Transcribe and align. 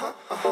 ajá. 0.00 0.51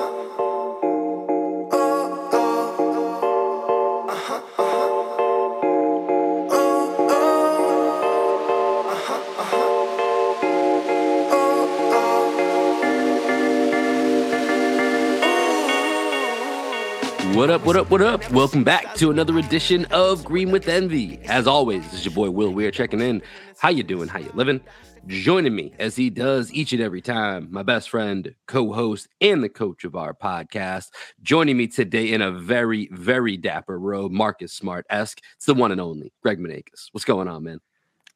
What 17.40 17.48
up, 17.48 17.64
what 17.64 17.74
up, 17.74 17.90
what 17.90 18.02
up? 18.02 18.30
Welcome 18.32 18.64
back 18.64 18.94
to 18.96 19.10
another 19.10 19.38
edition 19.38 19.86
of 19.86 20.22
Green 20.26 20.50
with 20.50 20.68
Envy. 20.68 21.18
As 21.24 21.46
always, 21.46 21.82
this 21.84 22.00
is 22.00 22.04
your 22.04 22.12
boy 22.12 22.28
Will 22.28 22.50
Weir 22.50 22.70
checking 22.70 23.00
in. 23.00 23.22
How 23.58 23.70
you 23.70 23.82
doing? 23.82 24.08
How 24.08 24.18
you 24.18 24.30
living? 24.34 24.60
Joining 25.06 25.56
me 25.56 25.72
as 25.78 25.96
he 25.96 26.10
does 26.10 26.52
each 26.52 26.74
and 26.74 26.82
every 26.82 27.00
time, 27.00 27.48
my 27.50 27.62
best 27.62 27.88
friend, 27.88 28.34
co-host, 28.46 29.08
and 29.22 29.42
the 29.42 29.48
coach 29.48 29.84
of 29.84 29.96
our 29.96 30.12
podcast. 30.12 30.88
Joining 31.22 31.56
me 31.56 31.66
today 31.66 32.12
in 32.12 32.20
a 32.20 32.30
very, 32.30 32.90
very 32.92 33.38
dapper 33.38 33.78
robe, 33.78 34.12
Marcus 34.12 34.52
Smart-esque. 34.52 35.22
It's 35.36 35.46
the 35.46 35.54
one 35.54 35.72
and 35.72 35.80
only 35.80 36.12
Greg 36.22 36.40
Maneikis. 36.40 36.88
What's 36.92 37.06
going 37.06 37.26
on, 37.26 37.44
man? 37.44 37.60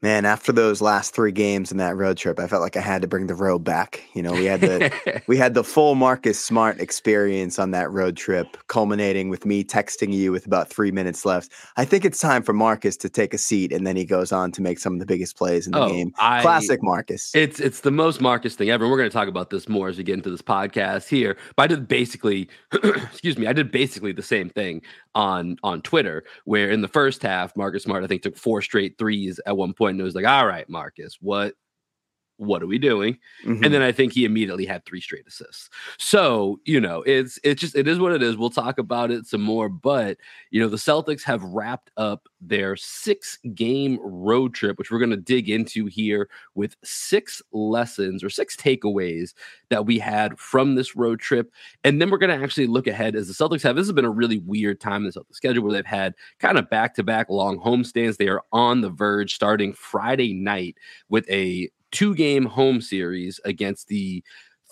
Man, 0.04 0.26
after 0.26 0.52
those 0.52 0.82
last 0.82 1.14
three 1.14 1.32
games 1.32 1.72
in 1.72 1.78
that 1.78 1.96
road 1.96 2.18
trip, 2.18 2.38
I 2.38 2.46
felt 2.46 2.60
like 2.60 2.76
I 2.76 2.82
had 2.82 3.00
to 3.00 3.08
bring 3.08 3.26
the 3.26 3.34
road 3.34 3.60
back. 3.60 4.02
You 4.12 4.20
know, 4.22 4.32
we 4.34 4.44
had 4.44 4.60
the 4.60 5.22
we 5.26 5.38
had 5.38 5.54
the 5.54 5.64
full 5.64 5.94
Marcus 5.94 6.38
Smart 6.38 6.78
experience 6.78 7.58
on 7.58 7.70
that 7.70 7.90
road 7.90 8.14
trip, 8.14 8.58
culminating 8.66 9.30
with 9.30 9.46
me 9.46 9.64
texting 9.64 10.12
you 10.12 10.30
with 10.30 10.44
about 10.44 10.68
three 10.68 10.90
minutes 10.90 11.24
left. 11.24 11.52
I 11.78 11.86
think 11.86 12.04
it's 12.04 12.18
time 12.18 12.42
for 12.42 12.52
Marcus 12.52 12.98
to 12.98 13.08
take 13.08 13.32
a 13.32 13.38
seat, 13.38 13.72
and 13.72 13.86
then 13.86 13.96
he 13.96 14.04
goes 14.04 14.30
on 14.30 14.52
to 14.52 14.60
make 14.60 14.78
some 14.78 14.92
of 14.92 14.98
the 15.00 15.06
biggest 15.06 15.38
plays 15.38 15.64
in 15.64 15.72
the 15.72 15.80
Oh, 15.80 15.88
game. 15.88 16.12
I- 16.18 16.42
Classic 16.42 16.82
Marcus. 16.82 17.34
It's 17.34 17.58
it's 17.58 17.80
the 17.80 17.90
most 17.90 18.20
Marcus 18.20 18.54
thing 18.56 18.68
ever. 18.68 18.84
and 18.84 18.90
We're 18.92 18.98
going 18.98 19.08
to 19.08 19.14
talk 19.14 19.28
about 19.28 19.48
this 19.48 19.70
more 19.70 19.88
as 19.88 19.96
we 19.96 20.04
get 20.04 20.16
into 20.18 20.28
this 20.28 20.42
podcast 20.42 21.08
here. 21.08 21.38
But 21.56 21.62
I 21.62 21.66
did 21.68 21.88
basically, 21.88 22.50
excuse 22.74 23.38
me, 23.38 23.46
I 23.46 23.54
did 23.54 23.70
basically 23.72 24.12
the 24.12 24.22
same 24.22 24.50
thing 24.50 24.82
on 25.14 25.56
on 25.62 25.80
Twitter, 25.80 26.24
where 26.44 26.68
in 26.70 26.82
the 26.82 26.88
first 26.88 27.22
half, 27.22 27.56
Marcus 27.56 27.84
Smart 27.84 28.04
I 28.04 28.06
think 28.06 28.20
took 28.20 28.36
four 28.36 28.60
straight 28.60 28.98
threes 28.98 29.40
at 29.46 29.56
one 29.56 29.72
point, 29.72 29.93
and 29.94 30.00
it 30.00 30.04
was 30.04 30.14
like, 30.14 30.26
all 30.26 30.46
right, 30.46 30.68
Marcus, 30.68 31.16
what 31.20 31.54
what 32.44 32.62
are 32.62 32.66
we 32.66 32.78
doing? 32.78 33.18
Mhm. 33.44 33.64
And 33.64 33.74
then 33.74 33.82
I 33.82 33.92
think 33.92 34.12
he 34.12 34.24
immediately 34.24 34.66
had 34.66 34.84
three 34.84 35.00
straight 35.00 35.26
assists. 35.26 35.70
So, 35.98 36.60
you 36.64 36.80
know, 36.80 37.02
it's 37.02 37.38
it's 37.44 37.60
just 37.60 37.76
it 37.76 37.88
is 37.88 37.98
what 37.98 38.12
it 38.12 38.22
is. 38.22 38.36
We'll 38.36 38.50
talk 38.50 38.78
about 38.78 39.10
it 39.10 39.26
some 39.26 39.42
more, 39.42 39.68
but 39.68 40.18
you 40.50 40.60
know, 40.60 40.68
the 40.68 40.76
Celtics 40.76 41.22
have 41.24 41.42
wrapped 41.42 41.90
up 41.96 42.28
their 42.40 42.76
six 42.76 43.38
game 43.54 43.98
road 44.02 44.54
trip, 44.54 44.78
which 44.78 44.90
we're 44.90 44.98
going 44.98 45.10
to 45.10 45.16
dig 45.16 45.48
into 45.48 45.86
here 45.86 46.28
with 46.54 46.76
six 46.84 47.40
lessons 47.52 48.22
or 48.22 48.28
six 48.30 48.56
takeaways 48.56 49.32
that 49.70 49.86
we 49.86 49.98
had 49.98 50.38
from 50.38 50.74
this 50.74 50.94
road 50.94 51.20
trip. 51.20 51.50
And 51.84 52.00
then 52.00 52.10
we're 52.10 52.18
going 52.18 52.38
to 52.38 52.44
actually 52.44 52.66
look 52.66 52.86
ahead 52.86 53.16
as 53.16 53.28
the 53.28 53.34
Celtics 53.34 53.62
have. 53.62 53.76
This 53.76 53.86
has 53.86 53.92
been 53.94 54.04
a 54.04 54.10
really 54.10 54.38
weird 54.38 54.80
time 54.80 55.04
in 55.04 55.04
the 55.04 55.12
Celtics 55.12 55.36
schedule 55.36 55.62
where 55.64 55.72
they've 55.72 55.86
had 55.86 56.14
kind 56.38 56.58
of 56.58 56.68
back 56.70 56.94
to 56.96 57.02
back 57.02 57.30
long 57.30 57.58
homestands. 57.58 58.16
They 58.18 58.28
are 58.28 58.42
on 58.52 58.80
the 58.82 58.90
verge 58.90 59.34
starting 59.34 59.72
Friday 59.72 60.34
night 60.34 60.76
with 61.08 61.28
a 61.30 61.70
two 61.94 62.14
game 62.14 62.44
home 62.44 62.80
series 62.82 63.40
against 63.44 63.88
the 63.88 64.22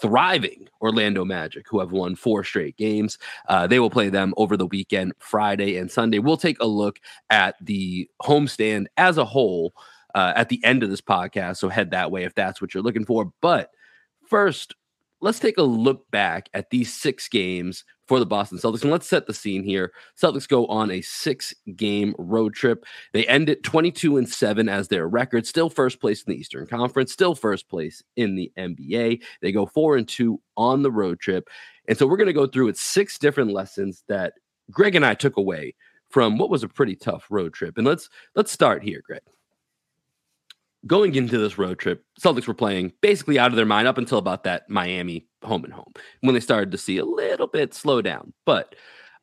thriving 0.00 0.68
Orlando 0.80 1.24
Magic, 1.24 1.64
who 1.68 1.78
have 1.78 1.92
won 1.92 2.16
four 2.16 2.42
straight 2.42 2.76
games. 2.76 3.16
Uh, 3.48 3.68
they 3.68 3.78
will 3.78 3.90
play 3.90 4.08
them 4.08 4.34
over 4.36 4.56
the 4.56 4.66
weekend, 4.66 5.12
Friday 5.20 5.76
and 5.76 5.90
Sunday. 5.90 6.18
We'll 6.18 6.36
take 6.36 6.60
a 6.60 6.66
look 6.66 6.98
at 7.30 7.54
the 7.60 8.10
homestand 8.20 8.86
as 8.96 9.16
a 9.16 9.24
whole 9.24 9.72
uh, 10.16 10.32
at 10.34 10.48
the 10.48 10.62
end 10.64 10.82
of 10.82 10.90
this 10.90 11.00
podcast. 11.00 11.58
So 11.58 11.68
head 11.68 11.92
that 11.92 12.10
way 12.10 12.24
if 12.24 12.34
that's 12.34 12.60
what 12.60 12.74
you're 12.74 12.82
looking 12.82 13.04
for. 13.04 13.32
But 13.40 13.70
first, 14.28 14.74
let's 15.20 15.38
take 15.38 15.58
a 15.58 15.62
look 15.62 16.10
back 16.10 16.48
at 16.52 16.70
these 16.70 16.92
six 16.92 17.28
games 17.28 17.84
for 18.06 18.18
the 18.18 18.26
Boston 18.26 18.58
Celtics. 18.58 18.82
And 18.82 18.90
let's 18.90 19.06
set 19.06 19.26
the 19.26 19.34
scene 19.34 19.62
here. 19.62 19.92
Celtics 20.20 20.48
go 20.48 20.66
on 20.66 20.90
a 20.90 21.00
six 21.00 21.54
game 21.76 22.14
road 22.18 22.54
trip. 22.54 22.84
They 23.12 23.26
end 23.26 23.48
it 23.48 23.62
22 23.62 24.16
and 24.16 24.28
7 24.28 24.68
as 24.68 24.88
their 24.88 25.08
record, 25.08 25.46
still 25.46 25.70
first 25.70 26.00
place 26.00 26.22
in 26.22 26.32
the 26.32 26.38
Eastern 26.38 26.66
Conference, 26.66 27.12
still 27.12 27.34
first 27.34 27.68
place 27.68 28.02
in 28.16 28.34
the 28.34 28.52
NBA. 28.58 29.22
They 29.40 29.52
go 29.52 29.66
4 29.66 29.96
and 29.96 30.08
2 30.08 30.40
on 30.56 30.82
the 30.82 30.90
road 30.90 31.20
trip. 31.20 31.48
And 31.88 31.96
so 31.96 32.06
we're 32.06 32.16
going 32.16 32.26
to 32.26 32.32
go 32.32 32.46
through 32.46 32.68
it 32.68 32.76
six 32.76 33.18
different 33.18 33.52
lessons 33.52 34.04
that 34.08 34.34
Greg 34.70 34.94
and 34.94 35.04
I 35.04 35.14
took 35.14 35.36
away 35.36 35.74
from 36.08 36.38
what 36.38 36.50
was 36.50 36.62
a 36.62 36.68
pretty 36.68 36.94
tough 36.94 37.26
road 37.30 37.54
trip. 37.54 37.78
And 37.78 37.86
let's 37.86 38.08
let's 38.34 38.52
start 38.52 38.82
here, 38.82 39.02
Greg. 39.04 39.22
Going 40.86 41.14
into 41.14 41.38
this 41.38 41.58
road 41.58 41.78
trip, 41.78 42.04
Celtics 42.20 42.48
were 42.48 42.54
playing 42.54 42.92
basically 43.00 43.38
out 43.38 43.50
of 43.50 43.56
their 43.56 43.64
mind 43.64 43.86
up 43.86 43.98
until 43.98 44.18
about 44.18 44.44
that 44.44 44.68
Miami 44.68 45.28
home 45.44 45.64
and 45.64 45.72
home 45.72 45.92
when 46.22 46.34
they 46.34 46.40
started 46.40 46.72
to 46.72 46.78
see 46.78 46.98
a 46.98 47.04
little 47.04 47.46
bit 47.46 47.72
slow 47.72 48.02
down. 48.02 48.32
But 48.44 48.74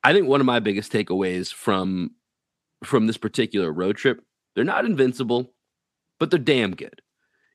I 0.03 0.13
think 0.13 0.27
one 0.27 0.39
of 0.39 0.45
my 0.45 0.59
biggest 0.59 0.91
takeaways 0.91 1.53
from 1.53 2.11
from 2.83 3.07
this 3.07 3.17
particular 3.17 3.73
road 3.73 3.97
trip, 3.97 4.23
they're 4.55 4.63
not 4.63 4.85
invincible, 4.85 5.53
but 6.17 6.31
they're 6.31 6.39
damn 6.39 6.75
good. 6.75 7.01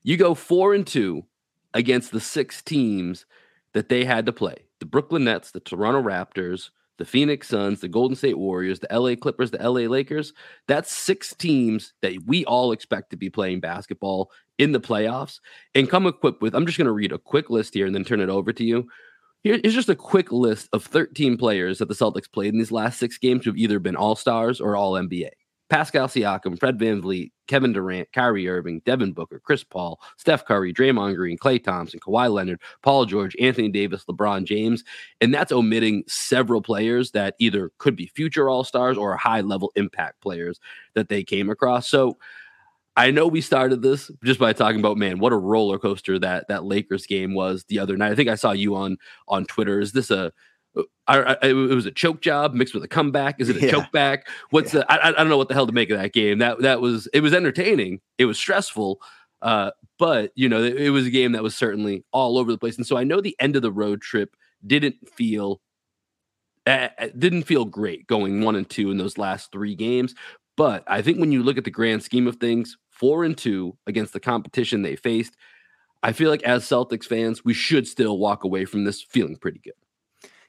You 0.03 0.17
go 0.17 0.35
4 0.35 0.75
and 0.75 0.85
2 0.85 1.25
against 1.73 2.11
the 2.11 2.21
six 2.21 2.61
teams 2.61 3.25
that 3.73 3.89
they 3.89 4.05
had 4.05 4.27
to 4.27 4.31
play. 4.31 4.65
The 4.79 4.85
Brooklyn 4.85 5.23
Nets, 5.23 5.49
the 5.49 5.59
Toronto 5.59 6.01
Raptors, 6.01 6.69
the 6.97 7.05
Phoenix 7.05 7.47
Suns, 7.47 7.81
the 7.81 7.87
Golden 7.87 8.15
State 8.15 8.37
Warriors, 8.37 8.79
the 8.79 8.87
LA 8.91 9.15
Clippers, 9.15 9.51
the 9.51 9.57
LA 9.57 9.81
Lakers. 9.81 10.33
That's 10.67 10.93
six 10.93 11.33
teams 11.33 11.93
that 12.01 12.13
we 12.25 12.45
all 12.45 12.71
expect 12.71 13.09
to 13.11 13.17
be 13.17 13.29
playing 13.29 13.59
basketball 13.59 14.31
in 14.57 14.71
the 14.71 14.79
playoffs 14.79 15.39
and 15.73 15.89
come 15.89 16.07
equipped 16.07 16.41
with. 16.41 16.55
I'm 16.55 16.65
just 16.65 16.77
going 16.77 16.85
to 16.85 16.91
read 16.91 17.11
a 17.11 17.17
quick 17.17 17.49
list 17.49 17.73
here 17.73 17.85
and 17.85 17.93
then 17.93 18.05
turn 18.05 18.21
it 18.21 18.29
over 18.29 18.53
to 18.53 18.63
you. 18.63 18.87
Here's 19.43 19.75
just 19.75 19.89
a 19.89 19.95
quick 19.95 20.31
list 20.31 20.69
of 20.73 20.83
13 20.85 21.37
players 21.37 21.77
that 21.77 21.87
the 21.87 21.93
Celtics 21.93 22.31
played 22.31 22.53
in 22.53 22.57
these 22.57 22.71
last 22.71 22.97
six 22.97 23.19
games 23.19 23.45
who've 23.45 23.57
either 23.57 23.77
been 23.79 23.95
All 23.95 24.15
Stars 24.15 24.59
or 24.59 24.75
All 24.75 24.93
NBA. 24.93 25.29
Pascal 25.69 26.07
Siakam, 26.07 26.59
Fred 26.59 26.77
VanVleet, 26.77 27.31
Kevin 27.47 27.73
Durant, 27.73 28.11
Kyrie 28.13 28.47
Irving, 28.47 28.81
Devin 28.85 29.13
Booker, 29.13 29.39
Chris 29.43 29.63
Paul, 29.63 29.99
Steph 30.17 30.45
Curry, 30.45 30.73
Draymond 30.73 31.15
Green, 31.15 31.37
Klay 31.37 31.63
Thompson, 31.63 31.99
Kawhi 31.99 32.31
Leonard, 32.31 32.61
Paul 32.83 33.05
George, 33.05 33.35
Anthony 33.39 33.69
Davis, 33.69 34.05
LeBron 34.05 34.45
James. 34.45 34.83
And 35.21 35.33
that's 35.33 35.51
omitting 35.51 36.03
several 36.07 36.61
players 36.61 37.11
that 37.11 37.35
either 37.39 37.71
could 37.77 37.95
be 37.95 38.07
future 38.07 38.49
All 38.49 38.63
Stars 38.63 38.97
or 38.97 39.15
high 39.17 39.41
level 39.41 39.71
impact 39.75 40.21
players 40.21 40.59
that 40.93 41.09
they 41.09 41.23
came 41.23 41.49
across. 41.49 41.87
So 41.87 42.17
I 42.97 43.11
know 43.11 43.27
we 43.27 43.41
started 43.41 43.81
this 43.81 44.09
just 44.23 44.39
by 44.39 44.53
talking 44.53 44.79
about 44.79 44.97
man, 44.97 45.19
what 45.19 45.33
a 45.33 45.37
roller 45.37 45.77
coaster 45.77 46.17
that 46.19 46.47
that 46.47 46.63
Lakers 46.63 47.05
game 47.05 47.33
was 47.33 47.65
the 47.65 47.79
other 47.79 47.97
night. 47.97 48.11
I 48.11 48.15
think 48.15 48.29
I 48.29 48.35
saw 48.35 48.51
you 48.51 48.75
on 48.75 48.97
on 49.27 49.45
Twitter. 49.45 49.81
Is 49.81 49.91
this 49.91 50.11
a 50.11 50.31
I, 51.07 51.17
I, 51.19 51.37
it 51.47 51.53
was 51.53 51.85
a 51.85 51.91
choke 51.91 52.21
job 52.21 52.53
mixed 52.53 52.73
with 52.73 52.83
a 52.83 52.87
comeback. 52.87 53.39
Is 53.39 53.49
it 53.49 53.57
a 53.57 53.61
Yeah. 53.65 53.71
choke 53.71 53.91
back? 53.91 54.27
What's 54.49 54.71
the? 54.71 54.89
I, 54.91 55.09
I 55.09 55.11
don't 55.11 55.29
know 55.29 55.37
what 55.37 55.47
the 55.47 55.53
hell 55.53 55.67
to 55.67 55.73
make 55.73 55.89
of 55.89 55.99
that 55.99 56.13
game. 56.13 56.39
That 56.39 56.59
that 56.61 56.81
was 56.81 57.07
it 57.13 57.21
was 57.21 57.33
entertaining. 57.33 58.01
It 58.17 58.25
was 58.25 58.37
stressful, 58.37 58.99
uh, 59.41 59.71
but 59.99 60.31
you 60.35 60.49
know 60.49 60.63
it, 60.63 60.75
it 60.77 60.89
was 60.89 61.05
a 61.05 61.11
game 61.11 61.33
that 61.33 61.43
was 61.43 61.55
certainly 61.55 62.03
all 62.11 62.37
over 62.37 62.51
the 62.51 62.57
place. 62.57 62.77
And 62.77 62.85
so 62.87 62.97
I 62.97 63.03
know 63.03 63.21
the 63.21 63.35
end 63.39 63.55
of 63.55 63.61
the 63.61 63.71
road 63.71 64.01
trip 64.01 64.35
didn't 64.65 64.95
feel 65.07 65.61
uh, 66.65 66.87
didn't 67.17 67.43
feel 67.43 67.65
great 67.65 68.07
going 68.07 68.41
one 68.41 68.55
and 68.55 68.69
two 68.69 68.91
in 68.91 68.97
those 68.97 69.17
last 69.17 69.51
three 69.51 69.75
games. 69.75 70.15
But 70.57 70.83
I 70.87 71.01
think 71.01 71.19
when 71.19 71.31
you 71.31 71.43
look 71.43 71.57
at 71.57 71.65
the 71.65 71.71
grand 71.71 72.01
scheme 72.01 72.27
of 72.27 72.37
things, 72.37 72.77
four 72.89 73.23
and 73.25 73.37
two 73.37 73.77
against 73.87 74.13
the 74.13 74.19
competition 74.19 74.81
they 74.81 74.95
faced, 74.95 75.35
I 76.01 76.13
feel 76.13 76.29
like 76.29 76.43
as 76.43 76.63
Celtics 76.63 77.05
fans, 77.05 77.43
we 77.43 77.53
should 77.53 77.87
still 77.87 78.17
walk 78.17 78.43
away 78.43 78.65
from 78.65 78.83
this 78.85 79.01
feeling 79.01 79.35
pretty 79.35 79.59
good. 79.59 79.73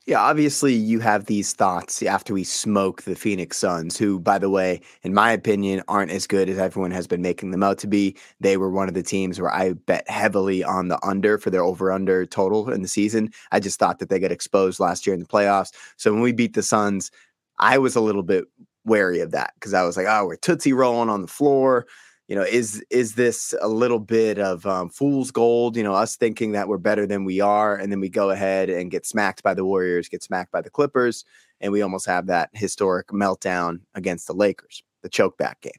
Yeah, 0.06 0.21
obviously 0.21 0.72
you 0.72 1.00
have 1.00 1.25
these 1.27 1.53
thoughts 1.53 2.00
after 2.00 2.33
we 2.33 2.44
smoke 2.44 3.03
the 3.03 3.17
Phoenix 3.17 3.56
Suns, 3.56 3.99
who, 3.99 4.21
by 4.21 4.39
the 4.39 4.49
way, 4.49 4.81
in 5.03 5.12
my 5.12 5.33
opinion, 5.33 5.83
aren't 5.89 6.12
as 6.12 6.28
good 6.28 6.49
as 6.49 6.59
everyone 6.59 6.93
has 6.93 7.09
been 7.09 7.22
making 7.22 7.50
them 7.50 7.65
out 7.65 7.78
to 7.78 7.89
be. 7.89 8.16
They 8.39 8.56
were 8.56 8.71
one 8.71 8.87
of 8.87 8.95
the 8.95 9.03
teams 9.03 9.41
where 9.41 9.53
I 9.53 9.72
bet 9.72 10.09
heavily 10.09 10.62
on 10.62 10.87
the 10.87 11.05
under 11.05 11.39
for 11.39 11.50
their 11.50 11.65
over 11.65 11.91
under 11.91 12.25
total 12.25 12.71
in 12.71 12.83
the 12.83 12.89
season. 12.89 13.33
I 13.50 13.59
just 13.59 13.81
thought 13.81 13.98
that 13.98 14.09
they 14.09 14.21
got 14.21 14.31
exposed 14.31 14.78
last 14.78 15.09
year 15.09 15.15
in 15.15 15.21
the 15.21 15.27
playoffs. 15.27 15.72
So 15.97 16.13
when 16.13 16.22
we 16.22 16.33
beat 16.33 16.54
the 16.54 16.63
Suns, 16.63 17.10
I 17.59 17.78
was 17.78 17.97
a 17.97 18.01
little 18.01 18.22
bit 18.22 18.45
wary 18.84 19.19
of 19.19 19.33
that 19.33 19.54
because 19.54 19.75
I 19.75 19.83
was 19.83 19.97
like, 19.97 20.07
oh, 20.09 20.27
we're 20.27 20.36
tootsie 20.36 20.72
rolling 20.72 21.09
on 21.09 21.22
the 21.22 21.27
floor. 21.27 21.84
You 22.28 22.34
know, 22.34 22.43
is 22.43 22.84
is 22.91 23.15
this 23.15 23.55
a 23.61 23.69
little 23.69 24.01
bit 24.01 24.39
of 24.39 24.67
um, 24.67 24.91
fool's 24.91 25.31
gold? 25.31 25.77
You 25.77 25.84
know, 25.84 25.95
us 25.95 26.17
thinking 26.17 26.53
that 26.53 26.69
we're 26.69 26.78
better 26.78 27.07
than 27.07 27.25
we 27.25 27.41
are, 27.41 27.77
and 27.77 27.93
then 27.93 28.01
we 28.01 28.09
go 28.09 28.31
ahead 28.31 28.69
and 28.69 28.91
get 28.91 29.07
smacked 29.07 29.43
by 29.43 29.55
the 29.55 29.65
Warriors, 29.65 30.09
get 30.09 30.23
smacked 30.23 30.51
by 30.51 30.61
the 30.61 30.71
Clippers, 30.71 31.25
and 31.61 31.73
we 31.73 31.83
almost 31.83 32.07
have 32.07 32.27
that 32.27 32.51
historic 32.53 33.09
meltdown 33.09 33.81
against 33.95 34.27
the 34.27 34.34
Lakers, 34.34 34.83
the 35.03 35.09
choke 35.09 35.39
back 35.39 35.61
game. 35.61 35.73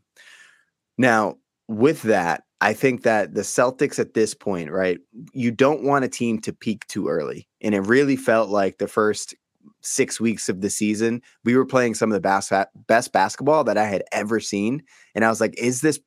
Now, 0.98 1.36
with 1.68 2.02
that, 2.04 2.44
I 2.62 2.74
think 2.74 3.04
that 3.04 3.36
the 3.36 3.42
Celtics 3.42 4.00
at 4.00 4.14
this 4.14 4.34
point, 4.34 4.72
right, 4.72 5.00
you 5.34 5.52
don't 5.52 5.84
want 5.84 6.06
a 6.06 6.10
team 6.10 6.40
to 6.42 6.54
peak 6.54 6.88
too 6.88 7.08
early. 7.08 7.48
And 7.62 7.76
it 7.76 7.82
really 7.82 8.16
felt 8.16 8.50
like 8.50 8.78
the 8.78 8.88
first 8.88 9.36
six 9.82 10.20
weeks 10.20 10.50
of 10.50 10.62
the 10.62 10.70
season, 10.70 11.22
we 11.44 11.56
were 11.56 11.66
playing 11.66 11.94
some 11.94 12.10
of 12.10 12.14
the 12.14 12.22
best, 12.22 12.52
best 12.88 13.12
basketball 13.12 13.64
that 13.66 13.78
I 13.78 13.86
had 13.86 14.04
ever 14.12 14.40
seen. 14.40 14.82
And 15.14 15.24
I 15.24 15.30
was 15.30 15.40
like, 15.40 15.54
is 15.58 15.82
this, 15.82 16.00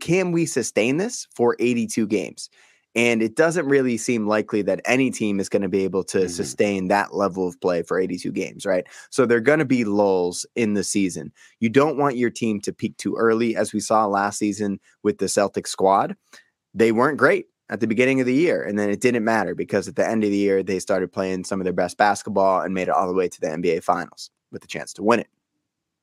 can 0.00 0.32
we 0.32 0.46
sustain 0.46 0.96
this 0.96 1.26
for 1.34 1.56
82 1.58 2.06
games? 2.06 2.50
And 2.96 3.22
it 3.22 3.36
doesn't 3.36 3.66
really 3.66 3.96
seem 3.96 4.26
likely 4.26 4.62
that 4.62 4.80
any 4.84 5.12
team 5.12 5.38
is 5.38 5.48
going 5.48 5.62
to 5.62 5.68
be 5.68 5.84
able 5.84 6.02
to 6.04 6.22
Mhm. 6.22 6.30
sustain 6.30 6.88
that 6.88 7.14
level 7.14 7.46
of 7.46 7.60
play 7.60 7.82
for 7.82 8.00
82 8.00 8.32
games, 8.32 8.66
right? 8.66 8.84
So 9.10 9.26
they're 9.26 9.40
going 9.40 9.60
to 9.60 9.64
be 9.64 9.84
lulls 9.84 10.44
in 10.56 10.74
the 10.74 10.82
season. 10.82 11.32
You 11.60 11.68
don't 11.68 11.98
want 11.98 12.16
your 12.16 12.30
team 12.30 12.60
to 12.62 12.72
peak 12.72 12.96
too 12.96 13.14
early, 13.16 13.54
as 13.54 13.72
we 13.72 13.78
saw 13.78 14.06
last 14.06 14.38
season 14.38 14.80
with 15.04 15.18
the 15.18 15.28
Celtic 15.28 15.68
squad. 15.68 16.16
They 16.74 16.90
weren't 16.90 17.16
great 17.16 17.46
at 17.68 17.78
the 17.78 17.86
beginning 17.86 18.18
of 18.18 18.26
the 18.26 18.34
year, 18.34 18.60
and 18.64 18.76
then 18.76 18.90
it 18.90 19.00
didn't 19.00 19.22
matter 19.22 19.54
because 19.54 19.86
at 19.86 19.94
the 19.94 20.08
end 20.08 20.24
of 20.24 20.30
the 20.30 20.36
year, 20.36 20.64
they 20.64 20.80
started 20.80 21.12
playing 21.12 21.44
some 21.44 21.60
of 21.60 21.64
their 21.64 21.72
best 21.72 21.96
basketball 21.96 22.62
and 22.62 22.74
made 22.74 22.88
it 22.88 22.94
all 22.94 23.06
the 23.06 23.14
way 23.14 23.28
to 23.28 23.40
the 23.40 23.46
NBA 23.46 23.80
Finals 23.84 24.30
with 24.50 24.64
a 24.64 24.66
chance 24.66 24.92
to 24.94 25.04
win 25.04 25.20
it. 25.20 25.28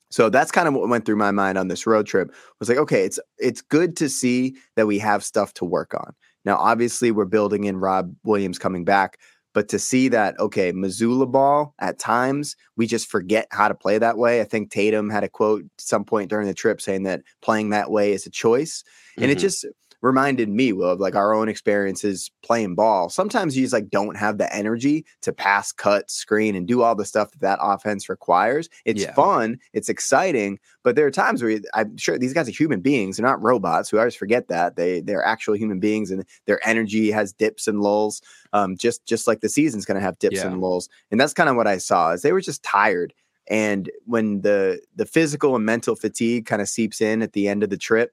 So 0.10 0.30
that's 0.30 0.52
kind 0.52 0.68
of 0.68 0.74
what 0.74 0.90
went 0.90 1.06
through 1.06 1.18
my 1.18 1.32
mind 1.32 1.58
on 1.58 1.68
this 1.68 1.86
road 1.86 2.06
trip. 2.06 2.34
Was 2.60 2.70
like, 2.70 2.78
okay, 2.78 3.04
it's 3.04 3.20
it's 3.38 3.62
good 3.62 3.96
to 3.98 4.10
see 4.10 4.56
that 4.76 4.88
we 4.88 5.00
have 5.00 5.24
stuff 5.24 5.54
to 5.56 5.66
work 5.66 5.94
on. 5.94 6.14
Now, 6.46 6.58
obviously, 6.58 7.12
we're 7.12 7.26
building 7.26 7.66
in 7.66 7.78
Rob 7.78 8.16
Williams 8.24 8.58
coming 8.58 8.86
back, 8.86 9.18
but 9.54 9.68
to 9.70 9.80
see 9.80 10.08
that, 10.10 10.40
okay, 10.40 10.72
Mazzulla 10.72 11.30
ball 11.30 11.74
at 11.80 12.00
times 12.00 12.56
we 12.78 12.88
just 12.88 13.10
forget 13.10 13.48
how 13.52 13.68
to 13.68 13.76
play 13.76 13.98
that 13.98 14.18
way. 14.18 14.40
I 14.40 14.46
think 14.46 14.72
Tatum 14.72 15.10
had 15.10 15.26
a 15.26 15.30
quote 15.30 15.64
at 15.64 15.70
some 15.78 16.06
point 16.06 16.30
during 16.30 16.48
the 16.48 16.54
trip 16.54 16.80
saying 16.80 17.04
that 17.04 17.24
playing 17.42 17.72
that 17.72 17.92
way 17.92 18.14
is 18.14 18.26
a 18.26 18.30
choice, 18.30 18.84
and 19.18 19.30
it 19.30 19.38
Mhm. 19.38 19.42
just 19.42 19.66
reminded 20.02 20.48
me 20.48 20.74
Will, 20.74 20.92
of 20.92 21.00
like 21.00 21.16
our 21.16 21.34
own 21.34 21.50
experiences 21.50 22.30
playing 22.44 22.76
ball. 22.76 23.10
Sometimes 23.10 23.58
you 23.58 23.64
just 23.64 23.74
like 23.74 23.90
don't 23.90 24.16
have 24.16 24.38
the 24.38 24.54
energy 24.56 25.06
to 25.24 25.34
pass, 25.34 25.72
cut, 25.72 26.10
screen, 26.12 26.56
and 26.56 26.68
do 26.68 26.82
all 26.84 26.96
the 26.96 27.06
stuff 27.06 27.32
that 27.32 27.40
that 27.42 27.60
offense 27.62 28.08
requires. 28.08 28.70
It's 28.86 29.02
Yeah. 29.04 29.14
fun, 29.14 29.60
it's 29.74 29.90
exciting, 29.90 30.60
but 30.84 30.96
there 30.96 31.06
are 31.08 31.12
times 31.12 31.42
where 31.42 31.52
you- 31.52 31.64
I'm 31.74 31.98
sure 31.98 32.18
these 32.20 32.34
guys 32.34 32.48
are 32.48 32.52
human 32.52 32.82
beings. 32.82 33.18
They're 33.18 33.26
not 33.26 33.42
robots. 33.42 33.92
We 33.92 34.00
always 34.00 34.16
forget 34.16 34.48
that 34.50 34.76
they 34.76 35.02
they're 35.02 35.26
actual 35.26 35.56
human 35.56 35.80
beings, 35.80 36.12
and 36.12 36.24
their 36.46 36.60
energy 36.68 37.10
has 37.12 37.34
dips 37.34 37.68
and 37.68 37.82
lulls. 37.82 38.22
Um, 38.54 38.78
just 38.78 39.06
just 39.06 39.28
like 39.28 39.42
the 39.42 39.50
season's 39.50 39.86
going 39.86 39.96
to 40.00 40.02
have 40.06 40.20
dips 40.20 40.38
Yeah. 40.38 40.48
and 40.48 40.62
lulls, 40.62 40.90
and 41.12 41.20
that's 41.20 41.34
kind 41.34 41.50
of 41.50 41.56
what 41.56 41.68
I 41.68 41.78
saw. 41.80 42.12
Is 42.12 42.22
they 42.22 42.32
were 42.34 42.42
just 42.42 42.62
tired. 42.64 43.14
And 43.50 43.90
when 44.06 44.42
the 44.42 44.82
the 44.96 45.06
physical 45.06 45.56
and 45.56 45.66
mental 45.66 45.96
fatigue 45.96 46.46
kind 46.46 46.62
of 46.62 46.68
seeps 46.70 47.02
in 47.02 47.22
at 47.22 47.34
the 47.34 47.48
end 47.48 47.64
of 47.64 47.70
the 47.70 47.78
trip, 47.78 48.12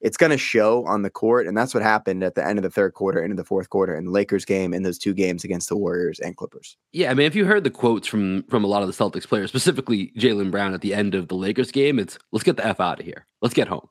it's 0.00 0.16
going 0.16 0.30
to 0.30 0.38
show 0.38 0.84
on 0.86 1.02
the 1.02 1.10
court. 1.10 1.46
And 1.46 1.56
that's 1.56 1.74
what 1.74 1.82
happened 1.82 2.22
at 2.22 2.34
the 2.36 2.46
end 2.46 2.58
of 2.58 2.62
the 2.62 2.70
third 2.70 2.94
quarter, 2.94 3.22
into 3.22 3.34
the 3.36 3.44
fourth 3.44 3.68
quarter 3.70 3.96
in 3.96 4.04
the 4.04 4.10
Lakers 4.10 4.44
game 4.44 4.72
in 4.72 4.82
those 4.84 4.98
two 4.98 5.12
games 5.12 5.42
against 5.44 5.68
the 5.68 5.76
Warriors 5.76 6.20
and 6.20 6.36
Clippers. 6.36 6.76
Yeah, 6.92 7.10
I 7.10 7.14
mean, 7.14 7.26
if 7.26 7.34
you 7.34 7.44
heard 7.44 7.64
the 7.64 7.70
quotes 7.70 8.06
from 8.06 8.44
from 8.44 8.62
a 8.64 8.68
lot 8.68 8.82
of 8.82 8.88
the 8.88 8.94
Celtics 8.94 9.26
players, 9.26 9.50
specifically 9.50 10.12
Jaylen 10.16 10.50
Brown 10.50 10.72
at 10.74 10.80
the 10.82 10.94
end 10.94 11.14
of 11.14 11.28
the 11.28 11.34
Lakers 11.34 11.72
game, 11.72 11.98
it's 11.98 12.18
let's 12.32 12.44
get 12.44 12.56
the 12.56 12.66
f 12.66 12.80
out 12.80 13.00
of 13.00 13.06
here, 13.06 13.26
let's 13.42 13.54
get 13.54 13.68
home. 13.68 13.88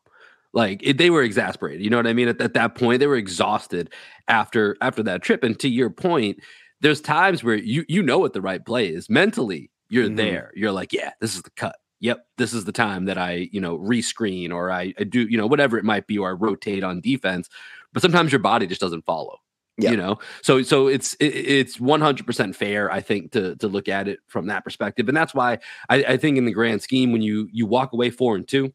Like 0.54 0.80
it, 0.82 0.98
they 0.98 1.10
were 1.10 1.24
exasperated. 1.24 1.84
You 1.84 1.90
know 1.90 1.98
what 1.98 2.08
I 2.08 2.14
mean? 2.14 2.30
At, 2.30 2.40
at 2.42 2.54
that 2.54 2.76
point, 2.76 3.00
they 3.00 3.08
were 3.08 3.18
exhausted 3.18 3.92
after 4.30 4.78
after 4.82 5.04
that 5.04 5.22
trip. 5.22 5.44
And 5.44 5.60
to 5.60 5.68
your 5.70 5.90
point, 5.90 6.40
there's 6.80 7.02
times 7.02 7.44
where 7.44 7.56
you 7.56 7.84
you 7.90 8.02
know 8.02 8.18
what 8.18 8.34
the 8.34 8.42
right 8.42 8.66
play 8.66 8.88
is 8.88 9.10
mentally. 9.10 9.70
You're 9.90 10.08
Mhm. 10.10 10.18
there. 10.18 10.52
You're 10.56 10.72
like, 10.72 10.94
yeah, 10.94 11.12
this 11.22 11.36
is 11.36 11.42
the 11.44 11.50
cut. 11.52 11.76
Yep, 12.00 12.26
this 12.38 12.54
is 12.54 12.66
the 12.66 12.72
time 12.72 13.06
that 13.06 13.18
I 13.18 13.50
you 13.52 13.60
know 13.60 13.78
rescreen 13.78 14.52
or 14.52 14.72
I, 14.72 14.94
I 15.00 15.04
do 15.04 15.22
you 15.28 15.38
know 15.38 15.48
whatever 15.48 15.78
it 15.78 15.86
might 15.86 16.08
be 16.08 16.18
or 16.18 16.30
I 16.30 16.34
rotate 16.34 16.84
on 16.84 17.02
defense. 17.02 17.50
But 17.94 18.02
sometimes 18.02 18.32
your 18.32 18.40
body 18.40 18.68
just 18.68 18.82
doesn't 18.82 19.06
follow 19.06 19.40
Yeah. 19.80 19.92
you 19.92 19.98
know 19.98 20.20
so 20.44 20.62
so 20.62 20.88
it's 20.88 21.14
it, 21.16 21.26
it's 21.28 21.78
100% 21.78 22.56
fair 22.56 22.92
i 22.92 23.00
think 23.02 23.32
to 23.32 23.56
to 23.58 23.68
look 23.68 23.88
at 23.88 24.08
it 24.08 24.20
from 24.28 24.48
that 24.48 24.64
perspective 24.64 25.08
and 25.08 25.16
that's 25.18 25.34
why 25.34 25.58
I, 25.90 26.04
I 26.04 26.18
think 26.18 26.38
in 26.38 26.46
the 26.46 26.52
grand 26.52 26.82
scheme 26.82 27.12
when 27.12 27.22
you 27.22 27.48
you 27.52 27.66
walk 27.66 27.94
away 27.94 28.10
four 28.12 28.36
and 28.36 28.48
two 28.48 28.74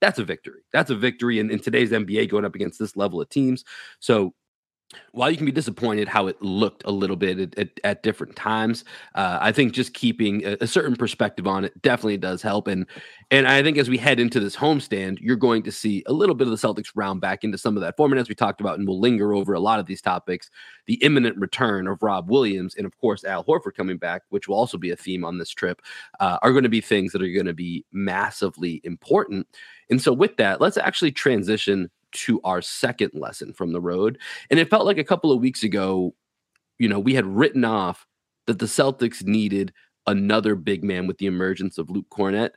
that's 0.00 0.18
a 0.18 0.24
victory 0.24 0.60
that's 0.72 0.90
a 0.90 0.94
victory 0.94 1.38
in, 1.40 1.50
in 1.50 1.58
today's 1.58 1.90
nba 1.90 2.28
going 2.30 2.44
up 2.44 2.54
against 2.54 2.78
this 2.78 2.96
level 2.96 3.20
of 3.20 3.28
teams 3.28 3.64
so 4.00 4.32
while 5.12 5.30
you 5.30 5.36
can 5.36 5.46
be 5.46 5.52
disappointed 5.52 6.08
how 6.08 6.26
it 6.26 6.40
looked 6.40 6.84
a 6.84 6.90
little 6.90 7.16
bit 7.16 7.38
at, 7.38 7.58
at, 7.58 7.80
at 7.82 8.02
different 8.02 8.36
times, 8.36 8.84
uh, 9.14 9.38
I 9.40 9.50
think 9.50 9.72
just 9.72 9.94
keeping 9.94 10.44
a, 10.44 10.56
a 10.60 10.66
certain 10.66 10.94
perspective 10.94 11.46
on 11.46 11.64
it 11.64 11.80
definitely 11.82 12.18
does 12.18 12.42
help. 12.42 12.68
And 12.68 12.86
and 13.30 13.48
I 13.48 13.62
think 13.62 13.78
as 13.78 13.88
we 13.88 13.98
head 13.98 14.20
into 14.20 14.38
this 14.38 14.54
homestand, 14.54 15.18
you're 15.20 15.36
going 15.36 15.62
to 15.64 15.72
see 15.72 16.04
a 16.06 16.12
little 16.12 16.34
bit 16.34 16.46
of 16.46 16.50
the 16.58 16.68
Celtics 16.68 16.92
round 16.94 17.20
back 17.20 17.42
into 17.42 17.58
some 17.58 17.76
of 17.76 17.80
that 17.82 17.96
form. 17.96 18.12
And 18.12 18.20
as 18.20 18.28
we 18.28 18.34
talked 18.34 18.60
about, 18.60 18.78
and 18.78 18.86
we'll 18.86 19.00
linger 19.00 19.34
over 19.34 19.54
a 19.54 19.60
lot 19.60 19.80
of 19.80 19.86
these 19.86 20.02
topics, 20.02 20.50
the 20.86 20.94
imminent 21.02 21.36
return 21.36 21.88
of 21.88 22.02
Rob 22.02 22.30
Williams 22.30 22.76
and 22.76 22.86
of 22.86 22.96
course 22.98 23.24
Al 23.24 23.44
Horford 23.44 23.74
coming 23.76 23.98
back, 23.98 24.22
which 24.28 24.46
will 24.46 24.56
also 24.56 24.78
be 24.78 24.90
a 24.90 24.96
theme 24.96 25.24
on 25.24 25.38
this 25.38 25.50
trip, 25.50 25.82
uh, 26.20 26.38
are 26.42 26.52
going 26.52 26.62
to 26.62 26.68
be 26.68 26.80
things 26.80 27.12
that 27.12 27.22
are 27.22 27.32
going 27.32 27.46
to 27.46 27.54
be 27.54 27.84
massively 27.92 28.80
important. 28.84 29.48
And 29.90 30.00
so 30.00 30.12
with 30.12 30.36
that, 30.36 30.60
let's 30.60 30.76
actually 30.76 31.12
transition 31.12 31.90
to 32.16 32.40
our 32.42 32.62
second 32.62 33.12
lesson 33.14 33.52
from 33.52 33.72
the 33.72 33.80
road. 33.80 34.18
And 34.50 34.60
it 34.60 34.70
felt 34.70 34.86
like 34.86 34.98
a 34.98 35.04
couple 35.04 35.32
of 35.32 35.40
weeks 35.40 35.62
ago, 35.62 36.14
you 36.78 36.88
know, 36.88 36.98
we 36.98 37.14
had 37.14 37.26
written 37.26 37.64
off 37.64 38.06
that 38.46 38.58
the 38.58 38.66
Celtics 38.66 39.24
needed 39.24 39.72
another 40.06 40.54
big 40.54 40.84
man 40.84 41.06
with 41.06 41.18
the 41.18 41.26
emergence 41.26 41.78
of 41.78 41.90
Luke 41.90 42.06
Kornet. 42.10 42.50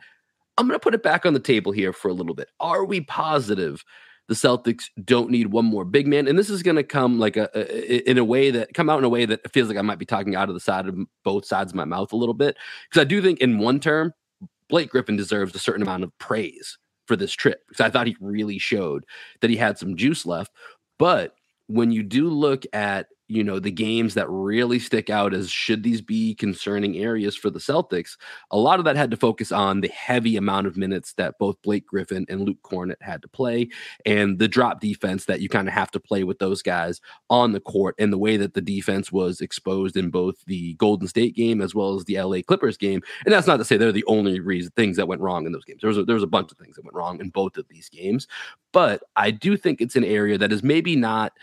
I'm 0.58 0.68
going 0.68 0.76
to 0.78 0.84
put 0.84 0.94
it 0.94 1.04
back 1.04 1.26
on 1.26 1.34
the 1.34 1.40
table 1.40 1.72
here 1.72 1.94
for 1.94 2.10
a 2.10 2.14
little 2.14 2.36
bit. 2.36 2.50
Are 2.60 2.86
we 2.86 3.02
positive 3.02 3.84
the 4.28 4.36
Celtics 4.36 4.90
don't 5.04 5.32
need 5.32 5.48
one 5.48 5.66
more 5.66 5.86
big 5.86 6.06
man? 6.06 6.28
And 6.28 6.38
this 6.38 6.50
is 6.50 6.62
going 6.62 6.76
to 6.76 6.84
come 6.84 7.18
like 7.18 7.38
a, 7.38 7.50
a, 7.56 8.10
in 8.10 8.18
a 8.18 8.26
way 8.26 8.52
that 8.52 8.74
come 8.74 8.90
out 8.90 9.00
in 9.00 9.06
a 9.06 9.10
way 9.10 9.26
that 9.26 9.52
feels 9.52 9.70
like 9.70 9.78
I 9.78 9.82
might 9.82 10.00
be 10.00 10.06
talking 10.06 10.36
out 10.36 10.50
of 10.50 10.54
the 10.54 10.60
side 10.60 10.88
of 10.88 10.98
both 11.24 11.46
sides 11.46 11.72
of 11.72 11.76
my 11.76 11.86
mouth 11.86 12.12
a 12.12 12.18
little 12.18 12.34
bit 12.34 12.58
because 12.90 13.02
I 13.02 13.06
do 13.06 13.22
think 13.22 13.40
in 13.40 13.58
one 13.58 13.80
term 13.80 14.14
Blake 14.68 14.92
Griffin 14.92 15.16
deserves 15.16 15.56
a 15.56 15.60
certain 15.60 15.82
amount 15.82 16.04
of 16.04 16.16
praise 16.20 16.78
for 17.10 17.16
this 17.16 17.34
trip 17.34 17.64
because 17.68 17.84
I 17.84 17.90
thought 17.90 18.06
he 18.06 18.16
really 18.22 18.60
showed 18.60 19.04
that 19.42 19.50
he 19.50 19.58
had 19.58 19.80
some 19.80 19.98
juice 19.98 20.28
left. 20.28 20.52
But 21.00 21.34
when 21.66 21.92
you 21.92 22.04
do 22.04 22.30
look 22.30 22.66
at 22.72 23.08
you 23.30 23.44
know 23.44 23.60
the 23.60 23.72
games 23.72 24.16
that 24.16 24.30
really 24.30 24.80
stick 24.80 25.10
out 25.10 25.34
as 25.34 25.50
should 25.50 25.84
these 25.84 26.02
be 26.02 26.34
concerning 26.36 26.98
areas 26.98 27.36
for 27.36 27.50
the 27.50 27.60
Celtics, 27.60 28.18
a 28.52 28.58
lot 28.58 28.80
of 28.80 28.86
that 28.86 28.96
had 28.96 29.12
to 29.12 29.18
focus 29.18 29.52
on 29.52 29.82
the 29.82 29.88
heavy 29.90 30.36
amount 30.36 30.68
of 30.68 30.76
minutes 30.76 31.14
that 31.14 31.38
both 31.38 31.62
Blake 31.62 31.86
Griffin 31.86 32.26
and 32.28 32.42
Luke 32.42 32.58
Kornet 32.64 33.02
had 33.02 33.22
to 33.22 33.28
play, 33.28 33.70
and 34.06 34.40
the 34.40 34.48
drop 34.48 34.82
defense 34.82 35.26
that 35.26 35.42
you 35.42 35.48
kind 35.48 35.68
of 35.68 35.74
have 35.74 35.92
to 35.92 36.00
play 36.00 36.24
with 36.24 36.40
those 36.40 36.62
guys 36.62 37.00
on 37.30 37.52
the 37.54 37.60
court, 37.60 37.96
and 38.00 38.12
the 38.12 38.18
way 38.18 38.36
that 38.36 38.56
the 38.56 38.62
defense 38.62 39.12
was 39.12 39.42
exposed 39.42 39.96
in 39.96 40.10
both 40.10 40.44
the 40.46 40.74
Golden 40.76 41.08
State 41.08 41.36
game 41.36 41.62
as 41.62 41.76
well 41.76 41.96
as 41.96 42.04
the 42.06 42.20
LA 42.20 42.40
Clippers 42.46 42.78
game. 42.78 43.02
And 43.26 43.34
that's 43.34 43.48
not 43.48 43.58
to 43.58 43.66
say 43.66 43.78
they're 43.78 43.92
the 43.92 44.04
only 44.08 44.40
reason 44.40 44.72
things 44.76 44.98
that 44.98 45.08
went 45.08 45.22
wrong 45.22 45.46
in 45.46 45.52
those 45.52 45.66
games. 45.66 45.82
There 45.82 45.90
was 45.90 45.98
a, 46.00 46.04
there 46.04 46.16
was 46.16 46.24
a 46.24 46.28
bunch 46.28 46.52
of 46.52 46.58
things 46.58 46.76
that 46.76 46.84
went 46.84 46.96
wrong 46.96 47.20
in 47.22 47.30
both 47.30 47.58
of 47.58 47.68
these 47.70 47.90
games, 47.90 48.28
but 48.72 49.04
I 49.16 49.30
do 49.30 49.56
think 49.56 49.82
it's 49.82 49.96
an 49.96 50.04
area 50.04 50.38
that 50.38 50.52
is 50.52 50.64
maybe 50.64 50.96
not 50.96 51.34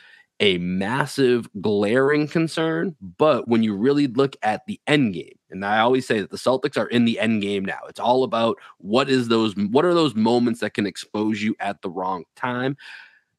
a 0.41 0.59
massive 0.59 1.49
glaring 1.61 2.29
concern 2.29 2.95
but 3.19 3.49
when 3.49 3.63
you 3.63 3.75
really 3.75 4.07
look 4.07 4.37
at 4.43 4.67
the 4.67 4.79
end 4.87 5.15
game 5.15 5.39
and 5.51 5.65
i 5.65 5.79
always 5.79 6.07
say 6.07 6.21
that 6.21 6.31
the 6.31 6.37
celtics 6.37 6.77
are 6.77 6.89
in 6.89 7.05
the 7.05 7.19
end 7.19 7.43
game 7.43 7.65
now. 7.65 7.81
It's 7.89 8.01
all 8.01 8.25
about 8.25 8.59
what 8.79 9.09
is 9.09 9.29
those 9.29 9.55
what 9.57 9.85
are 9.85 9.95
those 9.95 10.15
moments 10.15 10.61
that 10.61 10.75
can 10.75 10.87
expose 10.87 11.43
you 11.43 11.55
at 11.61 11.83
the 11.83 11.91
wrong 11.91 12.25
time. 12.35 12.77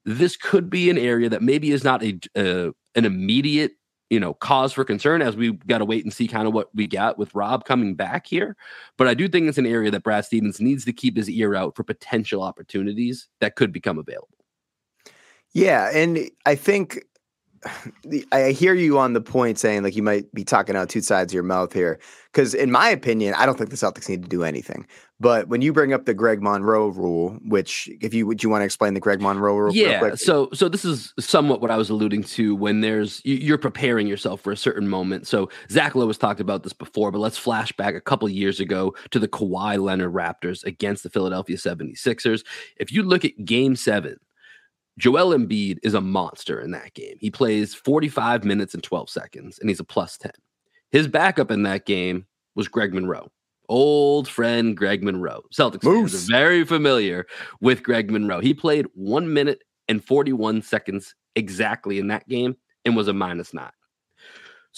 This 0.06 0.38
could 0.38 0.70
be 0.70 0.90
an 0.90 0.98
area 0.98 1.30
that 1.30 1.42
maybe 1.42 1.72
is 1.72 1.84
not 1.84 2.04
a 2.04 2.20
uh, 2.36 2.72
an 2.96 3.06
immediate 3.06 3.74
you 4.10 4.20
know 4.20 4.34
cause 4.34 4.72
for 4.72 4.86
concern 4.86 5.22
as 5.22 5.36
we 5.36 5.52
got 5.52 5.80
to 5.80 5.86
wait 5.86 6.04
and 6.04 6.14
see 6.14 6.28
kind 6.28 6.48
of 6.48 6.54
what 6.54 6.74
we 6.74 6.88
got 6.88 7.18
with 7.18 7.36
rob 7.36 7.66
coming 7.66 7.94
back 7.94 8.26
here 8.26 8.56
but 8.96 9.06
i 9.06 9.14
do 9.14 9.28
think 9.28 9.50
it's 9.50 9.58
an 9.58 9.66
area 9.66 9.92
that 9.92 10.02
brad 10.02 10.24
stevens 10.24 10.62
needs 10.62 10.86
to 10.86 10.94
keep 10.94 11.18
his 11.18 11.30
ear 11.30 11.56
out 11.56 11.76
for 11.76 11.84
potential 11.84 12.42
opportunities 12.42 13.28
that 13.42 13.58
could 13.58 13.74
become 13.74 14.00
available 14.00 14.37
Yeah, 15.54 15.90
and 15.94 16.30
I 16.46 16.56
think 16.56 17.04
the, 18.04 18.26
I 18.32 18.52
hear 18.52 18.74
you 18.74 19.00
on 19.00 19.14
the 19.14 19.22
point 19.22 19.60
saying 19.60 19.84
like 19.84 19.96
you 19.96 20.04
might 20.04 20.32
be 20.34 20.44
talking 20.44 20.76
out 20.76 20.90
two 20.90 21.02
sides 21.02 21.32
of 21.32 21.36
your 21.36 21.44
mouth 21.44 21.74
here. 21.74 22.00
Because 22.32 22.54
in 22.54 22.72
my 22.72 22.90
opinion, 22.90 23.34
I 23.36 23.46
don't 23.48 23.58
think 23.58 23.72
the 23.72 23.76
Celtics 23.76 24.08
need 24.08 24.22
to 24.22 24.30
do 24.30 24.44
anything. 24.44 24.86
But 25.20 25.48
when 25.48 25.64
you 25.64 25.74
bring 25.74 25.94
up 25.94 26.06
the 26.06 26.14
Greg 26.14 26.44
Monroe 26.44 26.90
rule, 26.90 27.40
which 27.48 27.90
if 28.02 28.14
you 28.14 28.28
would 28.28 28.44
you 28.44 28.50
want 28.50 28.62
to 28.62 28.66
explain 28.66 28.94
the 28.94 29.00
Greg 29.00 29.20
Monroe 29.20 29.56
rule? 29.58 29.74
yeah 29.92 30.00
so 30.20 30.50
so 30.54 30.70
this 30.70 30.86
is 30.86 31.14
somewhat 31.20 31.60
what 31.60 31.72
i 31.72 31.78
was 31.78 31.90
alluding 31.90 32.22
to 32.22 32.56
when 32.56 32.82
there's 32.82 33.22
you- 33.26 33.38
you're 33.38 33.58
preparing 33.58 34.06
yourself 34.06 34.42
for 34.42 34.52
a 34.52 34.58
certain 34.58 34.88
moment 34.88 35.26
so 35.26 35.50
zach 35.72 35.96
lowe 35.96 36.06
has 36.06 36.20
talked 36.20 36.40
about 36.40 36.62
this 36.62 36.74
before 36.74 37.10
but 37.12 37.18
let's 37.18 37.38
flash 37.40 37.72
back 37.72 37.96
a 37.96 38.02
couple 38.02 38.30
years 38.30 38.60
ago 38.60 38.94
to 39.10 39.18
the 39.18 39.28
Kawhi 39.28 39.82
leonard 39.82 40.14
raptors 40.14 40.64
against 40.66 41.02
the 41.02 41.10
philadelphia 41.10 41.58
76ers 41.58 42.46
if 42.78 42.92
you 42.92 43.02
look 43.02 43.26
at 43.26 43.44
game 43.44 43.76
seven 43.76 44.18
Joel 44.98 45.38
Embiid 45.38 45.78
is 45.84 45.94
a 45.94 46.02
monster 46.02 46.60
in 46.60 46.72
that 46.72 46.94
game. 46.94 47.18
He 47.20 47.30
plays 47.30 47.74
45 47.74 48.44
minutes 48.44 48.74
and 48.74 48.84
12 48.84 49.10
seconds, 49.10 49.60
and 49.60 49.70
he's 49.70 49.80
a 49.80 49.84
plus 49.84 50.18
10. 50.18 50.32
His 50.92 51.08
backup 51.08 51.52
in 51.52 51.64
that 51.64 51.86
game 51.86 52.26
was 52.56 52.68
Greg 52.68 52.94
Monroe, 52.94 53.30
old 53.70 54.28
friend 54.28 54.76
Greg 54.76 55.04
Monroe. 55.04 55.44
Celtics 55.54 55.84
fans 55.84 56.30
are 56.30 56.32
very 56.32 56.66
familiar 56.66 57.28
with 57.62 57.84
Greg 57.84 58.10
Monroe. 58.10 58.40
He 58.40 58.54
played 58.54 58.88
one 58.94 59.32
minute 59.34 59.64
and 59.88 60.04
41 60.04 60.62
seconds 60.64 61.14
exactly 61.36 62.00
in 62.00 62.08
that 62.08 62.28
game 62.28 62.56
and 62.86 62.96
was 62.96 63.08
a 63.08 63.14
minus 63.14 63.54
nine. 63.54 63.70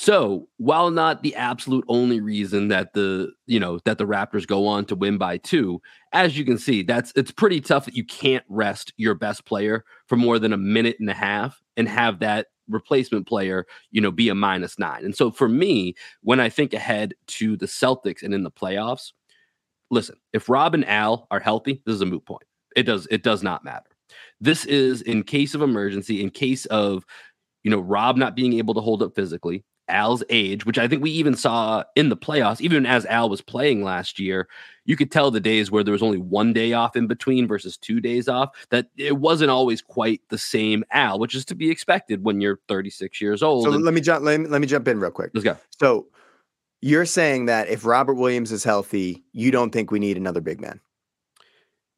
So 0.02 0.48
while 0.56 0.92
not 0.92 1.24
the 1.24 1.36
absolute 1.36 1.84
only 1.90 2.22
reason 2.22 2.70
that 2.70 2.94
the 2.94 3.34
you 3.48 3.60
know 3.60 3.80
that 3.84 3.98
the 3.98 4.08
Raptors 4.08 4.48
go 4.48 4.66
on 4.66 4.86
to 4.86 4.96
win 4.96 5.18
by 5.18 5.36
two, 5.40 5.82
as 6.14 6.38
you 6.38 6.46
can 6.46 6.58
see, 6.58 6.84
that's 6.84 7.12
it's 7.18 7.32
pretty 7.32 7.60
tough 7.60 7.84
that 7.84 7.98
you 7.98 8.06
can't 8.06 8.46
rest 8.48 8.94
your 8.96 9.14
best 9.14 9.44
player 9.44 9.84
for 10.08 10.16
more 10.16 10.40
than 10.40 10.54
a 10.54 10.58
minute 10.58 10.96
and 11.02 11.10
a 11.10 11.14
half 11.14 11.62
and 11.76 11.90
have 11.90 12.20
that 12.20 12.48
replacement 12.70 13.28
player, 13.28 13.66
you 13.92 14.00
know, 14.00 14.10
be 14.10 14.30
a 14.30 14.36
minus 14.36 14.80
nine. 14.80 15.04
And 15.04 15.18
so 15.18 15.32
for 15.32 15.50
me, 15.50 15.96
when 16.22 16.40
I 16.40 16.48
think 16.48 16.74
ahead 16.74 17.14
to 17.28 17.58
the 17.58 17.66
Celtics 17.66 18.24
and 18.24 18.34
in 18.34 18.44
the 18.44 18.52
playoffs, 18.52 19.12
listen, 19.92 20.16
if 20.32 20.48
Rob 20.48 20.76
and 20.76 20.88
Al 20.88 21.28
are 21.30 21.42
healthy, 21.42 21.82
this 21.86 21.96
is 21.96 22.02
a 22.02 22.06
moot 22.06 22.26
point. 22.26 22.46
It 22.74 22.84
does 22.84 23.06
it 23.12 23.22
does 23.22 23.44
not 23.44 23.66
matter. 23.66 23.90
This 24.40 24.64
is 24.64 25.02
in 25.02 25.24
case 25.24 25.54
of 25.56 25.62
emergency, 25.62 26.24
in 26.24 26.30
case 26.30 26.66
of 26.68 27.04
you 27.64 27.70
know 27.70 27.82
Rob 27.82 28.16
not 28.16 28.38
being 28.38 28.54
able 28.54 28.74
to 28.76 28.80
hold 28.80 29.04
up 29.04 29.14
physically, 29.14 29.66
Al's 29.90 30.24
age, 30.30 30.66
which 30.66 30.78
I 30.78 30.88
think 30.88 31.04
we 31.04 31.12
even 31.12 31.36
saw 31.36 31.84
in 31.96 32.10
the 32.10 32.18
playoffs, 32.18 32.62
even 32.62 32.86
as 32.86 33.06
Al 33.08 33.30
was 33.30 33.42
playing 33.42 33.84
last 33.84 34.20
year, 34.20 34.48
you 34.86 34.96
could 34.96 35.12
tell 35.12 35.32
the 35.32 35.40
days 35.40 35.70
where 35.70 35.84
there 35.84 35.92
was 35.92 36.02
only 36.02 36.18
one 36.18 36.54
day 36.54 36.74
off 36.74 36.96
in 36.96 37.08
between 37.08 37.48
versus 37.48 37.78
two 37.78 38.00
days 38.00 38.28
off, 38.28 38.50
that 38.70 38.88
it 38.98 39.18
wasn't 39.18 39.52
always 39.52 39.82
quite 39.82 40.22
the 40.30 40.38
same 40.38 40.84
Al, 40.92 41.20
which 41.20 41.36
is 41.36 41.46
to 41.46 41.56
be 41.56 41.70
expected 41.70 42.24
when 42.24 42.42
you're 42.42 42.60
36 42.68 43.22
years 43.22 43.44
old. 43.44 43.66
So 43.66 43.74
and, 43.74 43.84
let 43.84 43.94
me 43.94 44.02
jump 44.02 44.24
let 44.24 44.40
me, 44.40 44.48
let 44.48 44.62
me 44.62 44.68
jump 44.68 44.88
in 44.88 45.00
real 45.00 45.12
quick. 45.12 45.32
Let's 45.34 45.44
go. 45.44 45.58
So 45.80 46.08
you're 46.82 47.06
saying 47.06 47.46
that 47.46 47.68
if 47.68 47.86
Robert 47.86 48.16
Williams 48.16 48.52
is 48.52 48.64
healthy, 48.64 49.24
you 49.34 49.52
don't 49.52 49.72
think 49.72 49.92
we 49.92 50.00
need 50.00 50.18
another 50.18 50.42
big 50.42 50.62
man? 50.62 50.80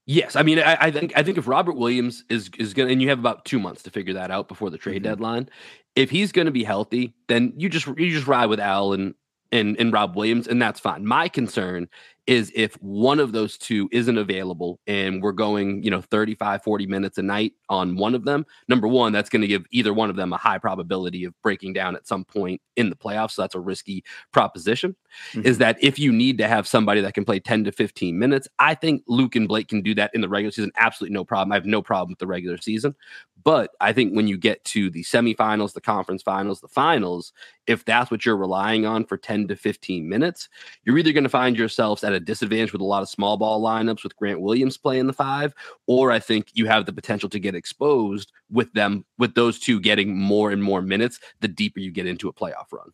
Yes, 0.08 0.36
I 0.36 0.42
mean, 0.42 0.60
I, 0.60 0.78
I, 0.82 0.92
think 0.92 1.14
I 1.16 1.22
think 1.24 1.38
if 1.38 1.48
Robert 1.48 1.78
Williams 1.78 2.26
is 2.28 2.50
is 2.58 2.74
gonna, 2.74 2.90
and 2.90 3.02
you 3.02 3.10
have 3.10 3.20
about 3.20 3.46
two 3.46 3.60
months 3.60 3.84
to 3.84 3.92
figure 3.92 4.16
that 4.16 4.32
out 4.32 4.48
before 4.48 4.70
the 4.70 4.78
trade 4.78 5.04
mm-hmm. 5.04 5.12
deadline. 5.12 5.50
If 5.96 6.10
he's 6.10 6.32
going 6.32 6.46
to 6.46 6.52
be 6.52 6.64
healthy, 6.64 7.14
then 7.28 7.54
you 7.58 7.70
just 7.70 7.88
you 7.88 8.12
just 8.12 8.28
ride 8.28 8.48
with 8.48 8.60
Al 8.60 8.94
and 8.94 9.14
and 9.52 9.78
and 9.80 9.92
Rob 9.92 10.16
Williams, 10.16 10.48
and 10.48 10.62
that's 10.62 10.80
fine. 10.80 11.06
My 11.06 11.28
concern 11.28 11.88
is 12.28 12.52
if 12.56 12.76
one 12.82 13.20
of 13.20 13.32
those 13.32 13.58
two 13.58 13.90
isn't 13.92 14.18
available 14.18 14.80
and 14.86 15.24
we're 15.24 15.32
going, 15.32 15.82
you 15.84 15.90
know, 15.90 16.02
35, 16.02 16.64
40 16.64 16.86
minutes 16.86 17.18
a 17.18 17.22
night 17.22 17.54
on 17.68 17.96
one 17.96 18.14
of 18.14 18.26
them, 18.26 18.46
number 18.68 18.88
one, 18.88 19.12
that's 19.12 19.30
going 19.30 19.42
to 19.42 19.48
give 19.48 19.66
either 19.72 19.92
one 19.92 20.10
of 20.10 20.16
them 20.16 20.32
a 20.32 20.38
high 20.38 20.60
probability 20.60 21.24
of 21.24 21.34
breaking 21.42 21.74
down 21.74 21.96
at 21.96 22.08
some 22.08 22.24
point 22.24 22.62
in 22.76 22.90
the 22.90 22.96
playoffs. 22.96 23.32
So 23.32 23.42
that's 23.42 23.56
a 23.56 23.60
risky 23.60 24.04
proposition. 24.32 24.96
Mm-hmm. 25.34 25.48
Is 25.48 25.58
that 25.58 25.78
if 25.82 25.98
you 25.98 26.12
need 26.12 26.38
to 26.38 26.48
have 26.48 26.68
somebody 26.68 27.02
that 27.02 27.16
can 27.16 27.26
play 27.26 27.40
10 27.40 27.64
to 27.66 27.72
15 27.72 28.18
minutes, 28.18 28.48
I 28.60 28.76
think 28.76 29.04
Luke 29.08 29.36
and 29.36 29.48
Blake 29.48 29.68
can 29.68 29.82
do 29.82 29.96
that 29.96 30.12
in 30.14 30.22
the 30.22 30.30
regular 30.30 30.52
season. 30.52 30.72
Absolutely 30.78 31.14
no 31.16 31.26
problem. 31.26 31.52
I 31.52 31.56
have 31.56 31.66
no 31.66 31.82
problem 31.82 32.12
with 32.12 32.20
the 32.20 32.28
regular 32.28 32.58
season. 32.58 32.96
But 33.44 33.72
I 33.80 33.94
think 33.94 34.14
when 34.14 34.28
you 34.28 34.38
get 34.38 34.64
to 34.66 34.90
the 34.90 35.04
semifinals, 35.04 35.74
the 35.74 35.82
conference 35.82 36.22
finals, 36.22 36.62
the 36.62 36.68
finals, 36.68 37.34
if 37.68 37.86
that's 37.86 38.12
what 38.12 38.26
you're 38.26 38.38
relying 38.38 38.86
on 38.86 39.06
for 39.06 39.18
10 39.18 39.48
to 39.48 39.56
15 39.56 40.08
minutes, 40.08 40.50
you're 40.84 40.98
either 40.98 41.14
going 41.14 41.24
to 41.24 41.30
find 41.30 41.58
yourselves 41.58 42.04
at 42.04 42.14
a 42.14 42.20
disadvantage 42.20 42.74
with 42.74 42.82
a 42.82 42.86
lot 42.86 43.02
of 43.02 43.10
small 43.10 43.38
ball 43.38 43.62
lineups 43.62 44.04
with 44.04 44.16
Grant 44.16 44.42
Williams 44.42 44.78
playing 44.78 45.08
the 45.08 45.14
five, 45.14 45.54
or 45.88 46.12
I 46.12 46.20
think 46.20 46.48
you 46.54 46.66
have 46.68 46.86
the 46.86 46.94
potential 46.94 47.30
to 47.30 47.40
get 47.40 47.56
exposed 47.56 48.32
with 48.50 48.72
them, 48.74 49.06
with 49.18 49.36
those 49.36 49.60
two 49.60 49.80
getting 49.80 50.18
more 50.18 50.52
and 50.52 50.64
more 50.64 50.82
minutes 50.82 51.20
the 51.40 51.48
deeper 51.48 51.80
you 51.80 51.92
get 51.92 52.08
into 52.08 52.28
a 52.28 52.34
playoff 52.34 52.72
run. 52.72 52.92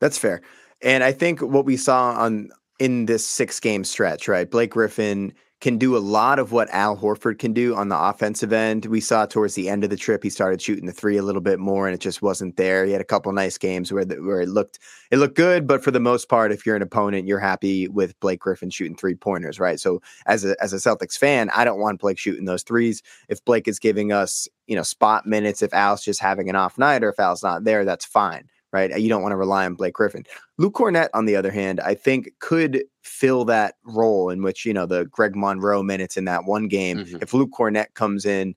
That's 0.00 0.18
fair. 0.18 0.40
And 0.82 1.04
I 1.04 1.12
think 1.12 1.40
what 1.40 1.64
we 1.64 1.76
saw 1.76 2.12
on 2.12 2.50
in 2.78 3.06
this 3.06 3.26
six 3.26 3.60
game 3.60 3.84
stretch, 3.84 4.26
right? 4.26 4.50
Blake 4.50 4.70
Griffin 4.70 5.34
can 5.60 5.76
do 5.76 5.94
a 5.94 5.98
lot 5.98 6.38
of 6.38 6.52
what 6.52 6.70
Al 6.70 6.96
Horford 6.96 7.38
can 7.38 7.52
do 7.52 7.74
on 7.76 7.88
the 7.88 7.98
offensive 7.98 8.52
end. 8.52 8.86
We 8.86 9.00
saw 9.00 9.26
towards 9.26 9.54
the 9.54 9.68
end 9.68 9.84
of 9.84 9.90
the 9.90 9.96
trip 9.96 10.22
he 10.22 10.30
started 10.30 10.62
shooting 10.62 10.86
the 10.86 10.92
three 10.92 11.18
a 11.18 11.22
little 11.22 11.42
bit 11.42 11.58
more, 11.58 11.86
and 11.86 11.94
it 11.94 12.00
just 12.00 12.22
wasn't 12.22 12.56
there. 12.56 12.86
He 12.86 12.92
had 12.92 13.00
a 13.00 13.04
couple 13.04 13.30
nice 13.32 13.58
games 13.58 13.92
where 13.92 14.04
the, 14.04 14.16
where 14.16 14.40
it 14.40 14.48
looked 14.48 14.78
it 15.10 15.18
looked 15.18 15.36
good, 15.36 15.66
but 15.66 15.84
for 15.84 15.90
the 15.90 16.00
most 16.00 16.28
part, 16.28 16.50
if 16.50 16.64
you're 16.64 16.76
an 16.76 16.82
opponent, 16.82 17.26
you're 17.26 17.38
happy 17.38 17.88
with 17.88 18.18
Blake 18.20 18.40
Griffin 18.40 18.70
shooting 18.70 18.96
three 18.96 19.14
pointers, 19.14 19.60
right? 19.60 19.78
So 19.78 20.00
as 20.26 20.44
a 20.44 20.56
as 20.62 20.72
a 20.72 20.76
Celtics 20.76 21.18
fan, 21.18 21.50
I 21.54 21.64
don't 21.64 21.80
want 21.80 22.00
Blake 22.00 22.18
shooting 22.18 22.46
those 22.46 22.62
threes. 22.62 23.02
If 23.28 23.44
Blake 23.44 23.68
is 23.68 23.78
giving 23.78 24.12
us 24.12 24.48
you 24.66 24.76
know 24.76 24.82
spot 24.82 25.26
minutes, 25.26 25.62
if 25.62 25.74
Al's 25.74 26.02
just 26.02 26.20
having 26.20 26.48
an 26.48 26.56
off 26.56 26.78
night, 26.78 27.04
or 27.04 27.10
if 27.10 27.20
Al's 27.20 27.42
not 27.42 27.64
there, 27.64 27.84
that's 27.84 28.06
fine 28.06 28.48
right? 28.72 28.98
You 28.98 29.08
don't 29.08 29.22
want 29.22 29.32
to 29.32 29.36
rely 29.36 29.66
on 29.66 29.74
Blake 29.74 29.94
Griffin. 29.94 30.24
Luke 30.58 30.74
Kornet, 30.74 31.08
on 31.14 31.26
the 31.26 31.36
other 31.36 31.50
hand, 31.50 31.80
I 31.80 31.94
think 31.94 32.30
could 32.38 32.84
fill 33.02 33.44
that 33.46 33.74
role 33.84 34.30
in 34.30 34.42
which, 34.42 34.64
you 34.64 34.72
know, 34.72 34.86
the 34.86 35.06
Greg 35.06 35.34
Monroe 35.34 35.82
minutes 35.82 36.16
in 36.16 36.24
that 36.26 36.44
one 36.44 36.68
game. 36.68 36.98
Mm-hmm. 36.98 37.18
If 37.22 37.34
Luke 37.34 37.50
Kornet 37.56 37.94
comes 37.94 38.24
in 38.24 38.54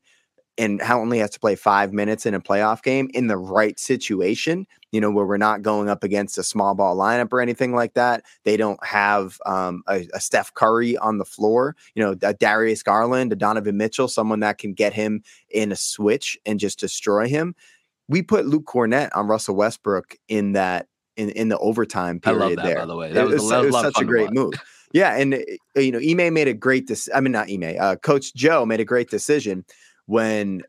and 0.58 0.82
how 0.82 1.02
only 1.02 1.20
has 1.20 1.32
to 1.32 1.40
play 1.40 1.56
five 1.56 1.94
minutes 1.94 2.26
in 2.26 2.36
a 2.36 2.40
playoff 2.40 2.84
game 2.84 3.10
in 3.14 3.28
the 3.28 3.38
right 3.38 3.80
situation, 3.80 4.68
you 4.92 5.02
know, 5.02 5.10
where 5.10 5.26
we're 5.26 5.38
not 5.38 5.64
going 5.64 5.90
up 5.90 6.04
against 6.04 6.38
a 6.38 6.44
small 6.44 6.76
ball 6.76 6.96
lineup 6.96 7.34
or 7.34 7.42
anything 7.42 7.74
like 7.74 7.96
that. 7.96 8.24
They 8.44 8.56
don't 8.56 8.84
have 8.86 9.40
um, 9.48 9.82
a, 9.88 10.08
a, 10.14 10.20
Steph 10.20 10.54
Curry 10.54 10.96
on 10.98 11.18
the 11.18 11.26
floor, 11.26 11.76
you 11.96 12.04
know, 12.04 12.16
a 12.22 12.36
Darius 12.36 12.84
Garland, 12.84 13.34
a 13.34 13.36
Donovan 13.36 13.78
Mitchell, 13.78 14.08
someone 14.08 14.42
that 14.42 14.60
can 14.60 14.74
get 14.74 14.94
him 14.94 15.24
in 15.50 15.72
a 15.72 15.76
switch 15.76 16.38
and 16.46 16.60
just 16.60 16.80
destroy 16.80 17.28
him 17.28 17.56
we 18.08 18.22
put 18.22 18.46
Luke 18.46 18.66
Kornet 18.66 19.10
on 19.16 19.28
Russell 19.28 19.56
Westbrook 19.56 20.16
in 20.28 20.54
that 20.54 20.88
in, 21.16 21.30
in 21.30 21.50
the 21.50 21.58
overtime 21.60 22.20
period 22.20 22.58
that, 22.58 22.66
there. 22.66 22.76
By 22.78 22.86
the 22.86 22.96
way, 22.96 23.12
that 23.12 23.28
was, 23.28 23.52
it 23.52 23.72
was, 23.72 23.82
such 23.82 24.02
a 24.02 24.06
great 24.06 24.32
move. 24.32 24.54
Yeah, 24.94 25.16
and 25.18 25.34
uh, 25.34 25.80
you 25.80 25.92
know, 25.92 26.00
Ime 26.00 26.34
made 26.34 26.48
a 26.48 26.54
great. 26.54 26.88
Dis- 26.88 27.10
I 27.14 27.20
mean, 27.20 27.32
not 27.32 27.50
Ime. 27.50 27.76
Uh, 27.80 27.96
Coach 27.96 28.34
Joe 28.36 28.66
made 28.66 28.80
a 28.80 28.86
great 28.86 29.10
decision 29.10 29.66
when 30.06 30.62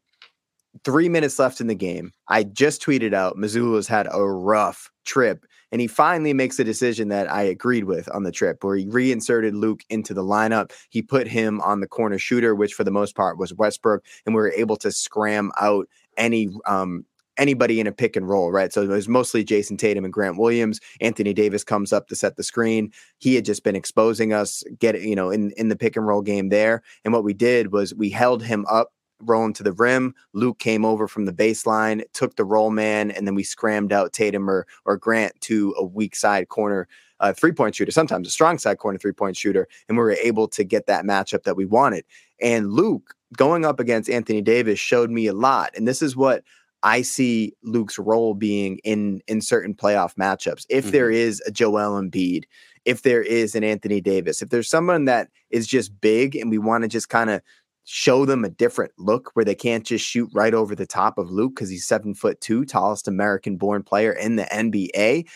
three 0.82 1.08
minutes 1.08 1.38
left 1.38 1.60
in 1.60 1.66
the 1.66 1.74
game. 1.74 2.10
I 2.28 2.44
just 2.44 2.82
tweeted 2.82 3.12
out 3.12 3.36
Mazzulla's 3.36 3.86
had 3.86 4.08
a 4.10 4.24
rough 4.24 4.90
trip, 5.04 5.44
and 5.70 5.80
he 5.80 5.86
finally 5.86 6.32
makes 6.32 6.58
a 6.58 6.64
decision 6.64 7.08
that 7.08 7.30
I 7.30 7.42
agreed 7.42 7.84
with 7.84 8.08
on 8.14 8.22
the 8.22 8.32
trip, 8.32 8.64
where 8.64 8.76
he 8.76 8.86
reinserted 8.86 9.54
Luke 9.54 9.82
into 9.90 10.14
the 10.14 10.24
lineup. 10.24 10.72
He 10.88 11.02
put 11.02 11.28
him 11.28 11.60
on 11.60 11.80
the 11.80 11.86
corner 11.86 12.18
shooter, 12.18 12.54
which 12.54 12.72
for 12.72 12.84
the 12.84 12.90
most 12.90 13.14
part 13.14 13.38
was 13.38 13.52
Westbrook, 13.52 14.04
and 14.24 14.34
we 14.34 14.40
were 14.40 14.52
able 14.52 14.76
to 14.76 14.90
scram 14.90 15.52
out 15.60 15.86
any 16.16 16.48
um, 16.64 17.04
anybody 17.38 17.80
in 17.80 17.86
a 17.86 17.92
pick 17.92 18.16
and 18.16 18.28
roll, 18.28 18.50
right? 18.50 18.72
So 18.72 18.82
it 18.82 18.88
was 18.88 19.08
mostly 19.08 19.44
Jayson 19.44 19.76
Tatum 19.76 20.04
and 20.04 20.12
Grant 20.12 20.38
Williams. 20.38 20.80
Anthony 21.00 21.32
Davis 21.32 21.64
comes 21.64 21.92
up 21.92 22.08
to 22.08 22.16
set 22.16 22.36
the 22.36 22.42
screen. 22.42 22.92
He 23.18 23.34
had 23.34 23.44
just 23.44 23.64
been 23.64 23.76
exposing 23.76 24.32
us, 24.32 24.62
get 24.78 25.00
you 25.00 25.16
know, 25.16 25.30
in 25.30 25.50
in 25.52 25.68
the 25.68 25.76
pick 25.76 25.96
and 25.96 26.06
roll 26.06 26.22
game 26.22 26.48
there. 26.48 26.82
And 27.04 27.12
what 27.12 27.24
we 27.24 27.34
did 27.34 27.72
was 27.72 27.94
we 27.94 28.10
held 28.10 28.42
him 28.42 28.64
up 28.70 28.92
rolling 29.20 29.54
to 29.54 29.62
the 29.62 29.72
rim. 29.72 30.14
Luke 30.32 30.58
came 30.58 30.84
over 30.84 31.08
from 31.08 31.24
the 31.24 31.32
baseline, 31.32 32.02
took 32.12 32.36
the 32.36 32.44
roll 32.44 32.70
man, 32.70 33.10
and 33.10 33.26
then 33.26 33.34
we 33.34 33.42
scrammed 33.42 33.92
out 33.92 34.12
Tatum 34.12 34.48
or 34.48 34.66
or 34.84 34.96
Grant 34.96 35.40
to 35.42 35.74
a 35.78 35.84
weak 35.84 36.16
side 36.16 36.48
corner 36.48 36.88
uh, 37.20 37.32
three 37.32 37.52
point 37.52 37.74
shooter, 37.74 37.92
sometimes 37.92 38.28
a 38.28 38.30
strong 38.30 38.58
side 38.58 38.78
corner 38.78 38.98
three 38.98 39.12
point 39.12 39.36
shooter, 39.36 39.68
and 39.88 39.96
we 39.96 40.02
were 40.02 40.12
able 40.12 40.48
to 40.48 40.64
get 40.64 40.86
that 40.86 41.04
matchup 41.04 41.44
that 41.44 41.56
we 41.56 41.64
wanted. 41.64 42.04
And 42.40 42.72
Luke 42.72 43.14
going 43.36 43.64
up 43.64 43.80
against 43.80 44.10
Anthony 44.10 44.42
Davis 44.42 44.78
showed 44.78 45.10
me 45.10 45.26
a 45.26 45.32
lot. 45.32 45.70
And 45.76 45.88
this 45.88 46.02
is 46.02 46.16
what 46.16 46.44
I 46.84 47.00
see 47.00 47.54
Luke's 47.62 47.98
role 47.98 48.34
being 48.34 48.78
in 48.84 49.22
in 49.26 49.40
certain 49.40 49.74
playoff 49.74 50.14
matchups. 50.14 50.66
If 50.68 50.84
mm-hmm. 50.84 50.92
there 50.92 51.10
is 51.10 51.42
a 51.46 51.50
Joel 51.50 52.00
Embiid, 52.00 52.44
if 52.84 53.02
there 53.02 53.22
is 53.22 53.54
an 53.54 53.64
Anthony 53.64 54.00
Davis, 54.00 54.42
if 54.42 54.50
there's 54.50 54.68
someone 54.68 55.06
that 55.06 55.30
is 55.50 55.66
just 55.66 55.98
big 56.00 56.36
and 56.36 56.50
we 56.50 56.58
want 56.58 56.82
to 56.82 56.88
just 56.88 57.08
kind 57.08 57.30
of 57.30 57.40
show 57.84 58.24
them 58.24 58.44
a 58.44 58.50
different 58.50 58.92
look 58.98 59.30
where 59.34 59.44
they 59.44 59.54
can't 59.54 59.84
just 59.84 60.04
shoot 60.06 60.30
right 60.34 60.54
over 60.54 60.74
the 60.74 60.86
top 60.86 61.18
of 61.18 61.30
Luke 61.30 61.54
because 61.54 61.70
he's 61.70 61.86
seven 61.86 62.14
foot 62.14 62.40
two, 62.40 62.64
tallest 62.64 63.08
American 63.08 63.56
born 63.56 63.82
player 63.82 64.12
in 64.12 64.36
the 64.36 64.44
NBA 64.44 65.26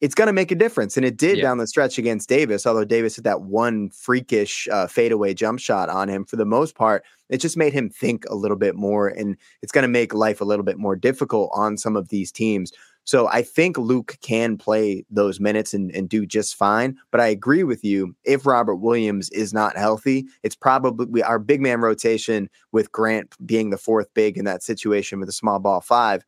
it's 0.00 0.14
going 0.14 0.26
to 0.26 0.32
make 0.32 0.50
a 0.50 0.56
difference. 0.56 0.96
And 0.96 1.04
it 1.04 1.16
did 1.16 1.38
yeah. 1.38 1.42
down 1.42 1.58
the 1.58 1.66
stretch 1.66 1.98
against 1.98 2.28
Davis, 2.28 2.66
although 2.66 2.84
Davis 2.84 3.16
had 3.16 3.24
that 3.24 3.42
one 3.42 3.90
freakish 3.90 4.68
uh, 4.70 4.86
fadeaway 4.86 5.34
jump 5.34 5.58
shot 5.58 5.88
on 5.88 6.08
him. 6.08 6.24
For 6.24 6.36
the 6.36 6.44
most 6.44 6.74
part, 6.74 7.04
it 7.28 7.38
just 7.38 7.56
made 7.56 7.72
him 7.72 7.90
think 7.90 8.24
a 8.28 8.34
little 8.34 8.56
bit 8.56 8.76
more. 8.76 9.08
And 9.08 9.36
it's 9.62 9.72
going 9.72 9.82
to 9.82 9.88
make 9.88 10.14
life 10.14 10.40
a 10.40 10.44
little 10.44 10.64
bit 10.64 10.78
more 10.78 10.96
difficult 10.96 11.50
on 11.52 11.76
some 11.76 11.96
of 11.96 12.08
these 12.08 12.30
teams. 12.30 12.72
So 13.04 13.26
I 13.28 13.42
think 13.42 13.78
Luke 13.78 14.18
can 14.20 14.58
play 14.58 15.04
those 15.10 15.40
minutes 15.40 15.72
and, 15.72 15.90
and 15.92 16.10
do 16.10 16.26
just 16.26 16.54
fine. 16.54 16.96
But 17.10 17.22
I 17.22 17.28
agree 17.28 17.64
with 17.64 17.82
you. 17.82 18.14
If 18.24 18.44
Robert 18.44 18.76
Williams 18.76 19.30
is 19.30 19.54
not 19.54 19.78
healthy, 19.78 20.26
it's 20.42 20.54
probably 20.54 21.22
our 21.22 21.38
big 21.38 21.62
man 21.62 21.80
rotation 21.80 22.50
with 22.70 22.92
Grant 22.92 23.34
being 23.46 23.70
the 23.70 23.78
fourth 23.78 24.12
big 24.12 24.36
in 24.36 24.44
that 24.44 24.62
situation 24.62 25.20
with 25.20 25.28
a 25.30 25.32
small 25.32 25.58
ball 25.58 25.80
five 25.80 26.22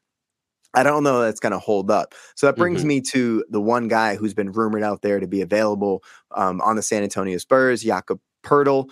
I 0.75 0.83
don't 0.83 1.03
know 1.03 1.21
that's 1.21 1.41
going 1.41 1.53
to 1.53 1.59
hold 1.59 1.91
up. 1.91 2.15
So 2.37 2.47
that 2.47 2.57
brings 2.57 2.81
mm-hmm. 2.81 2.89
me 2.89 3.01
to 3.13 3.45
the 3.51 3.61
one 3.61 3.89
guy 3.89 4.15
who's 4.15 4.35
been 4.35 4.53
rumored 4.53 4.83
out 4.83 5.03
there 5.03 5.19
to 5.19 5.27
be 5.27 5.41
available 5.41 6.03
um, 6.33 6.61
on 6.61 6.77
the 6.77 6.83
San 6.83 7.03
Antonio 7.03 7.39
Spurs, 7.39 7.83
Jakob 7.83 8.21
Poeltl. 8.45 8.89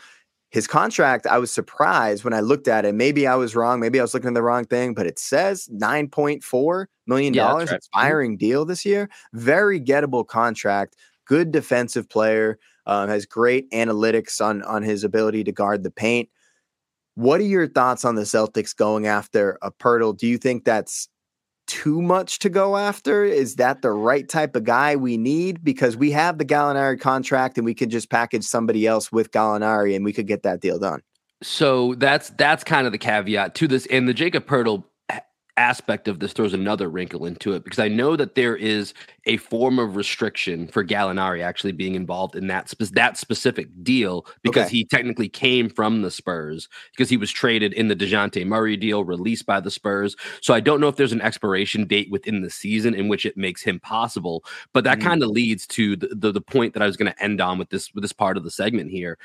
His 0.51 0.67
contract, 0.67 1.27
I 1.27 1.39
was 1.39 1.51
surprised 1.51 2.25
when 2.25 2.33
I 2.33 2.41
looked 2.41 2.69
at 2.69 2.87
it. 2.87 2.95
Maybe 2.95 3.27
I 3.27 3.35
was 3.35 3.55
wrong. 3.55 3.81
Maybe 3.81 4.01
I 4.01 4.03
was 4.03 4.15
looking 4.15 4.29
at 4.29 4.35
the 4.35 4.43
wrong 4.43 4.65
thing, 4.65 4.95
but 4.95 5.07
it 5.07 5.19
says 5.19 5.69
$9.4 5.71 6.87
million 7.07 7.35
yeah, 7.35 7.53
right. 7.53 7.67
Mm-hmm. 7.67 7.75
expiring 7.75 8.37
deal 8.39 8.65
this 8.65 8.85
year. 8.87 9.11
Very 9.35 9.79
gettable 9.79 10.27
contract. 10.27 10.97
Good 11.27 11.53
defensive 11.53 12.09
player. 12.09 12.59
Um, 12.87 13.11
has 13.11 13.27
great 13.27 13.71
analytics 13.71 14.41
on, 14.41 14.63
on 14.63 14.83
his 14.83 15.05
ability 15.05 15.45
to 15.45 15.53
guard 15.53 15.83
the 15.83 15.91
paint. 15.91 16.31
What 17.17 17.39
are 17.41 17.45
your 17.45 17.69
thoughts 17.69 18.07
on 18.07 18.15
the 18.15 18.23
Celtics 18.23 18.75
going 18.75 19.07
after 19.07 19.59
a 19.61 19.71
Poeltl? 19.71 20.17
Do 20.17 20.27
you 20.27 20.39
think 20.39 20.65
that's 20.65 21.11
too 21.69 22.03
much 22.03 22.41
to 22.41 22.49
go 22.49 22.77
after? 22.77 23.25
Is 23.25 23.57
that 23.57 23.83
the 23.83 23.91
right 23.93 24.29
type 24.29 24.57
of 24.57 24.65
guy 24.65 24.97
we 24.97 25.17
need? 25.17 25.63
Because 25.63 25.97
we 25.97 26.11
have 26.11 26.39
the 26.39 26.45
Gallinari 26.45 27.01
contract 27.01 27.57
and 27.59 27.65
we 27.65 27.75
could 27.75 27.91
just 27.91 28.11
package 28.11 28.45
somebody 28.45 28.87
else 28.87 29.13
with 29.13 29.31
Gallinari 29.31 29.95
and 29.95 30.05
we 30.05 30.13
could 30.13 30.27
get 30.27 30.43
that 30.43 30.61
deal 30.61 30.79
done. 30.79 31.03
So 31.43 31.95
that's 31.95 32.31
that's 32.31 32.65
kind 32.65 32.87
of 32.87 32.93
the 32.93 32.99
caveat 32.99 33.55
to 33.57 33.69
this. 33.69 33.87
And 33.87 34.09
the 34.09 34.15
Jakob 34.15 34.47
Poeltl 34.47 34.83
aspect 35.59 36.09
of 36.09 36.21
this 36.21 36.33
throws 36.33 36.55
another 36.55 36.89
wrinkle 36.89 37.27
into 37.27 37.53
it 37.53 37.65
because 37.65 37.81
I 37.81 37.89
know 37.89 38.17
that 38.17 38.37
there 38.37 38.57
is 38.57 38.95
a 39.27 39.37
form 39.39 39.79
of 39.79 39.97
restriction 39.97 40.69
for 40.69 40.85
Gallinari 40.85 41.43
actually 41.43 41.73
being 41.73 41.97
involved 41.97 42.37
in 42.37 42.47
that 42.47 42.69
spe- 42.69 42.95
that 42.95 43.19
specific 43.19 43.69
deal 43.83 44.25
because 44.43 44.67
okay. 44.67 44.77
he 44.77 44.85
technically 44.85 45.29
came 45.29 45.69
from 45.69 46.03
the 46.03 46.11
Spurs 46.11 46.69
because 46.93 47.11
he 47.11 47.17
was 47.17 47.31
traded 47.31 47.73
in 47.73 47.89
the 47.89 47.97
Dejounte 47.97 48.47
Murray 48.47 48.77
deal 48.77 49.05
released 49.05 49.45
by 49.45 49.61
the 49.61 49.71
Spurs. 49.71 50.17
So 50.41 50.55
I 50.55 50.61
don't 50.61 50.81
know 50.81 50.89
if 50.89 50.97
there's 50.97 51.13
an 51.13 51.21
expiration 51.21 51.87
date 51.87 52.11
within 52.11 52.41
the 52.41 52.51
season 52.51 52.95
in 52.95 53.09
which 53.09 53.27
it 53.27 53.37
makes 53.37 53.63
him 53.63 53.81
possible, 53.81 54.45
but 54.73 54.85
that 54.85 54.99
mm. 54.99 55.03
kind 55.03 55.23
of 55.23 55.31
leads 55.31 55.67
to 55.69 55.97
the, 55.97 56.09
the 56.15 56.33
the 56.33 56.41
point 56.41 56.73
that 56.75 56.83
I 56.83 56.87
was 56.87 56.97
going 56.97 57.13
to 57.13 57.23
end 57.23 57.41
on 57.41 57.59
with 57.59 57.71
this 57.71 57.93
with 57.93 58.03
this 58.03 58.13
part 58.13 58.37
of 58.37 58.45
the 58.45 58.51
segment 58.51 58.91
here 58.91 59.19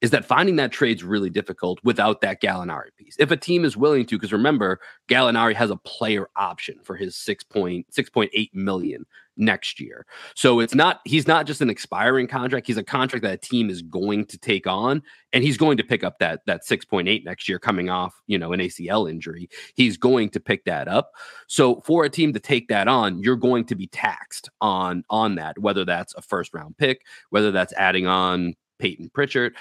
is 0.00 0.10
that 0.10 0.24
finding 0.24 0.56
that 0.56 0.72
trade's 0.72 1.02
really 1.02 1.30
difficult 1.30 1.78
without 1.82 2.20
that 2.20 2.42
Gallinari 2.42 2.94
piece. 2.96 3.16
If 3.18 3.30
a 3.30 3.36
team 3.36 3.64
is 3.64 3.76
willing 3.76 4.04
to, 4.06 4.16
because 4.16 4.32
remember, 4.32 4.78
Gallinari 5.08 5.54
has 5.54 5.70
a 5.70 5.76
player 5.76 6.28
option 6.36 6.78
for 6.82 6.96
his 6.96 7.14
6.6.8 7.16 8.54
million 8.54 9.06
next 9.36 9.80
year. 9.80 10.06
So 10.34 10.60
it's 10.60 10.74
not 10.74 11.00
he's 11.04 11.26
not 11.26 11.46
just 11.46 11.60
an 11.60 11.70
expiring 11.70 12.26
contract, 12.26 12.66
he's 12.66 12.76
a 12.76 12.82
contract 12.82 13.22
that 13.22 13.34
a 13.34 13.36
team 13.36 13.70
is 13.70 13.82
going 13.82 14.26
to 14.26 14.38
take 14.38 14.66
on 14.66 15.02
and 15.32 15.44
he's 15.44 15.58
going 15.58 15.76
to 15.76 15.84
pick 15.84 16.04
up 16.04 16.18
that 16.18 16.40
that 16.46 16.64
6.8 16.64 17.24
next 17.24 17.48
year 17.48 17.58
coming 17.58 17.90
off, 17.90 18.14
you 18.26 18.38
know, 18.38 18.52
an 18.52 18.60
ACL 18.60 19.10
injury. 19.10 19.48
He's 19.74 19.96
going 19.96 20.30
to 20.30 20.40
pick 20.40 20.64
that 20.64 20.88
up. 20.88 21.12
So 21.46 21.82
for 21.82 22.04
a 22.04 22.10
team 22.10 22.32
to 22.32 22.40
take 22.40 22.68
that 22.68 22.88
on, 22.88 23.18
you're 23.22 23.36
going 23.36 23.64
to 23.66 23.74
be 23.74 23.86
taxed 23.88 24.48
on 24.60 25.04
on 25.10 25.34
that, 25.36 25.58
whether 25.58 25.84
that's 25.84 26.14
a 26.14 26.22
first 26.22 26.54
round 26.54 26.76
pick, 26.76 27.02
whether 27.30 27.50
that's 27.50 27.74
adding 27.74 28.06
on 28.06 28.54
Payton 28.78 29.10
Pritchard. 29.10 29.54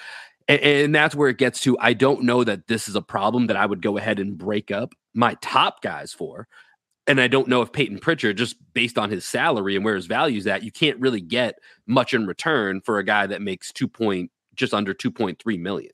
And, 0.48 0.62
and, 0.62 0.96
that's 0.96 1.16
where 1.16 1.30
it 1.30 1.40
gets 1.40 1.60
to. 1.62 1.78
I 1.80 1.94
don't 1.94 2.24
know 2.24 2.44
that 2.44 2.68
this 2.68 2.88
is 2.88 2.96
a 2.96 3.02
problem 3.02 3.48
that 3.48 3.58
I 3.58 3.66
would 3.66 3.82
go 3.82 3.98
ahead 3.98 4.20
and 4.20 4.38
break 4.38 4.70
up 4.70 4.94
my 5.14 5.36
top 5.42 5.82
guys 5.82 6.14
for. 6.14 6.48
And 7.08 7.20
I 7.22 7.28
don't 7.28 7.48
know 7.48 7.62
if 7.62 7.72
Payton 7.72 8.00
Pritchard, 8.00 8.38
just 8.38 8.56
based 8.74 8.98
on 8.98 9.10
his 9.10 9.26
salary 9.26 9.76
and 9.76 9.84
where 9.84 9.96
his 9.96 10.08
value's 10.08 10.48
at, 10.48 10.64
you 10.64 10.72
can't 10.72 11.00
really 11.00 11.22
get 11.22 11.60
much 11.88 12.14
in 12.14 12.28
return 12.28 12.82
for 12.82 13.00
a 13.00 13.04
guy 13.04 13.28
that 13.28 13.42
makes 13.42 13.72
two 13.72 13.88
point 13.88 14.32
just 14.56 14.74
under 14.74 14.94
2.3 14.94 15.60
million. 15.60 15.92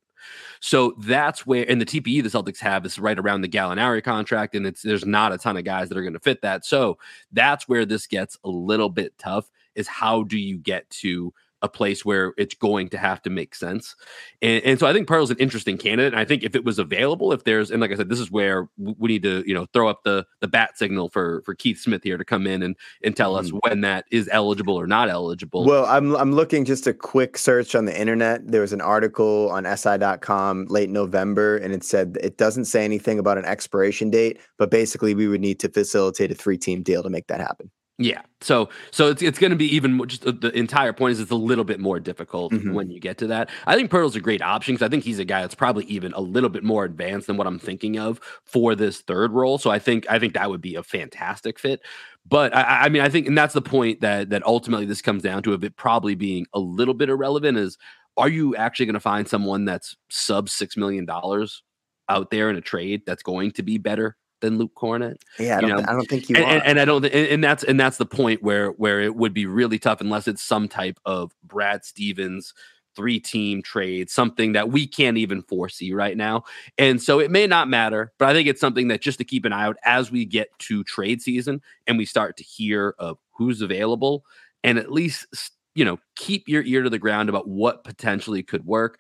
So 0.60 0.94
that's 1.00 1.46
where, 1.46 1.66
and 1.70 1.82
the 1.82 1.86
TPE 1.86 2.24
the 2.24 2.30
Celtics 2.30 2.60
have 2.60 2.86
is 2.86 3.00
right 3.00 3.18
around 3.18 3.42
the 3.42 3.50
Gallinari 3.50 4.04
contract, 4.04 4.56
and 4.56 4.66
it's 4.66 4.82
there's 4.82 5.06
not 5.06 5.34
a 5.34 5.38
ton 5.38 5.58
of 5.58 5.63
guys 5.63 5.90
that 5.90 5.98
are 5.98 6.04
going 6.04 6.13
to 6.13 6.20
fit 6.20 6.42
that. 6.42 6.66
So 6.66 6.98
that's 7.32 7.68
where 7.68 7.86
this 7.86 8.08
gets 8.08 8.38
a 8.44 8.50
little 8.50 8.90
bit 8.90 9.18
tough. 9.18 9.50
Is 9.74 9.88
how 9.88 10.24
do 10.24 10.38
you 10.38 10.58
get 10.58 10.90
to 10.90 11.34
a 11.62 11.70
place 11.70 12.03
where 12.03 12.34
it's 12.38 12.56
going 12.56 12.89
to 12.89 12.98
have 12.98 13.22
to 13.22 13.30
make 13.30 13.53
sense. 13.56 13.96
And, 14.41 14.63
and 14.63 14.80
so 14.80 14.88
I 14.88 14.94
think 14.94 15.08
Poeltl's 15.08 15.32
an 15.32 15.38
interesting 15.38 15.77
candidate. 15.77 16.13
And 16.13 16.20
I 16.20 16.25
think 16.25 16.44
if 16.44 16.56
it 16.56 16.65
was 16.65 16.80
available, 16.80 17.32
if 17.32 17.44
there's, 17.44 17.72
and 17.72 17.82
like 17.82 17.91
I 17.91 17.96
said, 17.96 18.10
this 18.10 18.20
is 18.20 18.32
where 18.32 18.70
we 18.77 19.10
need 19.10 19.24
to, 19.24 19.44
you 19.46 19.53
know, 19.53 19.68
throw 19.74 19.88
up 19.88 20.03
the 20.03 20.25
the 20.39 20.48
bat 20.48 20.77
signal 20.77 21.10
for 21.10 21.41
for 21.44 21.53
Keith 21.53 21.80
Smith 21.80 22.03
here 22.03 22.18
to 22.18 22.25
come 22.25 22.48
in 22.48 22.63
and 22.63 22.75
and 23.03 23.15
tell 23.15 23.36
us 23.36 23.51
mm. 23.51 23.60
when 23.63 23.82
that 23.82 24.06
is 24.12 24.30
eligible 24.32 24.75
or 24.75 24.88
not 24.88 25.10
eligible. 25.10 25.65
Well, 25.65 25.86
I'm 25.86 26.15
I'm 26.15 26.34
looking 26.34 26.65
just 26.65 26.88
a 26.88 26.94
quick 26.94 27.38
search 27.38 27.75
on 27.75 27.86
the 27.86 28.00
internet. 28.00 28.48
There 28.48 28.62
was 28.62 28.74
an 28.74 28.82
article 28.82 29.50
on 29.51 29.65
SI.com 29.65 30.65
late 30.70 30.89
November, 30.89 31.58
and 31.58 31.74
it 31.74 31.84
said 31.84 32.18
it 32.22 32.38
doesn't 32.38 32.65
say 32.65 32.84
anything 32.84 33.20
about 33.20 33.38
an 33.38 33.46
expiration 33.46 34.10
date, 34.10 34.39
but 34.58 34.72
basically 34.72 35.13
we 35.13 35.27
would 35.27 35.41
need 35.41 35.60
to 35.60 35.70
facilitate 35.70 36.32
a 36.32 36.36
three 36.36 36.58
team 36.58 36.82
deal 36.82 37.03
to 37.03 37.10
make 37.10 37.27
that 37.27 37.39
happen. 37.39 37.70
Yeah. 38.01 38.22
So 38.41 38.70
so 38.89 39.10
it's 39.10 39.22
it's 39.22 39.38
going 39.38 39.51
to 39.51 39.55
be 39.55 39.74
even 39.75 39.93
more, 39.93 40.08
just 40.08 40.24
the 40.24 40.51
entire 40.55 40.93
point 40.93 41.13
is 41.13 41.20
it's 41.20 41.31
a 41.31 41.36
little 41.36 41.63
bit 41.63 41.79
more 41.79 42.00
difficult 42.00 42.51
mm-hmm. 42.51 42.74
when 42.74 42.89
you 42.89 43.00
get 43.00 43.20
to 43.20 43.27
that. 43.27 43.50
I 43.67 43.75
think 43.75 43.91
Poeltl's 43.91 44.15
a 44.15 44.20
great 44.20 44.41
option 44.41 44.74
because 44.74 44.86
I 44.86 44.89
think 44.89 45.03
he's 45.03 45.20
a 45.20 45.25
guy 45.25 45.41
that's 45.41 45.53
probably 45.53 45.86
even 45.86 46.12
a 46.13 46.22
little 46.22 46.50
bit 46.50 46.63
more 46.63 46.84
advanced 46.84 47.27
than 47.27 47.38
what 47.38 47.46
I'm 47.46 47.60
thinking 47.60 48.00
of 48.00 48.20
for 48.43 48.74
this 48.74 49.01
third 49.01 49.31
role. 49.31 49.60
So 49.60 49.70
I 49.70 49.77
think 49.77 50.05
I 50.10 50.17
think 50.17 50.34
that 50.34 50.50
would 50.50 50.62
be 50.62 50.75
a 50.75 50.84
fantastic 50.84 51.60
fit. 51.60 51.81
But 52.27 52.55
I, 52.55 52.86
I 52.86 52.89
mean 52.89 53.03
I 53.03 53.10
think 53.10 53.27
and 53.27 53.38
that's 53.38 53.53
the 53.53 53.62
point 53.62 54.01
that 54.01 54.31
that 54.31 54.46
ultimately 54.46 54.88
this 54.88 55.01
comes 55.01 55.22
down 55.22 55.43
to 55.43 55.53
of 55.53 55.63
it 55.63 55.75
probably 55.75 56.15
being 56.15 56.48
a 56.53 56.60
little 56.60 56.96
bit 56.96 57.10
irrelevant 57.10 57.60
is 57.60 57.77
are 58.18 58.29
you 58.29 58.55
actually 58.55 58.87
going 58.87 58.94
to 58.96 59.00
find 59.00 59.27
someone 59.27 59.66
that's 59.66 59.96
sub 60.09 60.50
six 60.50 60.75
million 60.75 61.05
dollars 61.05 61.61
out 62.09 62.31
there 62.31 62.50
in 62.50 62.55
a 62.55 62.61
trade 62.61 63.03
that's 63.05 63.24
going 63.24 63.51
to 63.51 63.64
be 63.64 63.77
better 63.77 64.18
than 64.42 64.58
Luke 64.58 64.74
Kornet. 64.75 65.18
Yeah, 65.40 65.58
I 65.58 65.62
don't, 65.62 65.77
th- 65.77 65.88
I 65.88 65.94
don't 65.94 66.10
think 66.10 66.30
you 66.30 66.36
and, 66.36 66.46
and, 66.46 66.64
and, 66.66 66.80
I 66.80 66.86
don't, 66.86 67.06
and, 67.06 67.14
and 67.14 67.44
that's 67.44 67.64
and 67.64 67.80
that's 67.80 67.98
the 67.98 68.06
point 68.06 68.44
where 68.44 68.72
where 68.72 69.01
it 69.01 69.16
would 69.16 69.34
be 69.34 69.46
really 69.46 69.80
tough 69.80 70.01
unless 70.01 70.27
it's 70.27 70.42
some 70.42 70.68
type 70.68 71.00
of 71.06 71.34
Brad 71.44 71.86
Stevens 71.86 72.54
three 72.96 73.20
team 73.20 73.62
trade, 73.62 74.10
something 74.10 74.51
that 74.54 74.70
we 74.70 74.86
can't 74.86 75.18
even 75.18 75.42
foresee 75.44 75.94
right 75.94 76.18
now. 76.18 76.44
And 76.77 77.01
so 77.01 77.20
it 77.20 77.32
may 77.32 77.48
not 77.48 77.70
matter, 77.70 78.12
but 78.18 78.27
I 78.27 78.34
think 78.34 78.50
it's 78.50 78.60
something 78.60 78.90
that 78.90 79.01
just 79.01 79.18
to 79.20 79.24
keep 79.24 79.46
an 79.46 79.54
eye 79.54 79.64
out 79.64 79.77
as 79.86 80.12
we 80.12 80.25
get 80.25 80.50
to 80.60 80.84
trade 80.84 81.22
season 81.22 81.62
and 81.88 81.98
we 81.98 82.06
start 82.06 82.36
to 82.38 82.44
hear 82.44 82.96
of 83.00 83.18
who's 83.32 83.62
available 83.62 84.25
and 84.64 84.77
at 84.77 84.92
least 84.92 85.25
you 85.74 85.86
know 85.86 85.98
keep 86.16 86.48
your 86.48 86.64
ear 86.64 86.84
to 86.84 86.90
the 86.90 87.00
ground 87.00 87.30
about 87.30 87.48
what 87.48 87.84
potentially 87.84 88.44
could 88.44 88.66
work 88.66 89.00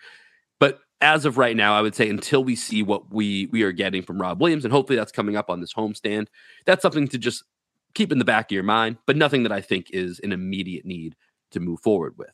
as 1.01 1.25
of 1.25 1.37
right 1.37 1.55
now, 1.55 1.75
I 1.75 1.81
would 1.81 1.95
say 1.95 2.09
until 2.09 2.43
we 2.43 2.55
see 2.55 2.83
what 2.83 3.11
we 3.13 3.47
we 3.47 3.63
are 3.63 3.71
getting 3.71 4.03
from 4.03 4.21
Rob 4.21 4.39
Williams, 4.39 4.63
and 4.63 4.71
hopefully 4.71 4.97
that's 4.97 5.11
coming 5.11 5.35
up 5.35 5.49
on 5.49 5.59
this 5.59 5.73
homestand, 5.73 6.27
that's 6.65 6.81
something 6.81 7.07
to 7.09 7.17
just 7.17 7.43
keep 7.93 8.11
in 8.11 8.19
the 8.19 8.25
back 8.25 8.51
of 8.51 8.55
your 8.55 8.63
mind, 8.63 8.97
but 9.05 9.17
nothing 9.17 9.43
that 9.43 9.51
I 9.51 9.61
think 9.61 9.87
is 9.91 10.19
an 10.19 10.31
immediate 10.31 10.85
need 10.85 11.15
to 11.51 11.59
move 11.59 11.81
forward 11.81 12.17
with. 12.17 12.31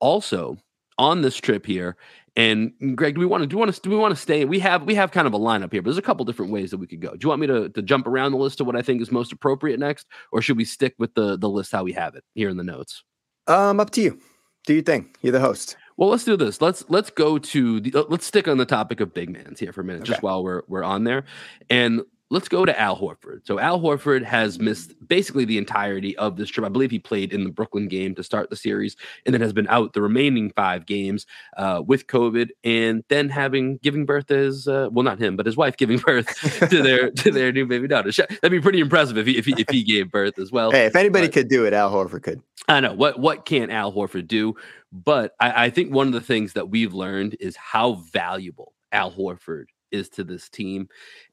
Also, 0.00 0.56
on 0.98 1.22
this 1.22 1.36
trip 1.36 1.66
here, 1.66 1.96
and 2.36 2.72
Greg, 2.96 3.14
do 3.14 3.20
we 3.20 3.26
want 3.26 3.42
to 3.42 3.46
do 3.46 3.56
we 3.56 3.60
want 3.60 3.74
to 3.74 3.80
do 3.80 3.90
we 3.90 3.96
want 3.96 4.14
to 4.14 4.20
stay? 4.20 4.44
We 4.44 4.58
have 4.60 4.84
we 4.84 4.94
have 4.94 5.10
kind 5.10 5.26
of 5.26 5.34
a 5.34 5.38
lineup 5.38 5.72
here, 5.72 5.82
but 5.82 5.86
there's 5.86 5.98
a 5.98 6.02
couple 6.02 6.24
different 6.24 6.52
ways 6.52 6.70
that 6.70 6.78
we 6.78 6.86
could 6.86 7.00
go. 7.00 7.10
Do 7.10 7.18
you 7.22 7.28
want 7.28 7.40
me 7.40 7.46
to, 7.48 7.68
to 7.68 7.82
jump 7.82 8.06
around 8.06 8.32
the 8.32 8.38
list 8.38 8.58
to 8.58 8.64
what 8.64 8.76
I 8.76 8.82
think 8.82 9.02
is 9.02 9.10
most 9.10 9.32
appropriate 9.32 9.78
next, 9.78 10.06
or 10.30 10.40
should 10.40 10.56
we 10.56 10.64
stick 10.64 10.94
with 10.98 11.14
the 11.14 11.36
the 11.36 11.48
list 11.48 11.72
how 11.72 11.82
we 11.82 11.92
have 11.92 12.14
it 12.14 12.24
here 12.34 12.48
in 12.48 12.56
the 12.56 12.64
notes? 12.64 13.02
Um, 13.48 13.80
up 13.80 13.90
to 13.90 14.00
you. 14.00 14.18
Do 14.66 14.74
you 14.74 14.82
think 14.82 15.18
you're 15.20 15.32
the 15.32 15.40
host? 15.40 15.76
Well, 16.02 16.10
let's 16.10 16.24
do 16.24 16.36
this. 16.36 16.60
Let's 16.60 16.84
let's 16.88 17.10
go 17.10 17.38
to 17.38 17.78
the 17.78 18.04
let's 18.08 18.26
stick 18.26 18.48
on 18.48 18.58
the 18.58 18.66
topic 18.66 18.98
of 18.98 19.14
big 19.14 19.30
mans 19.30 19.60
here 19.60 19.72
for 19.72 19.82
a 19.82 19.84
minute, 19.84 20.02
okay. 20.02 20.10
just 20.10 20.20
while 20.20 20.42
we're 20.42 20.62
we're 20.66 20.82
on 20.82 21.04
there, 21.04 21.22
and 21.70 22.02
let's 22.28 22.48
go 22.48 22.64
to 22.64 22.76
Al 22.76 22.98
Horford. 22.98 23.46
So 23.46 23.60
Al 23.60 23.78
Horford 23.78 24.24
has 24.24 24.58
missed 24.58 24.94
basically 25.06 25.44
the 25.44 25.58
entirety 25.58 26.16
of 26.16 26.36
this 26.36 26.48
trip. 26.48 26.66
I 26.66 26.70
believe 26.70 26.90
he 26.90 26.98
played 26.98 27.32
in 27.32 27.44
the 27.44 27.50
Brooklyn 27.50 27.86
game 27.86 28.16
to 28.16 28.24
start 28.24 28.50
the 28.50 28.56
series, 28.56 28.96
and 29.24 29.32
then 29.32 29.40
has 29.42 29.52
been 29.52 29.68
out 29.68 29.92
the 29.92 30.02
remaining 30.02 30.50
five 30.56 30.86
games 30.86 31.24
uh, 31.56 31.84
with 31.86 32.08
COVID, 32.08 32.48
and 32.64 33.04
then 33.08 33.28
having 33.28 33.76
giving 33.76 34.04
birth 34.04 34.32
as 34.32 34.66
uh, 34.66 34.88
well, 34.90 35.04
not 35.04 35.20
him, 35.20 35.36
but 35.36 35.46
his 35.46 35.56
wife 35.56 35.76
giving 35.76 35.98
birth 36.04 36.26
to 36.68 36.82
their 36.82 37.12
to 37.12 37.30
their 37.30 37.52
new 37.52 37.64
baby 37.64 37.86
daughter. 37.86 38.10
That'd 38.10 38.50
be 38.50 38.60
pretty 38.60 38.80
impressive 38.80 39.16
if 39.18 39.26
he 39.28 39.38
if 39.38 39.46
he, 39.46 39.54
if 39.56 39.68
he 39.68 39.84
gave 39.84 40.10
birth 40.10 40.40
as 40.40 40.50
well. 40.50 40.72
Hey, 40.72 40.86
if 40.86 40.96
anybody 40.96 41.28
but, 41.28 41.34
could 41.34 41.48
do 41.48 41.64
it, 41.64 41.72
Al 41.72 41.92
Horford 41.92 42.24
could. 42.24 42.42
I 42.68 42.80
know 42.80 42.94
what 42.94 43.18
what 43.18 43.44
can 43.44 43.70
Al 43.70 43.92
Horford 43.92 44.28
do, 44.28 44.54
but 44.92 45.34
I, 45.40 45.66
I 45.66 45.70
think 45.70 45.92
one 45.92 46.06
of 46.06 46.12
the 46.12 46.20
things 46.20 46.52
that 46.52 46.68
we've 46.68 46.94
learned 46.94 47.36
is 47.40 47.56
how 47.56 47.94
valuable 47.94 48.72
Al 48.92 49.10
Horford 49.10 49.66
is 49.90 50.08
to 50.10 50.24
this 50.24 50.48
team. 50.48 50.88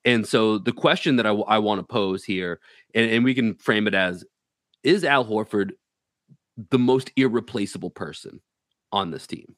And 0.06 0.28
so 0.28 0.58
the 0.58 0.72
question 0.72 1.16
that 1.18 1.26
I, 1.26 1.32
I 1.32 1.60
want 1.60 1.80
to 1.80 1.84
pose 1.84 2.24
here, 2.24 2.60
and, 2.94 3.10
and 3.10 3.24
we 3.24 3.34
can 3.34 3.56
frame 3.56 3.88
it 3.88 3.94
as 3.94 4.26
is 4.84 5.04
Al 5.04 5.26
Horford 5.26 5.72
the 6.70 6.80
most 6.80 7.12
irreplaceable 7.16 7.90
person 7.90 8.42
on 8.92 9.12
this 9.12 9.28
team? 9.28 9.56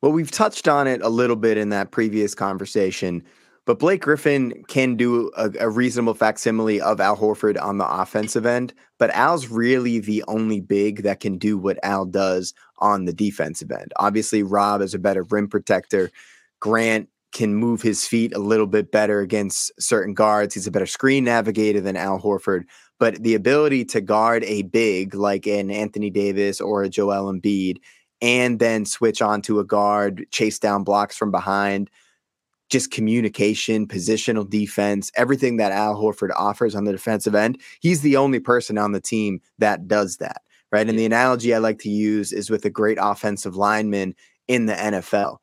Well, 0.00 0.12
we've 0.12 0.30
touched 0.30 0.66
on 0.66 0.88
it 0.88 1.00
a 1.02 1.08
little 1.08 1.36
bit 1.36 1.56
in 1.56 1.68
that 1.68 1.92
previous 1.92 2.34
conversation, 2.34 3.22
but 3.64 3.78
Blake 3.78 4.02
Griffin 4.02 4.64
can 4.66 4.96
do 4.96 5.30
a, 5.36 5.50
a, 5.60 5.70
reasonable 5.70 6.14
facsimile 6.14 6.80
of 6.80 7.00
Al 7.00 7.16
Horford 7.16 7.60
on 7.60 7.78
the 7.78 7.88
offensive 7.88 8.44
end. 8.44 8.74
But 8.98 9.10
Al's 9.10 9.48
really 9.48 10.00
the 10.00 10.24
only 10.26 10.60
big 10.60 11.04
that 11.04 11.20
can 11.20 11.38
do 11.38 11.56
what 11.56 11.78
Al 11.84 12.04
does 12.04 12.54
on 12.78 13.04
the 13.04 13.12
defensive 13.12 13.70
end. 13.70 13.92
Obviously, 13.96 14.42
Rob 14.42 14.82
is 14.82 14.94
a 14.94 14.98
better 14.98 15.22
rim 15.22 15.48
protector. 15.48 16.10
Grant 16.58 17.08
can 17.32 17.54
move 17.54 17.82
his 17.82 18.06
feet 18.06 18.34
a 18.34 18.40
little 18.40 18.66
bit 18.66 18.90
better 18.90 19.20
against 19.20 19.72
certain 19.80 20.12
guards. 20.12 20.54
He's 20.54 20.66
a 20.66 20.72
better 20.72 20.86
screen 20.86 21.24
navigator 21.24 21.80
than 21.80 21.96
Al 21.96 22.20
Horford. 22.20 22.64
But 22.98 23.22
the 23.22 23.34
ability 23.34 23.84
to 23.86 24.00
guard 24.00 24.44
a 24.44 24.62
big 24.62 25.14
like 25.14 25.46
an 25.46 25.70
Anthony 25.70 26.10
Davis 26.10 26.60
or 26.60 26.82
a 26.82 26.88
Joel 26.88 27.32
Embiid 27.32 27.78
and 28.20 28.58
then 28.58 28.84
switch 28.86 29.20
on 29.22 29.42
to 29.42 29.58
a 29.58 29.64
guard, 29.64 30.26
chase 30.30 30.58
down 30.58 30.84
blocks 30.84 31.16
from 31.16 31.30
behind, 31.30 31.90
just 32.72 32.90
communication, 32.90 33.86
positional 33.86 34.48
defense, 34.48 35.12
everything 35.14 35.58
that 35.58 35.72
Al 35.72 35.94
Horford 35.94 36.30
offers 36.36 36.74
on 36.74 36.84
the 36.84 36.92
defensive 36.92 37.34
end. 37.34 37.60
He's 37.80 38.00
the 38.00 38.16
only 38.16 38.40
person 38.40 38.78
on 38.78 38.92
the 38.92 39.00
team 39.00 39.40
that 39.58 39.86
does 39.86 40.16
that. 40.16 40.42
Right. 40.72 40.88
And 40.88 40.98
the 40.98 41.04
analogy 41.04 41.54
I 41.54 41.58
like 41.58 41.78
to 41.80 41.90
use 41.90 42.32
is 42.32 42.48
with 42.48 42.64
a 42.64 42.70
great 42.70 42.96
offensive 42.98 43.56
lineman 43.56 44.14
in 44.48 44.66
the 44.66 44.72
NFL 44.72 45.36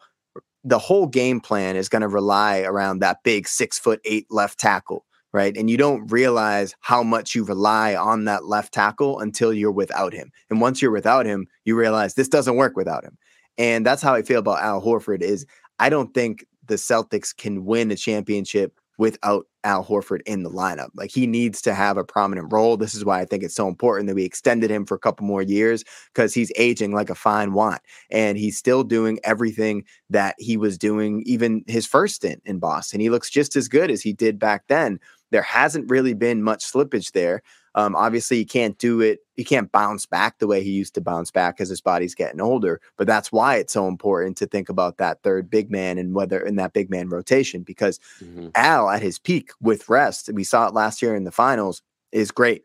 the 0.63 0.79
whole 0.79 1.07
game 1.07 1.39
plan 1.39 1.75
is 1.75 1.89
going 1.89 2.01
to 2.01 2.07
rely 2.07 2.61
around 2.61 2.99
that 2.99 3.23
big 3.23 3.47
six 3.47 3.79
foot 3.79 4.01
eight 4.05 4.27
left 4.29 4.59
tackle, 4.59 5.05
right? 5.31 5.55
And 5.55 5.69
you 5.69 5.77
don't 5.77 6.11
realize 6.11 6.75
how 6.81 7.01
much 7.03 7.33
you 7.33 7.43
rely 7.43 7.95
on 7.95 8.25
that 8.25 8.45
left 8.45 8.73
tackle 8.73 9.19
until 9.19 9.53
you're 9.53 9.71
without 9.71 10.13
him. 10.13 10.31
And 10.49 10.59
once 10.59 10.81
you're 10.81 10.91
without 10.91 11.25
him, 11.25 11.47
you 11.65 11.75
realize 11.75 12.13
this 12.13 12.27
doesn't 12.27 12.57
work 12.57 12.75
without 12.75 13.03
him. 13.03 13.17
And 13.57 13.85
that's 13.85 14.01
how 14.01 14.13
I 14.13 14.21
feel 14.21 14.39
about 14.39 14.61
Al 14.61 14.81
Horford 14.81 15.21
is 15.21 15.45
I 15.79 15.89
don't 15.89 16.13
think 16.13 16.45
the 16.69 16.75
Celtics 16.75 17.35
can 17.35 17.65
win 17.65 17.91
a 17.91 17.95
championship 17.95 18.79
without 18.97 19.45
Al 19.63 19.83
Horford 19.83 20.21
in 20.25 20.43
the 20.43 20.49
lineup. 20.49 20.89
Like 20.93 21.09
he 21.09 21.25
needs 21.25 21.61
to 21.63 21.73
have 21.73 21.97
a 21.97 22.03
prominent 22.03 22.51
role. 22.51 22.77
This 22.77 22.93
is 22.93 23.05
why 23.05 23.21
I 23.21 23.25
think 23.25 23.43
it's 23.43 23.55
so 23.55 23.67
important 23.67 24.07
that 24.07 24.15
we 24.15 24.25
extended 24.25 24.69
him 24.69 24.85
for 24.85 24.95
a 24.95 24.99
couple 24.99 25.25
more 25.25 25.41
years 25.41 25.83
because 26.13 26.33
he's 26.33 26.51
aging 26.57 26.93
like 26.93 27.09
a 27.09 27.15
fine 27.15 27.53
wine 27.53 27.79
and 28.11 28.37
he's 28.37 28.57
still 28.57 28.83
doing 28.83 29.19
everything 29.23 29.83
that 30.09 30.35
he 30.37 30.57
was 30.57 30.77
doing 30.77 31.23
even 31.25 31.63
his 31.67 31.85
first 31.85 32.15
stint 32.15 32.41
in 32.45 32.59
Boston. 32.59 32.99
He 32.99 33.09
looks 33.09 33.29
just 33.29 33.55
as 33.55 33.67
good 33.67 33.89
as 33.89 34.01
he 34.01 34.13
did 34.13 34.37
back 34.37 34.65
then. 34.67 34.99
There 35.31 35.43
hasn't 35.43 35.89
really 35.89 36.13
been 36.13 36.43
much 36.43 36.65
slippage 36.65 37.13
there. 37.13 37.41
Um, 37.75 37.95
obviously, 37.95 38.37
he 38.37 38.45
can't 38.45 38.77
do 38.77 39.01
it. 39.01 39.19
He 39.35 39.43
can't 39.43 39.71
bounce 39.71 40.05
back 40.05 40.39
the 40.39 40.47
way 40.47 40.63
he 40.63 40.71
used 40.71 40.95
to 40.95 41.01
bounce 41.01 41.31
back 41.31 41.57
because 41.57 41.69
his 41.69 41.81
body's 41.81 42.15
getting 42.15 42.41
older. 42.41 42.81
But 42.97 43.07
that's 43.07 43.31
why 43.31 43.55
it's 43.57 43.73
so 43.73 43.87
important 43.87 44.37
to 44.37 44.47
think 44.47 44.69
about 44.69 44.97
that 44.97 45.23
third 45.23 45.49
big 45.49 45.71
man 45.71 45.97
and 45.97 46.13
whether 46.13 46.39
in 46.39 46.55
that 46.57 46.73
big 46.73 46.89
man 46.89 47.09
rotation 47.09 47.63
because 47.63 47.99
mm-hmm. 48.21 48.49
Al 48.55 48.89
at 48.89 49.01
his 49.01 49.19
peak 49.19 49.51
with 49.61 49.89
rest, 49.89 50.29
we 50.33 50.43
saw 50.43 50.67
it 50.67 50.73
last 50.73 51.01
year 51.01 51.15
in 51.15 51.23
the 51.23 51.31
finals, 51.31 51.81
is 52.11 52.31
great. 52.31 52.63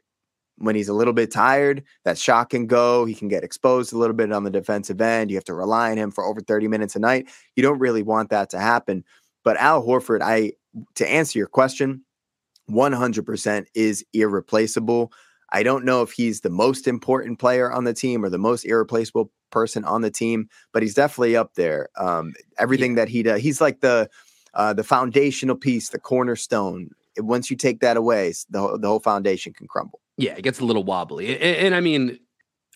When 0.57 0.77
he's 0.77 0.89
a 0.89 0.95
little 0.95 1.13
bit 1.13 1.33
tired, 1.33 1.83
that 2.05 2.17
shot 2.17 2.51
can 2.51 2.69
go. 2.69 3.05
He 3.05 3.15
can 3.15 3.27
get 3.27 3.43
exposed 3.43 3.93
a 3.93 3.99
little 3.99 4.15
bit 4.15 4.33
on 4.33 4.45
the 4.45 4.51
defensive 4.51 5.01
end. 5.01 5.31
You 5.31 5.37
have 5.37 5.45
to 5.45 5.55
rely 5.55 5.91
on 5.91 5.97
him 5.97 6.13
for 6.13 6.25
over 6.25 6.41
30 6.41 6.69
minutes 6.69 6.95
a 6.95 7.01
night. 7.01 7.29
You 7.57 7.65
don't 7.65 7.81
really 7.81 8.05
want 8.05 8.31
that 8.31 8.51
to 8.51 8.61
happen. 8.61 9.05
But 9.43 9.57
Al 9.57 9.85
Horford, 9.85 10.23
I 10.23 10.53
to 10.95 11.11
answer 11.11 11.39
your 11.39 11.49
question, 11.49 12.04
100% 12.71 13.67
is 13.75 14.05
irreplaceable. 14.13 15.13
I 15.53 15.63
don't 15.63 15.85
know 15.85 16.03
if 16.03 16.13
he's 16.13 16.41
the 16.41 16.51
most 16.51 16.89
important 16.89 17.39
player 17.39 17.71
on 17.71 17.85
the 17.85 17.95
team 17.95 18.25
or 18.25 18.29
the 18.29 18.39
most 18.39 18.65
irreplaceable 18.65 19.31
person 19.51 19.85
on 19.85 20.01
the 20.01 20.11
team, 20.11 20.49
but 20.73 20.83
he's 20.83 20.95
definitely 20.95 21.37
up 21.37 21.55
there. 21.55 21.89
Um, 21.97 22.35
everything 22.59 22.93
yeah. 22.93 23.05
that 23.05 23.09
he 23.09 23.23
does, 23.23 23.41
he's 23.41 23.61
like 23.61 23.81
the 23.81 24.09
uh, 24.55 24.73
the 24.73 24.85
foundational 24.85 25.57
piece, 25.57 25.89
the 25.91 25.99
cornerstone. 25.99 26.91
Once 27.19 27.51
you 27.51 27.57
take 27.57 27.81
that 27.81 27.97
away, 27.97 28.33
the 28.51 28.79
the 28.79 28.89
whole 28.89 29.01
foundation 29.01 29.53
can 29.53 29.69
crumble. 29.69 30.01
Yeah, 30.17 30.35
it 30.35 30.43
gets 30.43 30.61
a 30.61 30.65
little 30.65 30.85
wobbly, 30.85 31.35
and, 31.35 31.57
and 31.57 31.75
I 31.75 31.81
mean, 31.81 32.19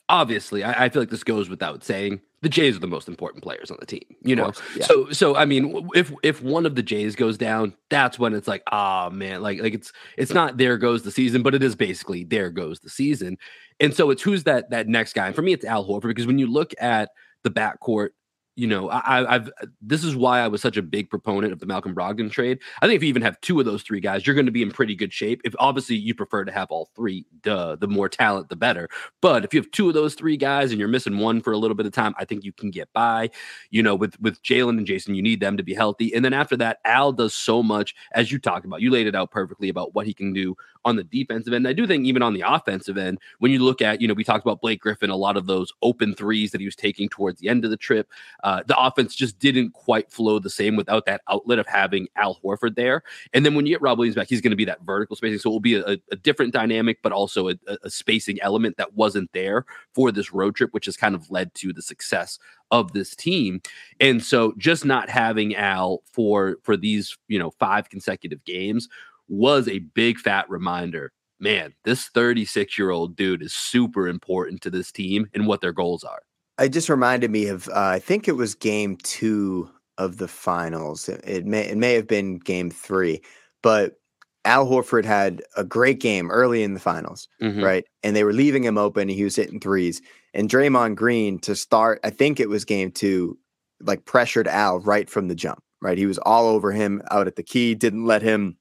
obviously, 0.09 0.65
I, 0.65 0.85
I, 0.85 0.89
feel 0.89 1.03
like 1.03 1.11
this 1.11 1.25
goes 1.25 1.49
without 1.49 1.85
saying. 1.85 2.21
The 2.41 2.49
Jays 2.49 2.77
are 2.77 2.81
the 2.81 2.87
most 2.87 3.09
important 3.09 3.43
players 3.43 3.69
on 3.69 3.79
the 3.81 3.87
team, 3.87 4.05
you 4.23 4.37
know. 4.37 4.45
Course, 4.45 4.63
yeah. 4.77 4.87
So, 4.87 5.11
so 5.11 5.35
I 5.35 5.45
mean, 5.45 5.89
if 5.97 6.13
if 6.23 6.41
one 6.41 6.67
of 6.67 6.77
the 6.77 6.85
Jays 6.85 7.17
goes 7.17 7.37
down, 7.37 7.75
that's 7.91 8.17
when 8.17 8.33
it's 8.33 8.47
like, 8.47 8.63
ah, 8.71 9.07
oh, 9.07 9.11
man, 9.11 9.43
like 9.43 9.61
like 9.61 9.75
it's 9.75 9.93
it's 10.17 10.33
not 10.33 10.57
there 10.57 10.79
goes 10.79 11.03
the 11.03 11.11
season, 11.11 11.43
but 11.43 11.57
it 11.57 11.65
is 11.65 11.75
basically 11.75 12.23
there 12.23 12.51
goes 12.51 12.79
the 12.79 12.91
season. 12.91 13.39
And 13.81 13.93
so 13.93 14.11
it's 14.11 14.23
who's 14.23 14.45
that 14.45 14.71
that 14.71 14.87
next 14.87 15.15
guy. 15.15 15.27
And 15.27 15.35
for 15.35 15.43
me, 15.43 15.53
it's 15.53 15.65
Al 15.65 15.85
Horford 15.85 16.09
because 16.09 16.29
when 16.29 16.39
you 16.39 16.47
look 16.47 16.73
at 16.79 17.11
the 17.43 17.51
backcourt 17.51 18.11
you 18.59 18.67
know, 18.67 18.91
I, 18.91 19.35
have 19.35 19.53
this 19.81 20.03
is 20.03 20.17
why 20.17 20.41
I 20.41 20.49
was 20.49 20.61
such 20.61 20.77
a 20.77 20.83
big 20.83 21.09
proponent 21.09 21.53
of 21.53 21.61
the 21.61 21.67
Malcolm 21.67 21.95
Brogdon 21.95 22.29
trade. 22.29 22.59
I 22.83 22.87
think 22.87 22.97
if 22.97 23.05
you 23.05 23.09
even 23.09 23.23
have 23.23 23.41
two 23.41 23.61
of 23.61 23.67
those 23.67 23.85
three 23.85 24.01
guys, 24.01 24.27
you're 24.27 24.35
going 24.35 24.47
to 24.47 24.53
be 24.53 24.63
in 24.63 24.73
pretty 24.73 24.97
good 24.97 25.13
shape. 25.13 25.41
If 25.45 25.55
obviously 25.61 25.95
you 25.95 26.13
prefer 26.13 26.45
to 26.45 26.51
have 26.51 26.69
all 26.73 26.91
three, 26.97 27.25
duh, 27.43 27.77
the 27.77 27.87
more 27.87 28.09
talent, 28.09 28.49
the 28.49 28.57
better. 28.57 28.89
But 29.21 29.45
if 29.45 29.55
you 29.55 29.61
have 29.61 29.71
two 29.71 29.87
of 29.87 29.95
those 29.95 30.17
three 30.17 30.37
guys 30.37 30.73
and 30.73 30.81
you're 30.81 30.89
missing 30.89 31.19
one 31.19 31.41
for 31.41 31.53
a 31.53 31.57
little 31.57 31.77
bit 31.77 31.87
of 31.87 31.93
time, 31.93 32.15
I 32.19 32.25
think 32.25 32.43
you 32.43 32.53
can 32.53 32.73
get 32.73 32.93
by. 32.93 33.31
You 33.71 33.85
know, 33.85 33.95
with 33.95 34.21
with 34.21 34.43
Jaylen 34.43 34.77
and 34.77 34.87
Jayson, 34.87 35.15
you 35.15 35.23
need 35.23 35.39
them 35.39 35.57
to 35.57 35.63
be 35.63 35.73
healthy. 35.73 36.13
And 36.13 36.25
then 36.25 36.33
after 36.33 36.57
that, 36.57 36.79
Al 36.85 37.13
does 37.13 37.35
so 37.35 37.63
much 37.63 37.95
as 38.13 38.33
you 38.33 38.41
talked 38.41 38.67
about. 38.67 38.81
You 38.81 38.91
laid 38.91 39.07
it 39.07 39.15
out 39.15 39.31
perfectly 39.31 39.69
about 39.69 39.95
what 39.95 40.05
he 40.05 40.13
can 40.13 40.33
do 40.33 40.57
on 40.85 40.97
the 40.97 41.05
defensive 41.05 41.53
end. 41.53 41.69
I 41.69 41.73
do 41.73 41.87
think 41.87 42.07
even 42.07 42.23
on 42.23 42.35
the 42.35 42.43
offensive 42.45 42.97
end, 42.97 43.19
when 43.39 43.53
you 43.53 43.61
look 43.61 43.83
at, 43.83 44.01
you 44.01 44.09
know, 44.09 44.15
we 44.15 44.25
talked 44.25 44.45
about 44.45 44.61
Blake 44.61 44.81
Griffin, 44.81 45.11
a 45.11 45.17
lot 45.17 45.37
of 45.37 45.47
those 45.47 45.73
open 45.83 46.15
threes 46.15 46.51
that 46.51 46.61
he 46.61 46.67
was 46.67 46.77
taking 46.77 47.09
towards 47.09 47.41
the 47.41 47.49
end 47.49 47.65
of 47.65 47.71
the 47.71 47.77
trip. 47.77 48.11
Uh, 48.49 48.63
the 48.67 48.81
offense 48.81 49.15
just 49.15 49.39
didn't 49.39 49.75
quite 49.75 50.11
flow 50.11 50.39
the 50.39 50.49
same 50.49 50.75
without 50.75 51.05
that 51.05 51.21
outlet 51.29 51.59
of 51.59 51.67
having 51.67 52.09
Al 52.17 52.41
Horford 52.43 52.77
there. 52.77 53.03
And 53.35 53.45
then 53.45 53.55
when 53.55 53.67
you 53.67 53.75
get 53.75 53.83
Rob 53.83 53.99
Williams 53.99 54.17
back, 54.17 54.27
he's 54.27 54.41
going 54.41 54.53
to 54.53 54.57
be 54.57 54.65
that 54.65 54.81
vertical 54.87 55.17
spacing. 55.17 55.39
So 55.39 55.51
it 55.51 55.53
will 55.53 55.61
be 55.61 55.75
a, 55.75 55.99
a 56.11 56.17
different 56.17 56.55
dynamic, 56.55 57.01
but 57.03 57.13
also 57.13 57.51
a, 57.51 57.57
a 57.83 57.91
spacing 57.91 58.41
element 58.41 58.79
that 58.79 58.95
wasn't 58.95 59.31
there 59.35 59.67
for 59.95 60.11
this 60.11 60.33
road 60.33 60.57
trip, 60.57 60.73
which 60.73 60.87
has 60.87 60.97
kind 60.97 61.15
of 61.15 61.31
led 61.31 61.53
to 61.57 61.75
the 61.75 61.83
success 61.83 62.39
of 62.71 62.95
this 62.95 63.15
team. 63.15 63.61
And 64.01 64.25
so 64.25 64.55
just 64.57 64.83
not 64.83 65.11
having 65.11 65.55
Al 65.55 66.01
for 66.11 66.57
for 66.63 66.75
these, 66.75 67.19
you 67.29 67.39
know, 67.39 67.51
five 67.51 67.91
consecutive 67.91 68.43
games 68.47 68.89
was 69.29 69.69
a 69.69 69.81
big 69.81 70.19
fat 70.19 70.49
reminder 70.49 71.13
man, 71.41 71.73
this 71.85 72.09
36 72.09 72.79
year 72.79 72.91
old 72.91 73.15
dude 73.15 73.43
is 73.43 73.55
super 73.55 74.09
important 74.09 74.61
to 74.63 74.71
this 74.71 74.91
team 74.91 75.29
and 75.35 75.47
what 75.47 75.61
their 75.61 75.73
goals 75.73 76.03
are. 76.03 76.23
It 76.59 76.71
just 76.71 76.89
reminded 76.89 77.31
me 77.31 77.47
of, 77.47 77.69
uh, 77.69 77.73
I 77.75 77.99
think 77.99 78.27
it 78.27 78.37
was 78.37 78.55
game 78.55 78.97
two 79.03 79.71
of 79.97 80.19
the 80.19 80.29
finals. 80.29 81.09
It, 81.09 81.21
it, 81.25 81.47
may, 81.47 81.63
it 81.69 81.77
may 81.77 81.95
have 81.95 82.07
been 82.07 82.39
game 82.39 82.71
three, 82.71 83.23
but 83.63 83.99
Al 84.45 84.67
Horford 84.67 85.05
had 85.05 85.43
a 85.57 85.65
great 85.65 86.01
game 86.01 86.31
early 86.31 86.63
in 86.63 86.75
the 86.75 86.81
finals, 86.81 87.29
mm-hmm. 87.43 87.63
right? 87.63 87.85
And 88.03 88.17
they 88.17 88.25
were 88.25 88.33
leaving 88.33 88.65
him 88.65 88.79
open. 88.79 89.03
and 89.03 89.11
he 89.11 89.25
was 89.25 89.37
hitting 89.37 89.61
threes. 89.61 90.01
And 90.35 90.49
Draymond 90.49 90.97
Green 90.97 91.39
to 91.41 91.55
start, 91.55 92.01
I 92.05 92.11
think 92.11 92.41
it 92.41 92.49
was 92.49 92.65
game 92.65 92.91
two, 92.91 93.39
like 93.81 94.05
pressured 94.05 94.49
Al 94.49 94.81
right 94.81 95.09
from 95.09 95.29
the 95.29 95.35
jump, 95.35 95.63
right? 95.81 95.99
He 95.99 96.07
was 96.07 96.19
all 96.19 96.47
over 96.49 96.73
him 96.73 97.03
out 97.11 97.27
at 97.27 97.37
the 97.37 97.43
key, 97.43 97.75
didn't 97.75 98.07
let 98.07 98.23
him 98.23 98.57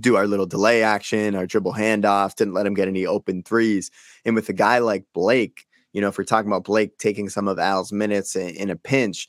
do 0.00 0.16
our 0.16 0.26
little 0.26 0.46
delay 0.46 0.82
action, 0.82 1.34
our 1.34 1.46
dribble 1.46 1.74
handoffs, 1.74 2.34
didn't 2.34 2.54
let 2.54 2.66
him 2.66 2.74
get 2.74 2.88
any 2.88 3.06
open 3.06 3.42
threes. 3.42 3.90
And 4.24 4.34
with 4.34 4.48
a 4.48 4.52
guy 4.52 4.78
like 4.78 5.04
Blake, 5.14 5.66
you 5.94 6.02
know, 6.02 6.08
if 6.08 6.18
we're 6.18 6.24
talking 6.24 6.50
about 6.50 6.64
Blake 6.64 6.98
taking 6.98 7.30
some 7.30 7.48
of 7.48 7.58
Al's 7.58 7.92
minutes 7.92 8.36
in, 8.36 8.50
in 8.50 8.68
a 8.68 8.76
pinch, 8.76 9.28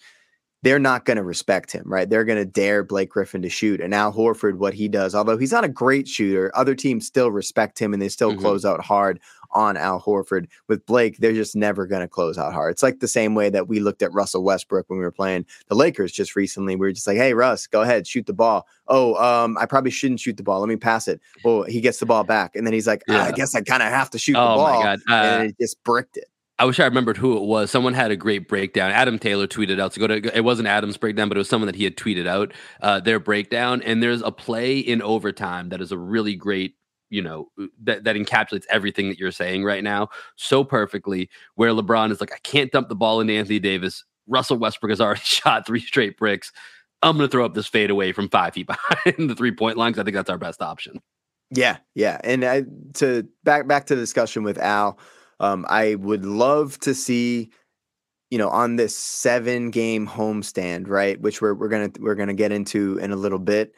they're 0.64 0.80
not 0.80 1.06
going 1.06 1.18
to 1.18 1.24
respect 1.24 1.72
him, 1.72 1.84
right? 1.86 2.10
They're 2.10 2.26
going 2.26 2.40
to 2.40 2.46
dare 2.46 2.84
Blake 2.84 3.12
Griffin 3.12 3.44
to 3.44 3.50
shoot. 3.50 3.80
And 3.80 3.94
Al 3.94 4.12
Horford, 4.12 4.58
what 4.58 4.74
he 4.74 4.88
does, 4.88 5.14
although 5.14 5.38
he's 5.38 5.52
not 5.52 5.64
a 5.64 5.70
great 5.70 6.08
shooter, 6.08 6.52
other 6.56 6.74
teams 6.74 7.06
still 7.06 7.30
respect 7.30 7.78
him 7.78 7.94
and 7.94 8.02
they 8.02 8.10
still 8.10 8.32
mm-hmm. 8.32 8.42
close 8.42 8.66
out 8.66 8.84
hard 8.84 9.20
on 9.52 9.78
Al 9.78 10.02
Horford. 10.02 10.48
With 10.68 10.84
Blake, 10.88 11.20
they're 11.20 11.34
just 11.34 11.56
never 11.56 11.86
going 11.86 12.02
to 12.02 12.08
close 12.08 12.40
out 12.40 12.52
hard. 12.52 12.72
It's 12.72 12.82
like 12.82 13.00
the 13.00 13.08
same 13.08 13.36
way 13.36 13.52
that 13.52 13.68
we 13.68 13.80
looked 13.80 14.02
at 14.02 14.12
Russell 14.12 14.44
Westbrook 14.44 14.90
when 14.90 14.98
we 14.98 15.06
were 15.06 15.12
playing 15.12 15.46
the 15.68 15.76
Lakers 15.76 16.12
just 16.12 16.36
recently. 16.36 16.76
We 16.76 16.88
were 16.88 16.94
just 16.94 17.06
like, 17.06 17.18
hey, 17.18 17.36
Russ, 17.36 17.68
go 17.68 17.84
ahead, 17.84 18.08
shoot 18.08 18.26
the 18.26 18.34
ball. 18.34 18.66
Oh, 18.88 19.14
um, 19.24 19.60
I 19.60 19.68
probably 19.68 19.92
shouldn't 19.92 20.20
shoot 20.20 20.36
the 20.36 20.42
ball. 20.42 20.62
Let 20.62 20.70
me 20.70 20.78
pass 20.78 21.08
it. 21.08 21.22
Well, 21.44 21.62
he 21.62 21.80
gets 21.80 22.00
the 22.00 22.08
ball 22.08 22.24
back. 22.24 22.56
And 22.56 22.66
then 22.66 22.74
he's 22.74 22.88
like, 22.88 23.04
yeah. 23.08 23.26
I 23.26 23.32
guess 23.34 23.54
I 23.54 23.62
kind 23.62 23.84
of 23.84 23.90
have 23.90 24.10
to 24.10 24.18
shoot 24.18 24.36
oh, 24.36 24.50
the 24.50 24.56
ball. 24.56 24.84
Uh, 24.84 24.98
and 25.14 25.50
it 25.50 25.58
just 25.60 25.84
bricked 25.84 26.18
it. 26.18 26.26
I 26.58 26.66
wish 26.66 26.80
I 26.80 26.86
remembered 26.86 27.18
who 27.18 27.36
it 27.36 27.44
was. 27.44 27.70
Someone 27.70 27.94
had 27.94 28.12
a 28.12 28.16
great 28.16 28.48
breakdown. 28.48 28.92
Adam 28.92 29.20
Taylor 29.20 29.46
tweeted 29.46 29.80
out 29.80 29.92
to 29.94 30.00
go 30.00 30.08
to. 30.08 30.38
It 30.38 30.46
wasn't 30.46 30.70
Adam's 30.70 30.96
breakdown, 30.96 31.28
but 31.28 31.38
it 31.38 31.40
was 31.40 31.50
someone 31.50 31.68
that 31.68 31.76
he 31.76 31.84
had 31.84 31.98
tweeted 31.98 32.28
out 32.28 32.54
uh, 32.82 33.02
their 33.02 33.20
breakdown. 33.20 33.82
And 33.82 34.02
there's 34.02 34.22
a 34.22 34.32
play 34.32 34.80
in 34.80 35.02
overtime 35.02 35.70
that 35.70 35.82
is 35.82 35.92
a 35.92 35.98
really 35.98 36.36
great 36.36 36.76
you 37.10 37.22
know 37.22 37.50
that 37.84 38.04
that 38.04 38.16
encapsulates 38.16 38.66
everything 38.70 39.10
that 39.10 39.20
you're 39.20 39.32
saying 39.32 39.64
right 39.64 39.84
now 39.84 40.10
so 40.36 40.64
perfectly 40.64 41.30
where 41.56 41.72
LeBron 41.72 42.12
is 42.12 42.20
like 42.20 42.34
I 42.34 42.40
can't 42.40 42.72
dump 42.72 42.90
the 42.90 42.96
ball 42.96 43.22
into 43.22 43.34
Anthony 43.34 43.60
Davis 43.60 44.04
Russell 44.28 44.58
Westbrook 44.58 44.90
has 44.90 45.02
already 45.02 45.22
shot 45.24 45.68
three 45.68 45.80
straight 45.80 46.18
bricks 46.18 46.52
I'm 47.02 47.18
going 47.18 47.28
to 47.28 47.32
throw 47.32 47.46
up 47.46 47.54
this 47.54 47.68
fade 47.68 47.92
away 47.92 48.12
from 48.12 48.30
5 48.30 48.54
feet 48.54 48.68
behind 48.68 49.30
the 49.30 49.36
three 49.36 49.52
point 49.52 49.78
line 49.78 49.94
cuz 49.94 50.00
I 50.00 50.04
think 50.04 50.16
that's 50.16 50.30
our 50.30 50.38
best 50.38 50.62
option 50.62 51.00
yeah 51.52 51.78
yeah 51.94 52.20
and 52.24 52.44
I, 52.44 52.64
to 52.96 53.28
back 53.44 53.68
back 53.68 53.86
to 53.86 53.96
the 53.96 54.02
discussion 54.02 54.44
with 54.44 54.58
Al 54.58 54.98
um, 55.40 55.66
I 55.70 55.96
would 55.96 56.26
love 56.26 56.80
to 56.80 56.94
see 56.94 57.50
you 58.32 58.38
know 58.38 58.50
on 58.50 58.76
this 58.76 58.96
7 58.96 59.70
game 59.72 60.08
homestand 60.08 60.88
right 60.88 61.20
which 61.22 61.42
we're 61.42 61.54
we're 61.54 61.70
going 61.70 61.92
to 61.92 62.02
we're 62.02 62.16
to 62.16 62.34
get 62.34 62.52
into 62.52 62.98
in 62.98 63.12
a 63.12 63.16
little 63.16 63.40
bit 63.40 63.74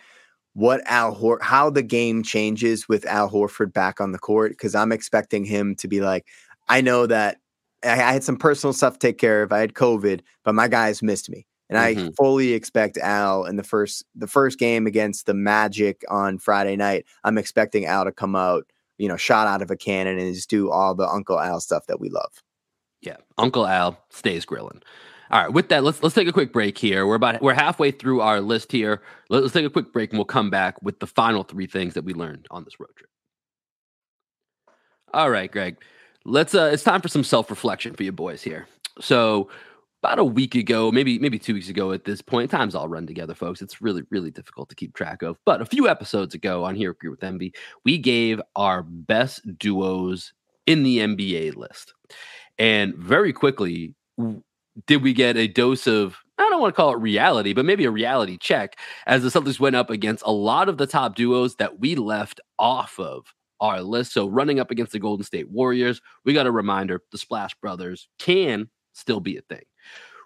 what 0.57 0.81
Al 0.87 1.13
Hor- 1.13 1.37
how 1.39 1.69
the 1.69 1.83
game 1.83 2.23
changes 2.23 2.89
with 2.89 3.05
Al 3.05 3.29
Horford 3.29 3.71
back 3.71 4.01
on 4.01 4.11
the 4.11 4.17
court 4.17 4.53
because 4.53 4.73
I'm 4.73 4.91
expecting 4.91 5.45
him 5.45 5.75
to 5.75 5.87
be 5.87 6.01
like, 6.01 6.25
I 6.67 6.81
know 6.81 7.05
that 7.05 7.37
I, 7.83 7.91
I, 7.91 8.13
had 8.13 8.23
some 8.23 8.37
personal 8.37 8.73
stuff 8.73 8.93
to 8.93 8.99
take 8.99 9.19
care 9.19 9.43
of. 9.43 9.51
I 9.51 9.59
had 9.59 9.75
COVID, 9.75 10.21
but 10.43 10.55
my 10.55 10.67
guys 10.67 11.03
missed 11.03 11.29
me, 11.29 11.45
and 11.69 11.77
mm-hmm. 11.77 12.07
I 12.07 12.11
fully 12.17 12.53
expect 12.53 12.97
Al 12.97 13.45
in 13.45 13.57
the 13.57 13.63
first 13.63 14.03
the 14.15 14.25
first 14.25 14.57
game 14.57 14.87
against 14.87 15.27
the 15.27 15.35
Magic 15.35 16.03
on 16.09 16.39
Friday 16.39 16.75
night. 16.75 17.05
I'm 17.23 17.37
expecting 17.37 17.85
Al 17.85 18.05
to 18.05 18.11
come 18.11 18.35
out, 18.35 18.65
you 18.97 19.07
know, 19.07 19.17
shot 19.17 19.47
out 19.47 19.62
of 19.62 19.71
a 19.71 19.77
cannon 19.77 20.19
and 20.19 20.33
just 20.33 20.49
do 20.49 20.71
all 20.71 20.95
the 20.95 21.07
Uncle 21.07 21.39
Al 21.39 21.60
stuff 21.60 21.86
that 21.88 21.99
we 21.99 22.10
love. 22.10 22.31
Yeah, 23.01 23.17
Uncle 23.38 23.67
Al 23.67 24.03
stays 24.10 24.45
grilling. 24.45 24.81
All 25.29 25.43
right, 25.43 25.51
with 25.51 25.69
that, 25.69 25.83
let's 25.83 26.01
let's 26.01 26.15
take 26.15 26.27
a 26.27 26.33
quick 26.33 26.53
break 26.53 26.77
here. 26.77 27.05
We're 27.05 27.15
about 27.15 27.41
we're 27.41 27.53
halfway 27.53 27.91
through 27.91 28.21
our 28.21 28.39
list 28.39 28.71
here. 28.71 29.01
Let's 29.29 29.53
take 29.53 29.65
a 29.65 29.69
quick 29.69 29.91
break 29.91 30.12
and 30.12 30.17
we'll 30.17 30.25
come 30.25 30.49
back 30.49 30.81
with 30.81 30.99
the 30.99 31.07
final 31.07 31.43
three 31.43 31.67
things 31.67 31.93
that 31.95 32.05
we 32.05 32.13
learned 32.13 32.47
on 32.49 32.63
this 32.63 32.79
road 32.79 32.95
trip. 32.95 33.10
All 35.13 35.29
right, 35.29 35.51
Greg. 35.51 35.77
Let's 36.23 36.55
uh 36.55 36.69
it's 36.71 36.83
time 36.83 37.01
for 37.01 37.07
some 37.10 37.23
self-reflection 37.23 37.95
for 37.95 38.03
you 38.03 38.12
boys 38.12 38.41
here. 38.41 38.67
So 39.01 39.49
about 40.03 40.19
a 40.19 40.23
week 40.23 40.55
ago, 40.55 40.91
maybe 40.91 41.19
maybe 41.19 41.39
two 41.39 41.53
weeks 41.53 41.69
ago 41.69 41.91
at 41.91 42.05
this 42.05 42.21
point, 42.21 42.51
times 42.51 42.75
all 42.75 42.88
run 42.88 43.07
together, 43.07 43.33
folks. 43.33 43.62
It's 43.62 43.81
really, 43.81 44.03
really 44.10 44.31
difficult 44.31 44.69
to 44.69 44.75
keep 44.75 44.93
track 44.93 45.21
of. 45.21 45.38
But 45.45 45.62
a 45.62 45.65
few 45.65 45.88
episodes 45.88 46.36
ago 46.36 46.63
on 46.63 46.75
Here 46.75 46.91
Agree 46.91 47.10
with 47.10 47.23
Envy, 47.23 47.53
we 47.83 47.97
gave 47.97 48.41
our 48.55 48.83
best 48.83 49.41
duos 49.57 50.33
in 50.65 50.83
the 50.83 50.99
NBA 50.99 51.55
list. 51.55 51.93
And 52.60 52.95
very 52.95 53.33
quickly, 53.33 53.95
did 54.86 55.01
we 55.01 55.13
get 55.13 55.38
a 55.38 55.47
dose 55.47 55.88
of 55.88 56.17
I 56.39 56.49
don't 56.49 56.62
want 56.62 56.75
to 56.75 56.75
call 56.75 56.93
it 56.93 56.99
reality, 56.99 57.53
but 57.53 57.65
maybe 57.65 57.86
a 57.86 57.91
reality 57.91 58.38
check 58.38 58.77
as 59.07 59.23
the 59.23 59.29
Celtics 59.29 59.60
went 59.60 59.75
up 59.75 59.89
against 59.89 60.23
a 60.25 60.31
lot 60.31 60.69
of 60.69 60.77
the 60.77 60.86
top 60.86 61.15
duos 61.15 61.55
that 61.55 61.79
we 61.79 61.95
left 61.95 62.39
off 62.60 62.99
of 62.99 63.33
our 63.60 63.81
list. 63.81 64.13
So 64.13 64.27
running 64.27 64.60
up 64.60 64.69
against 64.69 64.91
the 64.91 64.99
Golden 64.99 65.23
State 65.23 65.49
Warriors, 65.49 65.99
we 66.25 66.33
got 66.33 66.45
a 66.45 66.51
reminder 66.51 67.01
the 67.12 67.17
Splash 67.17 67.55
Brothers 67.55 68.07
can 68.19 68.69
still 68.93 69.19
be 69.19 69.38
a 69.38 69.41
thing. 69.41 69.63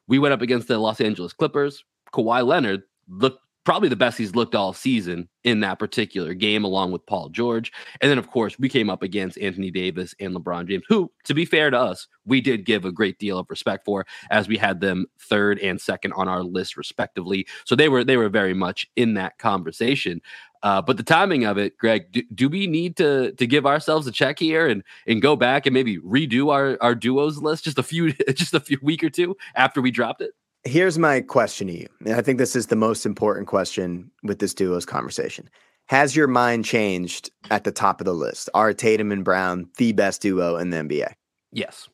We 0.08 0.20
went 0.20 0.34
up 0.34 0.42
against 0.42 0.68
the 0.68 0.78
Los 0.78 1.02
Angeles 1.02 1.34
Clippers. 1.34 1.84
Kawhi 2.14 2.46
Leonard 2.46 2.84
looked 3.08 3.42
probably 3.64 3.90
the 3.90 3.96
best 3.96 4.18
he's 4.18 4.36
looked 4.36 4.56
all 4.56 4.74
season 4.74 5.30
in 5.44 5.60
that 5.60 5.80
particular 5.80 6.34
game, 6.34 6.64
along 6.64 6.92
with 6.92 7.06
Paul 7.06 7.30
George. 7.30 7.72
And 8.00 8.10
then, 8.10 8.18
of 8.18 8.30
course, 8.30 8.58
we 8.58 8.70
came 8.70 8.90
up 8.90 9.04
against 9.04 9.38
Anthony 9.40 9.72
Davis 9.72 10.16
and 10.20 10.36
LeBron 10.36 10.68
James, 10.68 10.84
who, 10.88 11.12
to 11.26 11.34
be 11.34 11.46
fair 11.46 11.70
to 11.70 11.80
us, 11.80 12.08
we 12.26 12.42
did 12.42 12.66
give 12.66 12.86
a 12.86 12.92
great 12.92 13.20
deal 13.20 13.38
of 13.38 13.48
respect 13.50 13.86
for, 13.86 14.06
as 14.30 14.48
we 14.48 14.58
had 14.58 14.82
them 14.82 15.06
third 15.20 15.60
and 15.60 15.80
second 15.80 16.14
on 16.14 16.28
our 16.28 16.44
list, 16.44 16.76
respectively. 16.78 17.48
So 17.66 17.76
they 17.76 17.90
were 17.90 18.04
they 18.04 18.18
were 18.18 18.30
very 18.30 18.54
much 18.54 18.88
in 18.96 19.14
that 19.16 19.38
conversation. 19.38 20.22
Uh, 20.64 20.82
but 20.82 20.98
the 20.98 21.04
timing 21.04 21.44
of 21.44 21.58
it, 21.58 21.76
Greg, 21.78 22.12
do, 22.12 22.22
do, 22.36 22.48
we 22.48 22.68
need 22.68 22.96
to 22.98 23.32
to 23.34 23.48
give 23.48 23.66
ourselves 23.66 24.06
a 24.06 24.12
check 24.12 24.38
here 24.38 24.68
and 24.68 24.84
and 25.08 25.22
go 25.22 25.36
back 25.36 25.66
and 25.66 25.74
maybe 25.74 25.98
redo 26.00 26.52
our 26.52 26.78
our 26.82 26.94
duos 26.94 27.42
list 27.42 27.64
just 27.64 27.80
a 27.80 27.84
few 27.84 28.14
just 28.34 28.54
a 28.54 28.60
few 28.60 28.78
week 28.82 29.04
or 29.04 29.10
two 29.10 29.36
after 29.56 29.82
we 29.82 29.92
dropped 29.92 30.22
it? 30.22 30.32
Here's 30.64 31.00
my 31.00 31.22
question 31.22 31.68
to 31.68 31.74
you. 31.74 31.88
And 32.06 32.14
I 32.14 32.22
think 32.22 32.38
this 32.38 32.56
is 32.56 32.68
the 32.68 32.76
most 32.76 33.06
important 33.06 33.48
question 33.48 34.12
with 34.24 34.40
this 34.40 34.54
duos 34.54 34.86
conversation. 34.86 35.50
Has 35.88 36.16
your 36.16 36.28
mind 36.28 36.66
changed 36.66 37.32
at 37.50 37.64
the 37.64 37.72
top 37.72 38.00
of 38.00 38.06
the 38.06 38.14
list? 38.14 38.50
Are 38.54 38.72
Tatum 38.72 39.12
and 39.12 39.26
Brown 39.26 39.68
the 39.78 39.92
best 39.92 40.22
duo 40.22 40.58
in 40.58 40.70
the 40.70 40.78
NBA? 40.78 41.14
Yes. 41.52 41.90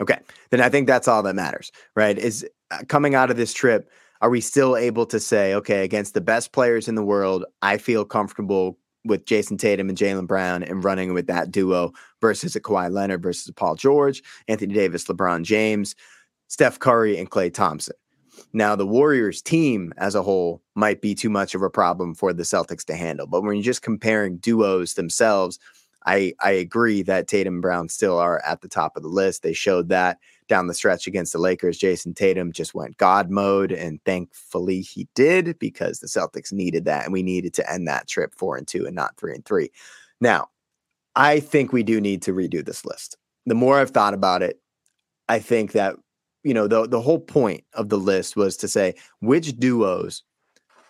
Okay. 0.00 0.18
Then 0.50 0.60
I 0.60 0.68
think 0.68 0.86
that's 0.86 1.08
all 1.08 1.22
that 1.22 1.34
matters, 1.34 1.70
right? 1.96 2.16
Is 2.16 2.46
uh, 2.70 2.78
coming 2.88 3.14
out 3.14 3.30
of 3.30 3.36
this 3.36 3.52
trip, 3.52 3.90
are 4.20 4.30
we 4.30 4.40
still 4.40 4.76
able 4.76 5.04
to 5.06 5.18
say, 5.20 5.52
okay, 5.54 5.82
against 5.84 6.14
the 6.14 6.20
best 6.20 6.52
players 6.52 6.88
in 6.88 6.94
the 6.94 7.04
world, 7.04 7.44
I 7.60 7.76
feel 7.76 8.04
comfortable 8.04 8.78
with 9.04 9.26
Jayson 9.26 9.58
Tatum 9.58 9.88
and 9.88 9.98
Jaylen 9.98 10.28
Brown 10.28 10.62
and 10.62 10.84
running 10.84 11.12
with 11.12 11.26
that 11.26 11.50
duo 11.50 11.92
versus 12.20 12.54
a 12.54 12.60
Kawhi 12.60 12.90
Leonard 12.90 13.22
versus 13.22 13.52
Paul 13.54 13.74
George, 13.74 14.22
Anthony 14.46 14.74
Davis, 14.74 15.04
LeBron 15.04 15.42
James, 15.42 15.96
Steph 16.48 16.78
Curry, 16.78 17.18
and 17.18 17.30
Klay 17.30 17.52
Thompson. 17.52 17.96
Now, 18.52 18.76
the 18.76 18.86
Warriors 18.86 19.42
team 19.42 19.92
as 19.96 20.14
a 20.14 20.22
whole 20.22 20.62
might 20.74 21.00
be 21.00 21.14
too 21.14 21.30
much 21.30 21.54
of 21.54 21.62
a 21.62 21.70
problem 21.70 22.14
for 22.14 22.32
the 22.32 22.42
Celtics 22.42 22.84
to 22.86 22.94
handle. 22.94 23.26
But 23.26 23.42
when 23.42 23.54
you're 23.54 23.62
just 23.62 23.82
comparing 23.82 24.38
duos 24.38 24.94
themselves, 24.94 25.58
I, 26.04 26.34
I 26.40 26.50
agree 26.50 27.02
that 27.02 27.28
Tatum 27.28 27.54
and 27.54 27.62
Brown 27.62 27.88
still 27.88 28.18
are 28.18 28.42
at 28.44 28.60
the 28.60 28.68
top 28.68 28.96
of 28.96 29.02
the 29.02 29.08
list. 29.08 29.42
They 29.42 29.52
showed 29.52 29.88
that 29.90 30.18
down 30.48 30.66
the 30.66 30.74
stretch 30.74 31.06
against 31.06 31.32
the 31.32 31.38
Lakers. 31.38 31.78
Jayson 31.78 32.14
Tatum 32.14 32.52
just 32.52 32.74
went 32.74 32.96
God 32.96 33.30
mode, 33.30 33.72
and 33.72 34.02
thankfully 34.04 34.80
he 34.80 35.08
did 35.14 35.58
because 35.58 36.00
the 36.00 36.08
Celtics 36.08 36.52
needed 36.52 36.84
that, 36.86 37.04
and 37.04 37.12
we 37.12 37.22
needed 37.22 37.54
to 37.54 37.72
end 37.72 37.86
that 37.88 38.08
trip 38.08 38.34
four 38.34 38.56
and 38.56 38.66
two 38.66 38.84
and 38.86 38.96
not 38.96 39.16
three 39.16 39.34
and 39.34 39.44
three. 39.44 39.70
Now, 40.20 40.48
I 41.14 41.40
think 41.40 41.72
we 41.72 41.82
do 41.82 42.00
need 42.00 42.22
to 42.22 42.32
redo 42.32 42.64
this 42.64 42.84
list. 42.84 43.16
The 43.46 43.54
more 43.54 43.78
I've 43.78 43.90
thought 43.90 44.14
about 44.14 44.42
it, 44.42 44.60
I 45.28 45.38
think 45.38 45.72
that 45.72 45.96
you 46.44 46.54
know 46.54 46.66
the 46.66 46.86
the 46.86 47.00
whole 47.00 47.20
point 47.20 47.64
of 47.74 47.88
the 47.88 47.98
list 47.98 48.36
was 48.36 48.56
to 48.58 48.68
say 48.68 48.94
which 49.20 49.56
duos 49.58 50.22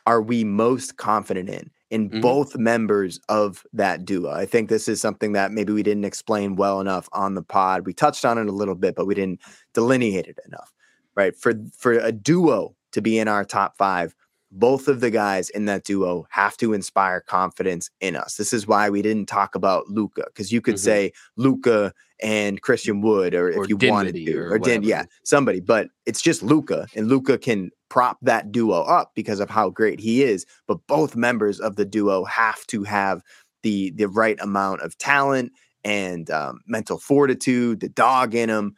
are 0.07 0.21
we 0.21 0.45
most 0.45 0.97
confident 0.97 1.49
in 1.49 1.71
in 1.93 2.09
mm-hmm. 2.09 2.21
both 2.21 2.57
members 2.57 3.21
of 3.29 3.65
that 3.75 4.07
duo. 4.07 4.31
I 4.31 4.47
think 4.47 4.71
this 4.71 4.89
is 4.89 5.01
something 5.01 5.33
that 5.33 5.53
maybe 5.53 5.75
we 5.75 5.83
didn't 5.83 6.07
explain 6.07 6.57
well 6.57 6.81
enough 6.81 7.07
on 7.13 7.35
the 7.35 7.43
pod. 7.43 7.85
We 7.85 7.93
touched 7.93 8.25
on 8.25 8.39
it 8.39 8.47
a 8.47 8.53
little 8.53 8.75
bit, 8.75 8.95
but 8.95 9.07
we 9.07 9.15
didn't 9.15 9.41
delineate 9.75 10.27
it 10.27 10.39
enough. 10.47 10.73
Right? 11.15 11.37
For 11.37 11.53
for 11.77 11.93
a 11.93 12.11
duo 12.11 12.75
to 12.93 13.03
be 13.03 13.19
in 13.19 13.29
our 13.29 13.45
top 13.45 13.77
5, 13.77 14.15
both 14.51 14.89
of 14.89 15.01
the 15.01 15.11
guys 15.11 15.51
in 15.51 15.67
that 15.67 15.85
duo 15.85 16.27
have 16.31 16.57
to 16.59 16.73
inspire 16.73 17.21
confidence 17.21 17.91
in 18.01 18.17
us. 18.17 18.37
This 18.37 18.55
is 18.55 18.67
why 18.67 18.89
we 18.89 19.03
didn't 19.03 19.27
talk 19.27 19.55
about 19.55 19.89
Luka 19.89 20.25
because 20.27 20.51
you 20.51 20.63
could 20.63 20.77
mm-hmm. 20.77 20.85
say 20.85 21.13
Luka 21.37 21.93
and 22.23 22.61
Christian 22.63 23.01
Wood, 23.01 23.35
or, 23.35 23.49
or 23.49 23.65
if 23.65 23.69
you 23.69 23.77
Dinwiddie 23.77 23.91
wanted 23.91 24.15
to, 24.15 24.39
or, 24.39 24.53
or 24.53 24.59
Din, 24.59 24.83
yeah, 24.83 25.05
somebody. 25.25 25.61
But 25.61 25.89
it's 26.07 26.23
just 26.23 26.43
Luka, 26.43 26.87
and 26.95 27.09
Luka 27.09 27.39
can 27.39 27.71
prop 27.89 28.19
that 28.23 28.53
duo 28.53 28.83
up 28.83 29.13
because 29.15 29.41
of 29.41 29.51
how 29.51 29.71
great 29.71 30.01
he 30.01 30.23
is. 30.23 30.47
But 30.67 30.79
both 30.87 31.17
members 31.17 31.61
of 31.61 31.77
the 31.77 31.85
duo 31.85 32.25
have 32.25 32.67
to 32.69 32.85
have 32.85 33.23
the 33.63 33.91
the 33.91 34.09
right 34.09 34.39
amount 34.41 34.83
of 34.83 34.97
talent 34.99 35.53
and 35.85 36.31
um, 36.31 36.61
mental 36.67 36.99
fortitude, 36.99 37.81
the 37.81 37.89
dog 37.89 38.35
in 38.35 38.49
them. 38.49 38.75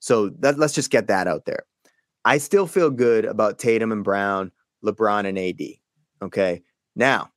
So 0.00 0.30
that, 0.40 0.58
let's 0.58 0.74
just 0.74 0.90
get 0.90 1.06
that 1.06 1.28
out 1.28 1.44
there. 1.44 1.64
I 2.24 2.38
still 2.38 2.66
feel 2.66 2.90
good 2.90 3.24
about 3.24 3.58
Tatum 3.58 3.92
and 3.92 4.04
Brown 4.04 4.50
LeBron 4.84 5.26
and 5.26 5.38
AD. 5.38 5.60
Okay. 6.22 6.62
Now, 6.94 7.30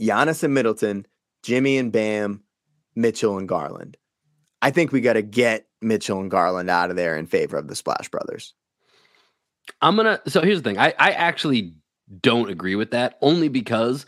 Giannis 0.00 0.42
and 0.42 0.54
Middleton, 0.54 1.06
Jimmy 1.42 1.78
and 1.78 1.92
Bam, 1.92 2.42
Mitchell 2.94 3.38
and 3.38 3.48
Garland. 3.48 3.96
I 4.62 4.70
think 4.70 4.92
we 4.92 5.00
got 5.00 5.14
to 5.14 5.22
get 5.22 5.66
Mitchell 5.80 6.20
and 6.20 6.30
Garland 6.30 6.70
out 6.70 6.90
of 6.90 6.96
there 6.96 7.16
in 7.16 7.26
favor 7.26 7.56
of 7.56 7.68
the 7.68 7.76
Splash 7.76 8.08
Brothers. 8.08 8.54
I'm 9.82 9.96
gonna. 9.96 10.20
So 10.26 10.40
here's 10.40 10.62
the 10.62 10.68
thing. 10.70 10.78
I 10.78 10.94
I 10.98 11.10
actually 11.12 11.74
don't 12.22 12.50
agree 12.50 12.74
with 12.74 12.90
that 12.92 13.18
only 13.20 13.48
because 13.48 14.06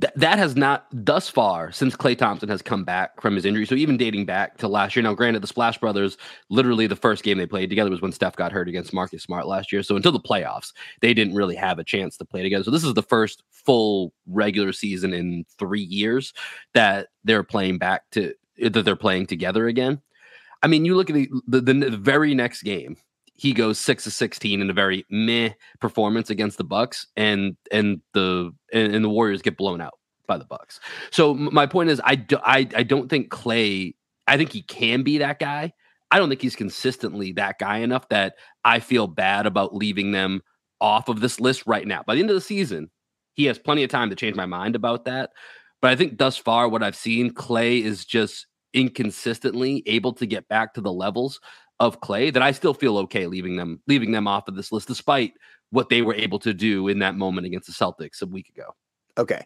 th- 0.00 0.12
that 0.14 0.38
has 0.38 0.56
not 0.56 0.86
thus 0.92 1.28
far 1.28 1.72
since 1.72 1.96
Klay 1.96 2.16
Thompson 2.16 2.48
has 2.48 2.62
come 2.62 2.84
back 2.84 3.20
from 3.20 3.34
his 3.34 3.44
injury. 3.44 3.66
So 3.66 3.74
even 3.74 3.96
dating 3.96 4.26
back 4.26 4.56
to 4.58 4.68
last 4.68 4.94
year. 4.94 5.02
Now, 5.02 5.14
granted, 5.14 5.42
the 5.42 5.48
Splash 5.48 5.78
Brothers, 5.78 6.16
literally 6.48 6.86
the 6.86 6.96
first 6.96 7.22
game 7.24 7.38
they 7.38 7.46
played 7.46 7.70
together 7.70 7.90
was 7.90 8.00
when 8.00 8.12
Steph 8.12 8.36
got 8.36 8.52
hurt 8.52 8.68
against 8.68 8.92
Marcus 8.92 9.22
Smart 9.22 9.46
last 9.46 9.72
year. 9.72 9.82
So 9.82 9.96
until 9.96 10.12
the 10.12 10.20
playoffs, 10.20 10.72
they 11.00 11.14
didn't 11.14 11.34
really 11.34 11.56
have 11.56 11.78
a 11.78 11.84
chance 11.84 12.16
to 12.18 12.24
play 12.24 12.42
together. 12.42 12.64
So 12.64 12.70
this 12.70 12.84
is 12.84 12.94
the 12.94 13.02
first 13.02 13.42
full 13.50 14.12
regular 14.26 14.72
season 14.72 15.12
in 15.12 15.44
three 15.58 15.82
years 15.82 16.32
that 16.74 17.08
they're 17.24 17.42
playing 17.42 17.78
back 17.78 18.02
to 18.12 18.34
that 18.58 18.84
they're 18.84 18.96
playing 18.96 19.26
together 19.26 19.66
again. 19.66 20.00
I 20.62 20.66
mean, 20.66 20.84
you 20.84 20.96
look 20.96 21.10
at 21.10 21.14
the, 21.14 21.28
the, 21.46 21.60
the 21.60 21.96
very 21.96 22.34
next 22.34 22.62
game, 22.62 22.96
he 23.34 23.52
goes 23.52 23.78
six 23.78 24.06
of 24.06 24.12
sixteen 24.12 24.60
in 24.60 24.70
a 24.70 24.72
very 24.72 25.04
meh 25.10 25.50
performance 25.80 26.30
against 26.30 26.56
the 26.56 26.64
Bucks, 26.64 27.06
and 27.16 27.56
and 27.70 28.00
the 28.12 28.52
and, 28.72 28.94
and 28.94 29.04
the 29.04 29.08
Warriors 29.10 29.42
get 29.42 29.56
blown 29.56 29.80
out 29.80 29.98
by 30.26 30.38
the 30.38 30.44
Bucks. 30.44 30.80
So 31.10 31.34
my 31.34 31.66
point 31.66 31.90
is, 31.90 32.00
I 32.04 32.14
do, 32.14 32.38
I 32.44 32.68
I 32.74 32.82
don't 32.82 33.08
think 33.08 33.30
Klay. 33.30 33.94
I 34.26 34.36
think 34.36 34.52
he 34.52 34.62
can 34.62 35.02
be 35.02 35.18
that 35.18 35.38
guy. 35.38 35.72
I 36.10 36.18
don't 36.18 36.28
think 36.28 36.42
he's 36.42 36.56
consistently 36.56 37.32
that 37.32 37.58
guy 37.58 37.78
enough 37.78 38.08
that 38.08 38.36
I 38.64 38.78
feel 38.78 39.08
bad 39.08 39.46
about 39.46 39.74
leaving 39.74 40.12
them 40.12 40.42
off 40.80 41.08
of 41.08 41.20
this 41.20 41.40
list 41.40 41.64
right 41.66 41.86
now. 41.86 42.04
By 42.06 42.14
the 42.14 42.20
end 42.20 42.30
of 42.30 42.36
the 42.36 42.40
season, 42.40 42.88
he 43.34 43.46
has 43.46 43.58
plenty 43.58 43.82
of 43.82 43.90
time 43.90 44.10
to 44.10 44.16
change 44.16 44.36
my 44.36 44.46
mind 44.46 44.76
about 44.76 45.06
that. 45.06 45.30
But 45.84 45.92
I 45.92 45.96
think 45.96 46.16
thus 46.16 46.38
far, 46.38 46.66
what 46.66 46.82
I've 46.82 46.96
seen, 46.96 47.30
Klay 47.30 47.82
is 47.82 48.06
just 48.06 48.46
inconsistently 48.72 49.82
able 49.84 50.14
to 50.14 50.24
get 50.24 50.48
back 50.48 50.72
to 50.72 50.80
the 50.80 50.90
levels 50.90 51.40
of 51.78 52.00
Klay 52.00 52.32
that 52.32 52.42
I 52.42 52.52
still 52.52 52.72
feel 52.72 52.96
okay 53.00 53.26
leaving 53.26 53.56
them 53.56 53.82
leaving 53.86 54.10
them 54.10 54.26
off 54.26 54.48
of 54.48 54.56
this 54.56 54.72
list, 54.72 54.88
despite 54.88 55.34
what 55.72 55.90
they 55.90 56.00
were 56.00 56.14
able 56.14 56.38
to 56.38 56.54
do 56.54 56.88
in 56.88 57.00
that 57.00 57.16
moment 57.16 57.46
against 57.46 57.66
the 57.66 57.74
Celtics 57.74 58.22
a 58.22 58.26
week 58.26 58.48
ago. 58.48 58.74
Okay. 59.18 59.44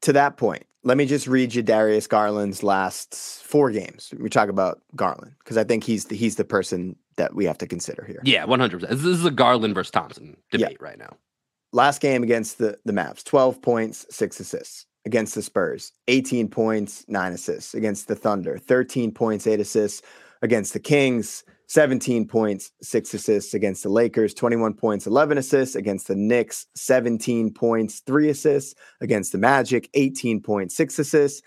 To 0.00 0.14
that 0.14 0.38
point, 0.38 0.64
let 0.82 0.96
me 0.96 1.04
just 1.04 1.26
read 1.26 1.54
you 1.54 1.62
Darius 1.62 2.06
Garland's 2.06 2.62
last 2.62 3.14
four 3.44 3.70
games. 3.70 4.14
We 4.18 4.30
talk 4.30 4.48
about 4.48 4.80
Garland 4.96 5.34
because 5.40 5.58
I 5.58 5.64
think 5.64 5.84
he's 5.84 6.06
the, 6.06 6.16
he's 6.16 6.36
the 6.36 6.44
person 6.46 6.96
that 7.16 7.34
we 7.34 7.44
have 7.44 7.58
to 7.58 7.66
consider 7.66 8.02
here. 8.06 8.22
Yeah, 8.24 8.46
one 8.46 8.60
hundred 8.60 8.80
percent. 8.80 8.98
This 8.98 9.18
is 9.18 9.26
a 9.26 9.30
Garland 9.30 9.74
versus 9.74 9.90
Thompson 9.90 10.38
debate 10.50 10.78
yeah. 10.80 10.86
right 10.86 10.98
now. 10.98 11.18
Last 11.74 12.00
game 12.00 12.22
against 12.22 12.56
the 12.56 12.78
the 12.86 12.94
Mavs, 12.94 13.22
twelve 13.24 13.60
points, 13.60 14.06
six 14.08 14.40
assists 14.40 14.86
against 15.06 15.34
the 15.34 15.42
Spurs, 15.42 15.92
18 16.08 16.48
points, 16.48 17.04
nine 17.08 17.32
assists 17.32 17.74
against 17.74 18.08
the 18.08 18.14
Thunder, 18.14 18.58
13 18.58 19.12
points, 19.12 19.46
eight 19.46 19.60
assists 19.60 20.02
against 20.42 20.72
the 20.72 20.80
Kings, 20.80 21.44
17 21.68 22.26
points, 22.26 22.72
six 22.80 23.12
assists 23.12 23.52
against 23.52 23.82
the 23.82 23.90
Lakers, 23.90 24.32
21 24.32 24.74
points, 24.74 25.06
11 25.06 25.36
assists 25.36 25.76
against 25.76 26.08
the 26.08 26.16
Knicks, 26.16 26.66
17 26.74 27.52
points, 27.52 28.00
three 28.00 28.30
assists 28.30 28.74
against 29.02 29.32
the 29.32 29.38
Magic, 29.38 29.90
18 29.94 30.40
points, 30.40 30.74
six 30.74 30.98
assists. 30.98 31.42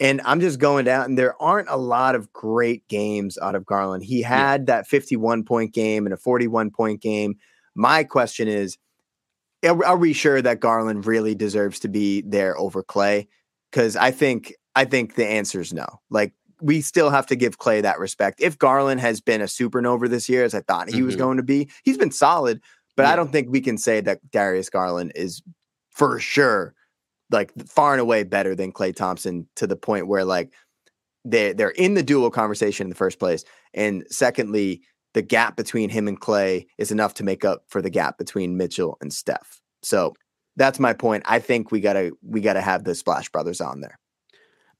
And 0.00 0.22
I'm 0.24 0.40
just 0.40 0.58
going 0.58 0.86
down, 0.86 1.04
and 1.04 1.18
there 1.18 1.40
aren't 1.40 1.68
a 1.68 1.76
lot 1.76 2.14
of 2.14 2.32
great 2.32 2.88
games 2.88 3.38
out 3.38 3.54
of 3.54 3.66
Garland. 3.66 4.02
He 4.04 4.22
had 4.22 4.62
yeah. 4.62 4.76
that 4.76 4.86
51 4.86 5.44
point 5.44 5.74
game 5.74 6.06
and 6.06 6.14
a 6.14 6.16
41 6.16 6.70
point 6.70 7.02
game. 7.02 7.34
My 7.74 8.04
question 8.04 8.48
is, 8.48 8.78
are 9.64 9.96
we 9.96 10.12
sure 10.12 10.42
that 10.42 10.60
Garland 10.60 11.06
really 11.06 11.34
deserves 11.34 11.78
to 11.80 11.88
be 11.88 12.22
there 12.22 12.58
over 12.58 12.82
Klay? 12.82 13.26
Because 13.70 13.96
I 13.96 14.10
think 14.10 14.54
I 14.74 14.84
think 14.84 15.14
the 15.14 15.26
answer 15.26 15.60
is 15.60 15.72
no. 15.72 15.86
Like 16.10 16.32
we 16.60 16.80
still 16.80 17.10
have 17.10 17.26
to 17.26 17.36
give 17.36 17.58
Klay 17.58 17.82
that 17.82 17.98
respect. 17.98 18.40
If 18.40 18.58
Garland 18.58 19.00
has 19.00 19.20
been 19.20 19.40
a 19.40 19.46
supernova 19.46 20.08
this 20.08 20.28
year, 20.28 20.44
as 20.44 20.54
I 20.54 20.60
thought 20.60 20.88
he 20.88 20.96
mm-hmm. 20.96 21.06
was 21.06 21.16
going 21.16 21.36
to 21.36 21.42
be, 21.42 21.68
he's 21.84 21.98
been 21.98 22.12
solid. 22.12 22.60
But 22.96 23.04
yeah. 23.04 23.12
I 23.12 23.16
don't 23.16 23.32
think 23.32 23.48
we 23.50 23.60
can 23.60 23.78
say 23.78 24.00
that 24.00 24.20
Darius 24.30 24.70
Garland 24.70 25.12
is 25.14 25.42
for 25.90 26.18
sure 26.18 26.74
like 27.30 27.52
far 27.66 27.92
and 27.92 28.00
away 28.00 28.22
better 28.24 28.54
than 28.54 28.72
Klay 28.72 28.94
Thompson 28.94 29.48
to 29.56 29.66
the 29.66 29.76
point 29.76 30.06
where 30.06 30.24
like 30.24 30.52
they 31.24 31.52
they're 31.52 31.70
in 31.70 31.94
the 31.94 32.02
dual 32.02 32.30
conversation 32.30 32.86
in 32.86 32.90
the 32.90 32.96
first 32.96 33.18
place. 33.18 33.44
And 33.74 34.04
secondly, 34.10 34.82
the 35.14 35.22
gap 35.22 35.56
between 35.56 35.90
him 35.90 36.08
and 36.08 36.20
Klay 36.20 36.66
is 36.78 36.90
enough 36.90 37.14
to 37.14 37.24
make 37.24 37.44
up 37.44 37.64
for 37.68 37.82
the 37.82 37.90
gap 37.90 38.18
between 38.18 38.56
Mitchell 38.56 38.96
and 39.00 39.12
Steph. 39.12 39.60
So 39.82 40.14
that's 40.56 40.78
my 40.78 40.92
point. 40.92 41.22
I 41.26 41.38
think 41.38 41.70
we 41.70 41.80
gotta 41.80 42.12
we 42.22 42.40
gotta 42.40 42.60
have 42.60 42.84
the 42.84 42.94
Splash 42.94 43.28
Brothers 43.30 43.60
on 43.60 43.80
there. 43.80 43.98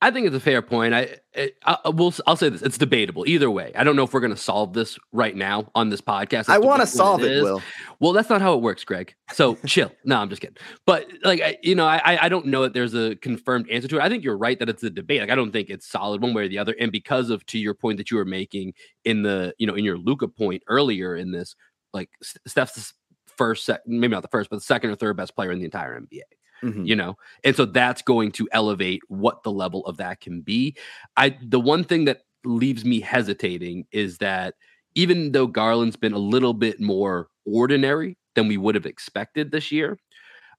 I 0.02 0.10
think 0.10 0.26
it's 0.26 0.34
a 0.34 0.40
fair 0.40 0.62
point. 0.62 0.94
I, 0.94 1.16
eh, 1.34 1.50
I, 1.64 1.78
I 1.84 1.88
will. 1.90 2.12
I'll 2.26 2.34
say 2.34 2.48
this: 2.48 2.60
it's 2.60 2.76
debatable 2.76 3.24
either 3.26 3.48
way. 3.48 3.70
I 3.76 3.84
don't 3.84 3.94
know 3.94 4.02
if 4.02 4.12
we're 4.12 4.20
going 4.20 4.34
to 4.34 4.40
solve 4.40 4.72
this 4.72 4.98
right 5.12 5.34
now 5.36 5.70
on 5.76 5.90
this 5.90 6.00
podcast. 6.00 6.48
I 6.48 6.58
want 6.58 6.80
to 6.80 6.88
solve 6.88 7.22
it, 7.22 7.36
it 7.36 7.42
Will. 7.44 7.62
Well, 8.00 8.12
that's 8.12 8.28
not 8.28 8.42
how 8.42 8.54
it 8.54 8.62
works, 8.62 8.82
Greg. 8.82 9.14
So 9.32 9.54
chill. 9.66 9.92
No, 10.04 10.18
I'm 10.18 10.28
just 10.28 10.42
kidding. 10.42 10.56
But 10.86 11.06
like, 11.22 11.40
I, 11.40 11.56
you 11.62 11.76
know, 11.76 11.86
I 11.86 12.18
I 12.20 12.28
don't 12.28 12.46
know 12.46 12.62
that 12.62 12.74
there's 12.74 12.94
a 12.94 13.14
confirmed 13.14 13.70
answer 13.70 13.86
to 13.86 13.98
it. 13.98 14.02
I 14.02 14.08
think 14.08 14.24
you're 14.24 14.36
right 14.36 14.58
that 14.58 14.68
it's 14.68 14.82
a 14.82 14.90
debate. 14.90 15.20
Like, 15.20 15.30
I 15.30 15.36
don't 15.36 15.52
think 15.52 15.70
it's 15.70 15.88
solid 15.88 16.20
one 16.20 16.34
way 16.34 16.42
or 16.42 16.48
the 16.48 16.58
other. 16.58 16.74
And 16.80 16.90
because 16.90 17.30
of 17.30 17.46
to 17.46 17.58
your 17.58 17.74
point 17.74 17.98
that 17.98 18.10
you 18.10 18.16
were 18.16 18.24
making 18.24 18.74
in 19.04 19.22
the 19.22 19.54
you 19.58 19.68
know 19.68 19.74
in 19.74 19.84
your 19.84 19.98
Luka 19.98 20.26
point 20.26 20.64
earlier 20.66 21.14
in 21.14 21.30
this, 21.30 21.54
like 21.92 22.10
Steph's 22.44 22.92
first, 23.36 23.64
sec- 23.64 23.86
maybe 23.86 24.12
not 24.12 24.22
the 24.22 24.28
first, 24.28 24.50
but 24.50 24.56
the 24.56 24.62
second 24.62 24.90
or 24.90 24.96
third 24.96 25.16
best 25.16 25.36
player 25.36 25.52
in 25.52 25.60
the 25.60 25.64
entire 25.64 25.98
NBA. 25.98 26.22
Mm-hmm. 26.62 26.85
you 26.85 26.94
know 26.94 27.16
and 27.42 27.57
so 27.57 27.64
that's 27.64 28.03
going 28.03 28.31
to 28.33 28.48
elevate 28.53 29.01
what 29.09 29.42
the 29.42 29.51
level 29.51 29.85
of 29.87 29.96
that 29.96 30.20
can 30.20 30.42
be 30.42 30.77
i 31.16 31.37
the 31.42 31.59
one 31.59 31.83
thing 31.83 32.05
that 32.05 32.20
leaves 32.44 32.85
me 32.85 33.01
hesitating 33.01 33.85
is 33.90 34.18
that 34.18 34.55
even 34.94 35.33
though 35.33 35.48
garland's 35.48 35.96
been 35.96 36.12
a 36.12 36.18
little 36.18 36.55
bit 36.55 36.81
more 36.81 37.29
ordinary 37.46 38.16
than 38.37 38.46
we 38.46 38.57
would 38.57 38.77
have 38.77 38.87
expected 38.87 39.51
this 39.51 39.72
year 39.72 39.98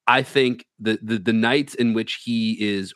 i 0.07 0.21
think 0.21 0.65
the 0.77 0.99
the, 1.01 1.17
the 1.17 1.31
nights 1.31 1.73
in 1.73 1.93
which 1.93 2.21
he 2.25 2.57
is 2.59 2.93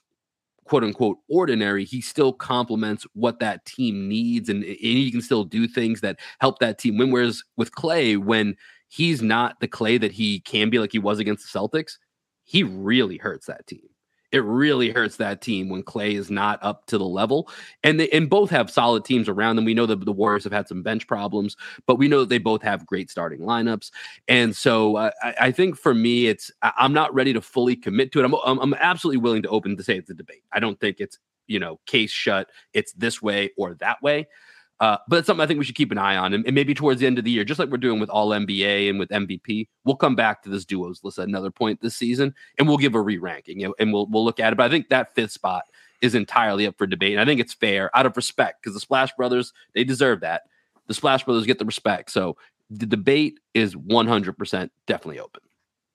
quote 0.68 0.84
unquote 0.84 1.18
ordinary, 1.30 1.86
he 1.86 2.02
still 2.02 2.34
complements 2.34 3.06
what 3.14 3.40
that 3.40 3.66
team 3.66 4.08
needs 4.08 4.50
and, 4.50 4.64
and, 4.64 4.78
he 4.78 5.12
can 5.12 5.22
still 5.22 5.44
do 5.44 5.68
things 5.68 6.02
that 6.02 6.20
help 6.40 6.60
that 6.60 6.78
team 6.78 6.98
win. 6.98 7.12
Whereas 7.12 7.42
with 7.56 7.72
Klay, 7.72 8.18
when 8.18 8.56
he's 8.90 9.22
not 9.22 9.60
the 9.60 9.68
Klay 9.68 10.00
that 10.00 10.12
he 10.12 10.42
can 10.42 10.70
be 10.70 10.80
like 10.80 10.92
he 10.92 11.00
was 11.00 11.20
against 11.20 11.52
the 11.52 11.60
Celtics, 11.60 11.94
he 12.48 12.64
really 12.64 13.18
hurts 13.18 13.46
that 13.48 13.68
team. 13.68 13.82
It 14.32 14.40
really 14.40 14.90
hurts 14.90 15.18
that 15.18 15.42
team 15.42 15.70
when 15.70 15.84
Klay 15.84 16.14
is 16.14 16.32
not 16.32 16.60
up 16.62 16.86
to 16.88 16.98
the 16.98 17.06
level. 17.06 17.50
And 17.84 18.00
they 18.00 18.10
and 18.10 18.30
both 18.30 18.50
have 18.50 18.70
solid 18.70 19.06
teams 19.06 19.30
around 19.30 19.56
them. 19.56 19.66
We 19.66 19.74
know 19.74 19.86
that 19.86 20.04
the 20.04 20.12
Warriors 20.12 20.44
have 20.46 20.54
had 20.54 20.68
some 20.68 20.82
bench 20.82 21.08
problems, 21.08 21.56
but 21.86 21.96
we 21.96 22.08
know 22.08 22.22
that 22.22 22.30
they 22.30 22.38
both 22.38 22.62
have 22.62 22.86
great 22.86 23.10
starting 23.10 23.42
lineups. 23.42 23.92
And 24.28 24.56
so 24.56 24.96
uh, 24.96 25.12
I, 25.22 25.36
I, 25.42 25.52
think 25.52 25.78
for 25.78 25.94
me, 25.94 26.28
it's 26.28 26.52
I'm 26.62 26.94
not 26.94 27.14
ready 27.14 27.34
to 27.34 27.42
fully 27.42 27.76
commit 27.76 28.12
to 28.14 28.20
it. 28.20 28.26
I'm, 28.26 28.34
I'm 28.46 28.60
I'm 28.60 28.74
absolutely 28.76 29.22
willing 29.22 29.44
to 29.44 29.50
open 29.50 29.76
to 29.78 29.84
say 29.84 29.98
it's 29.98 30.10
a 30.10 30.14
debate. 30.14 30.44
I 30.54 30.60
don't 30.60 30.80
think 30.80 30.98
it's 31.00 31.20
you 31.48 31.60
know 31.60 31.80
case 31.86 32.12
shut. 32.12 32.50
It's 32.74 32.94
this 32.94 33.22
way 33.22 33.52
or 33.58 33.76
that 33.76 34.02
way. 34.02 34.28
Uh, 34.80 34.98
but 35.08 35.18
it's 35.18 35.26
something 35.26 35.44
I 35.44 35.48
think 35.48 35.58
we 35.58 35.66
should 35.66 35.76
keep 35.76 35.92
an 35.92 35.98
eye 35.98 36.18
on. 36.18 36.34
And, 36.34 36.46
and, 36.46 36.54
maybe 36.54 36.76
towards 36.76 37.00
the 37.00 37.08
end 37.08 37.18
of 37.18 37.26
the 37.26 37.32
year, 37.32 37.44
just 37.44 37.60
like 37.60 37.70
we're 37.70 37.78
doing 37.78 38.00
with 38.00 38.10
all 38.12 38.30
NBA 38.30 38.90
and 38.90 39.00
with 39.00 39.10
MVP, 39.10 39.68
we'll 39.86 39.96
come 39.96 40.16
back 40.16 40.44
to 40.44 40.50
this 40.50 40.66
duos 40.66 41.04
list 41.04 41.18
at 41.18 41.28
another 41.28 41.50
point 41.50 41.82
this 41.82 41.96
season 41.96 42.36
and 42.60 42.68
we'll 42.68 42.78
give 42.78 42.94
a 42.94 43.02
re 43.02 43.18
ranking 43.18 43.60
know, 43.60 43.74
and 43.80 43.92
we'll, 43.92 44.06
we'll 44.08 44.24
look 44.24 44.40
at 44.40 44.54
it. 44.54 44.56
But 44.56 44.68
I 44.68 44.70
think 44.70 44.90
that 44.90 45.16
fifth 45.16 45.32
spot 45.32 45.64
is 46.02 46.14
entirely 46.14 46.68
up 46.68 46.78
for 46.78 46.86
debate. 46.86 47.14
And 47.14 47.22
I 47.22 47.26
think 47.26 47.42
it's 47.42 47.54
fair 47.54 47.96
out 47.98 48.06
of 48.06 48.16
respect 48.16 48.62
because 48.62 48.76
the 48.76 48.80
Splash 48.80 49.14
Brothers, 49.16 49.52
they 49.74 49.84
deserve 49.84 50.22
that. 50.22 50.44
The 50.86 50.94
Splash 50.94 51.24
Brothers 51.24 51.46
get 51.46 51.58
the 51.58 51.66
respect. 51.66 52.12
So 52.12 52.38
the 52.70 52.86
debate 52.86 53.40
is 53.54 53.76
100% 53.76 54.70
definitely 54.86 55.20
open. 55.20 55.42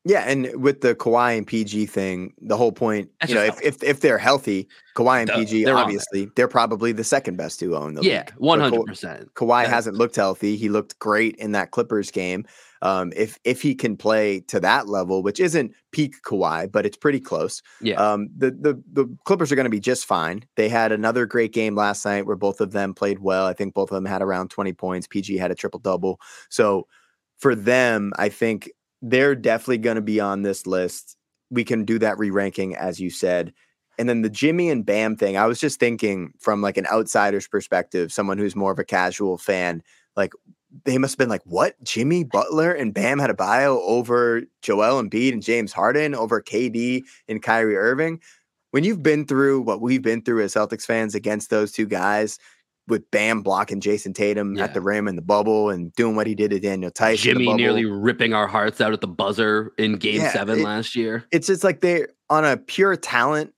Yeah, 0.04 0.24
and 0.26 0.50
with 0.60 0.80
the 0.80 0.96
Kawhi 0.96 1.38
and 1.38 1.46
PG 1.46 1.86
thing, 1.86 2.34
the 2.40 2.56
whole 2.56 2.72
point, 2.72 3.08
That's 3.20 3.30
you 3.30 3.38
know, 3.38 3.44
if, 3.44 3.62
if 3.62 3.82
if 3.84 4.00
they're 4.00 4.18
healthy, 4.18 4.66
Kawhi 4.96 5.20
and 5.20 5.28
Duh, 5.28 5.36
PG, 5.36 5.66
obviously, 5.66 6.28
they're 6.34 6.48
probably 6.48 6.90
the 6.90 7.04
second 7.04 7.36
best 7.36 7.60
duo 7.60 7.86
in 7.86 7.94
the 7.94 8.02
yeah, 8.02 8.18
league. 8.18 8.32
one 8.38 8.58
hundred 8.58 8.84
percent. 8.84 9.32
Kawhi 9.34 9.64
hasn't 9.64 9.96
looked 9.96 10.16
healthy. 10.16 10.56
He 10.56 10.68
looked 10.68 10.98
great 10.98 11.36
in 11.36 11.52
that 11.52 11.70
Clippers 11.70 12.10
game. 12.10 12.44
Um, 12.82 13.12
if 13.14 13.38
if 13.44 13.62
he 13.62 13.76
can 13.76 13.96
play 13.96 14.40
to 14.48 14.58
that 14.58 14.88
level, 14.88 15.22
which 15.22 15.38
isn't 15.38 15.72
peak 15.92 16.16
Kawhi, 16.26 16.70
but 16.72 16.84
it's 16.84 16.96
pretty 16.96 17.20
close. 17.20 17.62
Yeah. 17.80 17.94
Um, 17.94 18.28
the 18.36 18.50
the 18.50 18.82
the 18.92 19.16
Clippers 19.24 19.52
are 19.52 19.56
going 19.56 19.66
to 19.66 19.70
be 19.70 19.78
just 19.78 20.04
fine. 20.04 20.42
They 20.56 20.68
had 20.68 20.90
another 20.90 21.26
great 21.26 21.52
game 21.52 21.76
last 21.76 22.04
night 22.04 22.26
where 22.26 22.34
both 22.34 22.60
of 22.60 22.72
them 22.72 22.92
played 22.92 23.20
well. 23.20 23.46
I 23.46 23.52
think 23.52 23.72
both 23.72 23.92
of 23.92 23.94
them 23.94 24.06
had 24.06 24.20
around 24.20 24.48
twenty 24.48 24.72
points. 24.72 25.06
PG 25.06 25.36
had 25.36 25.52
a 25.52 25.54
triple 25.54 25.78
double. 25.78 26.18
So 26.50 26.88
for 27.38 27.54
them, 27.54 28.12
I 28.18 28.28
think 28.28 28.68
they're 29.02 29.34
definitely 29.34 29.78
going 29.78 29.96
to 29.96 30.02
be 30.02 30.20
on 30.20 30.42
this 30.42 30.66
list. 30.66 31.16
We 31.50 31.64
can 31.64 31.84
do 31.84 31.98
that 31.98 32.18
re 32.18 32.30
ranking, 32.30 32.74
as 32.76 33.00
you 33.00 33.10
said. 33.10 33.52
And 33.98 34.08
then 34.08 34.22
the 34.22 34.30
Jimmy 34.30 34.70
and 34.70 34.86
Bam 34.86 35.16
thing, 35.16 35.36
I 35.36 35.46
was 35.46 35.60
just 35.60 35.78
thinking 35.78 36.32
from 36.38 36.62
like 36.62 36.78
an 36.78 36.86
outsider's 36.86 37.46
perspective, 37.46 38.12
someone 38.12 38.38
who's 38.38 38.56
more 38.56 38.72
of 38.72 38.78
a 38.78 38.84
casual 38.84 39.36
fan, 39.36 39.82
like 40.16 40.32
they 40.84 40.96
must 40.96 41.12
have 41.12 41.18
been 41.18 41.28
like, 41.28 41.42
what? 41.44 41.82
Jimmy 41.82 42.24
Butler 42.24 42.72
and 42.72 42.94
Bam 42.94 43.18
had 43.18 43.28
a 43.28 43.34
bio 43.34 43.80
over 43.80 44.42
Joel 44.62 45.02
Embiid 45.02 45.34
and 45.34 45.42
James 45.42 45.72
Harden 45.72 46.14
over 46.14 46.40
KD 46.40 47.02
and 47.28 47.42
Kyrie 47.42 47.76
Irving. 47.76 48.20
When 48.70 48.84
you've 48.84 49.02
been 49.02 49.26
through 49.26 49.60
what 49.60 49.82
we've 49.82 50.00
been 50.00 50.22
through 50.22 50.42
as 50.42 50.54
Celtics 50.54 50.86
fans 50.86 51.14
against 51.14 51.50
those 51.50 51.72
two 51.72 51.84
guys, 51.84 52.38
with 52.88 53.08
Bam 53.10 53.42
blocking 53.42 53.80
Jayson 53.80 54.14
Tatum 54.14 54.56
yeah. 54.56 54.64
at 54.64 54.74
the 54.74 54.80
rim 54.80 55.06
in 55.08 55.16
the 55.16 55.22
bubble 55.22 55.70
and 55.70 55.92
doing 55.94 56.16
what 56.16 56.26
he 56.26 56.34
did 56.34 56.50
to 56.50 56.60
Daniel 56.60 56.90
Theis. 56.90 57.20
Jimmy 57.20 57.52
nearly 57.54 57.84
ripping 57.84 58.34
our 58.34 58.46
hearts 58.46 58.80
out 58.80 58.92
at 58.92 59.00
the 59.00 59.06
buzzer 59.06 59.72
in 59.78 59.96
game 59.96 60.20
yeah, 60.20 60.32
seven 60.32 60.60
it, 60.60 60.64
last 60.64 60.96
year. 60.96 61.24
It's 61.30 61.46
just 61.46 61.64
like 61.64 61.80
they 61.80 62.06
on 62.28 62.44
a 62.44 62.56
pure 62.56 62.96
talent 62.96 63.54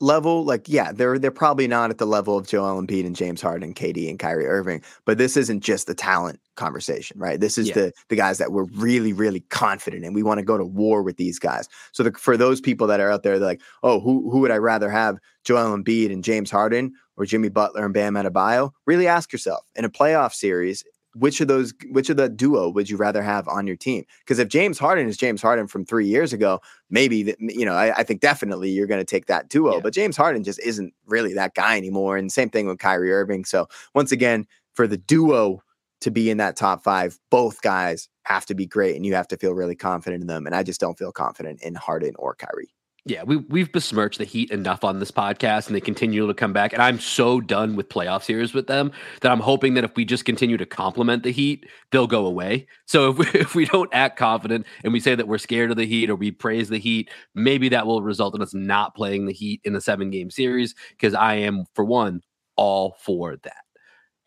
level, 0.00 0.44
like, 0.44 0.68
yeah, 0.68 0.92
they're 0.92 1.18
they're 1.18 1.30
probably 1.30 1.66
not 1.66 1.90
at 1.90 1.98
the 1.98 2.06
level 2.06 2.36
of 2.36 2.46
Joel 2.46 2.80
Embiid 2.80 3.04
and 3.06 3.16
James 3.16 3.42
Harden, 3.42 3.74
KD 3.74 4.08
and 4.08 4.18
Kyrie 4.18 4.46
Irving, 4.46 4.82
but 5.04 5.18
this 5.18 5.36
isn't 5.36 5.60
just 5.60 5.86
the 5.86 5.94
talent 5.94 6.40
conversation, 6.58 7.18
right? 7.18 7.40
This 7.40 7.56
is 7.56 7.68
yeah. 7.68 7.74
the 7.74 7.92
the 8.08 8.16
guys 8.16 8.36
that 8.38 8.52
we're 8.52 8.66
really, 8.74 9.14
really 9.14 9.40
confident 9.48 10.04
in. 10.04 10.12
We 10.12 10.22
want 10.22 10.38
to 10.38 10.44
go 10.44 10.58
to 10.58 10.64
war 10.64 11.02
with 11.02 11.16
these 11.16 11.38
guys. 11.38 11.68
So 11.92 12.02
the, 12.02 12.12
for 12.12 12.36
those 12.36 12.60
people 12.60 12.86
that 12.88 13.00
are 13.00 13.10
out 13.10 13.22
there, 13.22 13.38
they're 13.38 13.48
like, 13.48 13.62
oh, 13.82 14.00
who 14.00 14.30
who 14.30 14.40
would 14.40 14.50
I 14.50 14.58
rather 14.58 14.90
have, 14.90 15.18
Joel 15.44 15.76
Embiid 15.76 16.12
and 16.12 16.22
James 16.22 16.50
Harden 16.50 16.92
or 17.16 17.24
Jimmy 17.24 17.48
Butler 17.48 17.84
and 17.84 17.94
Bam 17.94 18.14
Adebayo? 18.14 18.72
Really 18.84 19.06
ask 19.06 19.32
yourself 19.32 19.64
in 19.74 19.86
a 19.86 19.90
playoff 19.90 20.34
series, 20.34 20.84
which 21.14 21.40
of 21.40 21.48
those 21.48 21.72
which 21.90 22.10
of 22.10 22.16
the 22.16 22.28
duo 22.28 22.68
would 22.68 22.90
you 22.90 22.96
rather 22.96 23.22
have 23.22 23.48
on 23.48 23.66
your 23.66 23.76
team 23.76 24.04
because 24.20 24.38
if 24.38 24.48
james 24.48 24.78
harden 24.78 25.08
is 25.08 25.16
james 25.16 25.40
harden 25.40 25.66
from 25.66 25.84
three 25.84 26.06
years 26.06 26.32
ago 26.32 26.60
maybe 26.90 27.22
that 27.22 27.36
you 27.40 27.64
know 27.64 27.72
I, 27.72 27.98
I, 27.98 28.02
think 28.02 28.20
definitely 28.20 28.70
you're 28.70 28.86
going 28.86 29.00
to 29.00 29.04
take 29.04 29.26
that 29.26 29.48
duo 29.48 29.74
yeah. 29.74 29.80
but 29.80 29.94
james 29.94 30.16
harden 30.16 30.44
just 30.44 30.60
isn't 30.60 30.92
really 31.06 31.34
that 31.34 31.54
guy 31.54 31.76
anymore 31.76 32.16
and 32.16 32.30
same 32.30 32.50
thing 32.50 32.66
with 32.66 32.78
kyrie 32.78 33.12
irving 33.12 33.44
so 33.44 33.68
once 33.94 34.12
again 34.12 34.46
for 34.74 34.86
the 34.86 34.98
duo 34.98 35.62
to 36.00 36.10
be 36.10 36.30
in 36.30 36.36
that 36.38 36.56
top 36.56 36.82
five 36.82 37.18
both 37.30 37.60
guys 37.62 38.08
have 38.24 38.46
to 38.46 38.54
be 38.54 38.66
great 38.66 38.96
and 38.96 39.06
you 39.06 39.14
have 39.14 39.28
to 39.28 39.36
feel 39.36 39.52
really 39.52 39.76
confident 39.76 40.20
in 40.20 40.26
them 40.26 40.46
and 40.46 40.54
i 40.54 40.62
just 40.62 40.80
don't 40.80 40.98
feel 40.98 41.12
confident 41.12 41.62
in 41.62 41.74
harden 41.74 42.14
or 42.18 42.34
kyrie 42.34 42.72
yeah, 43.08 43.22
we 43.22 43.36
we've 43.36 43.72
besmirched 43.72 44.18
the 44.18 44.24
Heat 44.24 44.50
enough 44.50 44.84
on 44.84 44.98
this 44.98 45.10
podcast, 45.10 45.66
and 45.66 45.74
they 45.74 45.80
continue 45.80 46.26
to 46.26 46.34
come 46.34 46.52
back. 46.52 46.74
And 46.74 46.82
I'm 46.82 47.00
so 47.00 47.40
done 47.40 47.74
with 47.74 47.88
playoff 47.88 48.22
series 48.22 48.52
with 48.52 48.66
them 48.66 48.92
that 49.22 49.32
I'm 49.32 49.40
hoping 49.40 49.74
that 49.74 49.84
if 49.84 49.96
we 49.96 50.04
just 50.04 50.26
continue 50.26 50.58
to 50.58 50.66
compliment 50.66 51.22
the 51.22 51.30
Heat, 51.30 51.66
they'll 51.90 52.06
go 52.06 52.26
away. 52.26 52.66
So 52.84 53.10
if 53.10 53.18
we, 53.18 53.26
if 53.40 53.54
we 53.54 53.64
don't 53.64 53.88
act 53.94 54.18
confident 54.18 54.66
and 54.84 54.92
we 54.92 55.00
say 55.00 55.14
that 55.14 55.26
we're 55.26 55.38
scared 55.38 55.70
of 55.70 55.78
the 55.78 55.86
Heat 55.86 56.10
or 56.10 56.16
we 56.16 56.30
praise 56.30 56.68
the 56.68 56.78
Heat, 56.78 57.10
maybe 57.34 57.70
that 57.70 57.86
will 57.86 58.02
result 58.02 58.34
in 58.34 58.42
us 58.42 58.52
not 58.52 58.94
playing 58.94 59.24
the 59.24 59.32
Heat 59.32 59.62
in 59.64 59.74
a 59.74 59.80
seven 59.80 60.10
game 60.10 60.30
series. 60.30 60.74
Because 60.90 61.14
I 61.14 61.36
am, 61.36 61.64
for 61.74 61.84
one, 61.84 62.20
all 62.56 62.96
for 63.00 63.36
that. 63.36 63.64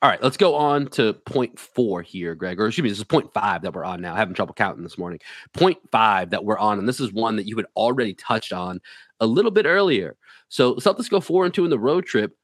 All 0.02 0.10
right, 0.10 0.22
let's 0.24 0.38
go 0.38 0.56
on 0.56 0.88
to 0.88 1.14
point 1.14 1.60
four 1.60 2.02
here, 2.02 2.34
Greg. 2.34 2.60
Or 2.60 2.66
excuse 2.66 2.84
me, 2.84 2.90
this 2.90 2.98
is 2.98 3.04
point 3.04 3.32
five 3.34 3.62
that 3.62 3.74
we're 3.74 3.84
on 3.84 4.02
now. 4.02 4.16
Having 4.16 4.34
trouble 4.34 4.56
counting 4.56 4.82
this 4.82 4.98
morning. 4.98 5.20
Point 5.54 5.78
five 5.92 6.32
that 6.32 6.44
we're 6.44 6.58
on, 6.58 6.80
and 6.80 6.88
this 6.88 7.00
is 7.00 7.14
one 7.14 7.36
that 7.36 7.46
you 7.46 7.56
had 7.56 7.68
already 7.76 8.16
touched 8.16 8.52
on 8.52 8.80
a 9.20 9.28
little 9.28 9.52
bit 9.52 9.68
earlier. 9.68 10.18
So 10.50 10.74
Celtics 10.76 11.10
go 11.10 11.20
four 11.20 11.46
and 11.46 11.54
two 11.54 11.66
in 11.66 11.70
the 11.70 11.78
road 11.78 12.08
trip, 12.08 12.36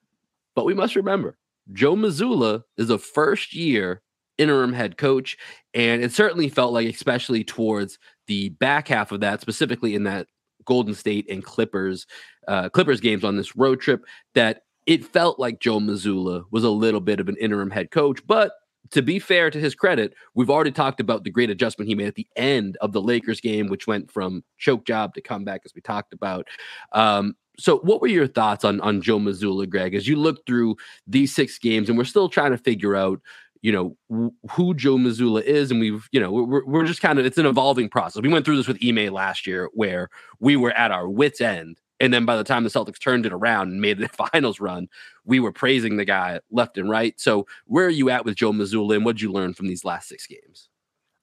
but 0.55 0.65
we 0.65 0.75
must 0.75 0.95
remember 0.95 1.35
Joe 1.73 1.95
Mazzulla 1.95 2.63
is 2.77 2.91
a 2.91 2.99
first 2.99 3.55
year 3.55 4.03
interim 4.37 4.71
head 4.71 4.97
coach, 4.97 5.35
and 5.73 6.03
it 6.03 6.11
certainly 6.11 6.49
felt 6.49 6.73
like, 6.73 6.87
especially 6.87 7.43
towards 7.43 7.97
the 8.27 8.49
back 8.49 8.87
half 8.87 9.11
of 9.11 9.21
that, 9.21 9.41
specifically 9.41 9.95
in 9.95 10.03
that 10.03 10.27
Golden 10.65 10.93
State 10.93 11.25
and 11.27 11.43
Clippers 11.43 12.05
uh, 12.47 12.69
Clippers 12.69 13.01
games 13.01 13.23
on 13.23 13.35
this 13.35 13.55
road 13.55 13.81
trip, 13.81 14.05
that 14.35 14.61
it 14.87 15.05
felt 15.05 15.37
like 15.37 15.59
Joe 15.59 15.79
Mazzulla 15.79 16.45
was 16.49 16.63
a 16.63 16.69
little 16.69 17.01
bit 17.01 17.19
of 17.19 17.27
an 17.27 17.35
interim 17.37 17.69
head 17.69 17.91
coach, 17.91 18.25
but 18.25 18.53
to 18.91 19.01
be 19.01 19.19
fair 19.19 19.51
to 19.51 19.59
his 19.59 19.75
credit, 19.75 20.13
we've 20.33 20.49
already 20.49 20.71
talked 20.71 21.01
about 21.01 21.25
the 21.25 21.29
great 21.29 21.49
adjustment 21.49 21.89
he 21.89 21.95
made 21.95 22.07
at 22.07 22.15
the 22.15 22.27
end 22.37 22.77
of 22.79 22.93
the 22.93 23.01
Lakers 23.01 23.41
game, 23.41 23.67
which 23.67 23.85
went 23.85 24.09
from 24.09 24.45
choke 24.57 24.85
job 24.85 25.13
to 25.13 25.21
comeback, 25.21 25.61
as 25.65 25.75
we 25.75 25.81
talked 25.81 26.13
about. 26.13 26.47
Um, 26.93 27.35
so, 27.59 27.79
what 27.79 27.99
were 27.99 28.07
your 28.07 28.27
thoughts 28.27 28.63
on 28.63 28.79
on 28.79 29.01
Joe 29.01 29.19
Mazzulla, 29.19 29.69
Greg, 29.69 29.93
as 29.93 30.07
you 30.07 30.15
look 30.15 30.45
through 30.45 30.77
these 31.05 31.35
six 31.35 31.57
games, 31.57 31.89
and 31.89 31.97
we're 31.97 32.05
still 32.05 32.29
trying 32.29 32.51
to 32.51 32.57
figure 32.57 32.95
out, 32.95 33.19
you 33.61 33.73
know, 33.73 34.31
who 34.51 34.73
Joe 34.73 34.95
Mazzulla 34.95 35.41
is, 35.41 35.69
and 35.69 35.81
we've, 35.81 36.07
you 36.13 36.21
know, 36.21 36.31
we're 36.31 36.65
we're 36.65 36.85
just 36.85 37.01
kind 37.01 37.19
of 37.19 37.25
it's 37.25 37.37
an 37.37 37.45
evolving 37.45 37.89
process. 37.89 38.21
We 38.21 38.29
went 38.29 38.45
through 38.45 38.57
this 38.57 38.67
with 38.67 38.77
Ime 38.81 39.11
last 39.11 39.47
year, 39.47 39.69
where 39.73 40.07
we 40.39 40.55
were 40.55 40.71
at 40.71 40.91
our 40.91 41.09
wits 41.09 41.41
end 41.41 41.81
And 41.99 42.13
then 42.13 42.25
by 42.25 42.37
the 42.37 42.43
time 42.43 42.63
the 42.63 42.69
Celtics 42.69 42.99
turned 42.99 43.25
it 43.25 43.33
around 43.33 43.71
and 43.71 43.81
made 43.81 43.97
the 43.97 44.07
finals 44.31 44.59
run, 44.59 44.87
we 45.25 45.39
were 45.39 45.51
praising 45.51 45.97
the 45.97 46.05
guy 46.05 46.39
left 46.51 46.77
and 46.77 46.89
right. 46.89 47.19
So 47.19 47.47
where 47.65 47.85
are 47.85 47.89
you 47.89 48.09
at 48.09 48.25
with 48.25 48.35
Joe 48.35 48.51
Mazzulla 48.51 48.95
and 48.95 49.05
what 49.05 49.15
did 49.15 49.21
you 49.21 49.31
learn 49.31 49.53
from 49.53 49.67
these 49.67 49.83
last 49.83 50.07
six 50.07 50.27
games? 50.27 50.69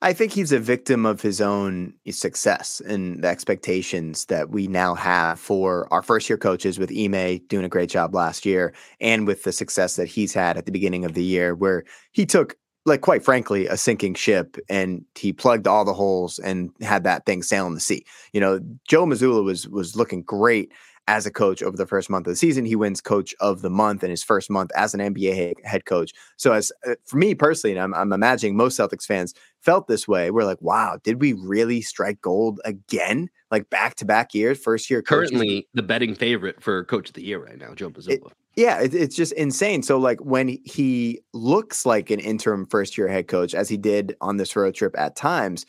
I 0.02 0.12
think 0.12 0.32
he's 0.32 0.52
a 0.52 0.58
victim 0.58 1.06
of 1.06 1.22
his 1.22 1.40
own 1.40 1.94
success 2.10 2.82
and 2.86 3.24
the 3.24 3.28
expectations 3.28 4.26
that 4.26 4.50
we 4.50 4.66
now 4.66 4.94
have 4.94 5.40
for 5.40 5.88
our 5.90 6.02
first 6.02 6.28
year 6.28 6.36
coaches 6.36 6.78
with 6.78 6.92
Ime 6.92 7.38
doing 7.46 7.64
a 7.64 7.70
great 7.70 7.88
job 7.88 8.14
last 8.14 8.44
year 8.44 8.74
and 9.00 9.26
with 9.26 9.44
the 9.44 9.52
success 9.52 9.96
that 9.96 10.06
he's 10.06 10.34
had 10.34 10.58
at 10.58 10.66
the 10.66 10.72
beginning 10.72 11.06
of 11.06 11.14
the 11.14 11.22
year 11.22 11.54
where 11.54 11.84
he 12.12 12.26
took 12.26 12.54
like 12.86 13.00
quite 13.00 13.24
frankly 13.24 13.66
a 13.66 13.76
sinking 13.76 14.14
ship 14.14 14.56
and 14.68 15.04
he 15.14 15.32
plugged 15.32 15.66
all 15.66 15.84
the 15.84 15.94
holes 15.94 16.38
and 16.38 16.70
had 16.80 17.04
that 17.04 17.24
thing 17.26 17.42
sail 17.42 17.66
in 17.66 17.74
the 17.74 17.80
sea. 17.80 18.04
You 18.32 18.40
know, 18.40 18.60
Joe 18.86 19.06
Mazzulla 19.06 19.42
was 19.42 19.68
was 19.68 19.96
looking 19.96 20.22
great 20.22 20.72
as 21.06 21.26
a 21.26 21.30
coach 21.30 21.62
over 21.62 21.76
the 21.76 21.86
first 21.86 22.08
month 22.08 22.26
of 22.26 22.32
the 22.32 22.36
season. 22.36 22.64
He 22.64 22.76
wins 22.76 23.00
coach 23.00 23.34
of 23.40 23.60
the 23.60 23.70
month 23.70 24.02
in 24.02 24.10
his 24.10 24.24
first 24.24 24.50
month 24.50 24.70
as 24.74 24.94
an 24.94 25.00
NBA 25.00 25.54
head 25.64 25.84
coach. 25.84 26.12
So 26.36 26.52
as 26.52 26.72
uh, 26.86 26.94
for 27.04 27.16
me 27.16 27.34
personally, 27.34 27.76
and 27.76 27.82
I'm, 27.82 27.94
I'm 27.94 28.12
imagining 28.12 28.56
most 28.56 28.78
Celtics 28.78 29.04
fans 29.04 29.34
felt 29.60 29.86
this 29.86 30.08
way. 30.08 30.30
We're 30.30 30.44
like, 30.44 30.62
wow, 30.62 30.98
did 31.02 31.20
we 31.20 31.34
really 31.34 31.82
strike 31.82 32.20
gold 32.20 32.60
again? 32.64 33.28
Like 33.50 33.68
back 33.70 33.96
to 33.96 34.04
back 34.04 34.34
years, 34.34 34.58
first 34.58 34.90
year. 34.90 35.02
Currently, 35.02 35.68
the 35.74 35.82
betting 35.82 36.14
favorite 36.14 36.62
for 36.62 36.84
coach 36.84 37.08
of 37.08 37.14
the 37.14 37.22
year 37.22 37.38
right 37.38 37.58
now, 37.58 37.74
Joe. 37.74 37.92
It, 38.06 38.22
yeah, 38.56 38.80
it, 38.80 38.94
it's 38.94 39.16
just 39.16 39.32
insane. 39.32 39.82
So, 39.82 39.98
like, 39.98 40.20
when 40.20 40.58
he 40.64 41.20
looks 41.32 41.84
like 41.84 42.10
an 42.10 42.20
interim 42.20 42.66
first 42.66 42.96
year 42.96 43.08
head 43.08 43.28
coach, 43.28 43.54
as 43.54 43.68
he 43.68 43.76
did 43.76 44.16
on 44.20 44.36
this 44.36 44.54
road 44.54 44.74
trip 44.74 44.94
at 44.98 45.16
times, 45.16 45.66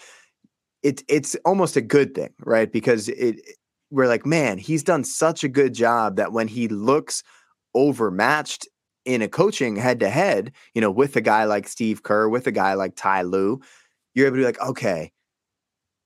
it's 0.84 1.04
it's 1.08 1.36
almost 1.46 1.76
a 1.76 1.82
good 1.82 2.14
thing, 2.14 2.30
right? 2.40 2.72
Because 2.72 3.10
it 3.10 3.42
we're 3.92 4.08
like, 4.08 4.26
man, 4.26 4.58
he's 4.58 4.84
done 4.84 5.04
such 5.04 5.44
a 5.44 5.48
good 5.48 5.74
job 5.74 6.18
that 6.18 6.32
when 6.32 6.48
he 6.48 6.68
looks 6.68 7.24
overmatched 7.74 8.68
in 9.06 9.22
a 9.22 9.28
coaching 9.28 9.76
head 9.76 10.00
to 10.00 10.10
head, 10.10 10.52
you 10.74 10.82
know, 10.82 10.92
with 10.92 11.16
a 11.16 11.22
guy 11.22 11.46
like 11.46 11.68
Steve 11.68 12.04
Kerr, 12.04 12.28
with 12.28 12.48
a 12.48 12.52
guy 12.52 12.74
like 12.74 12.96
Ty 12.96 13.22
Lue, 13.24 13.62
you're 14.14 14.28
able 14.28 14.38
to 14.38 14.42
be 14.42 14.46
like, 14.46 14.62
okay, 14.62 15.12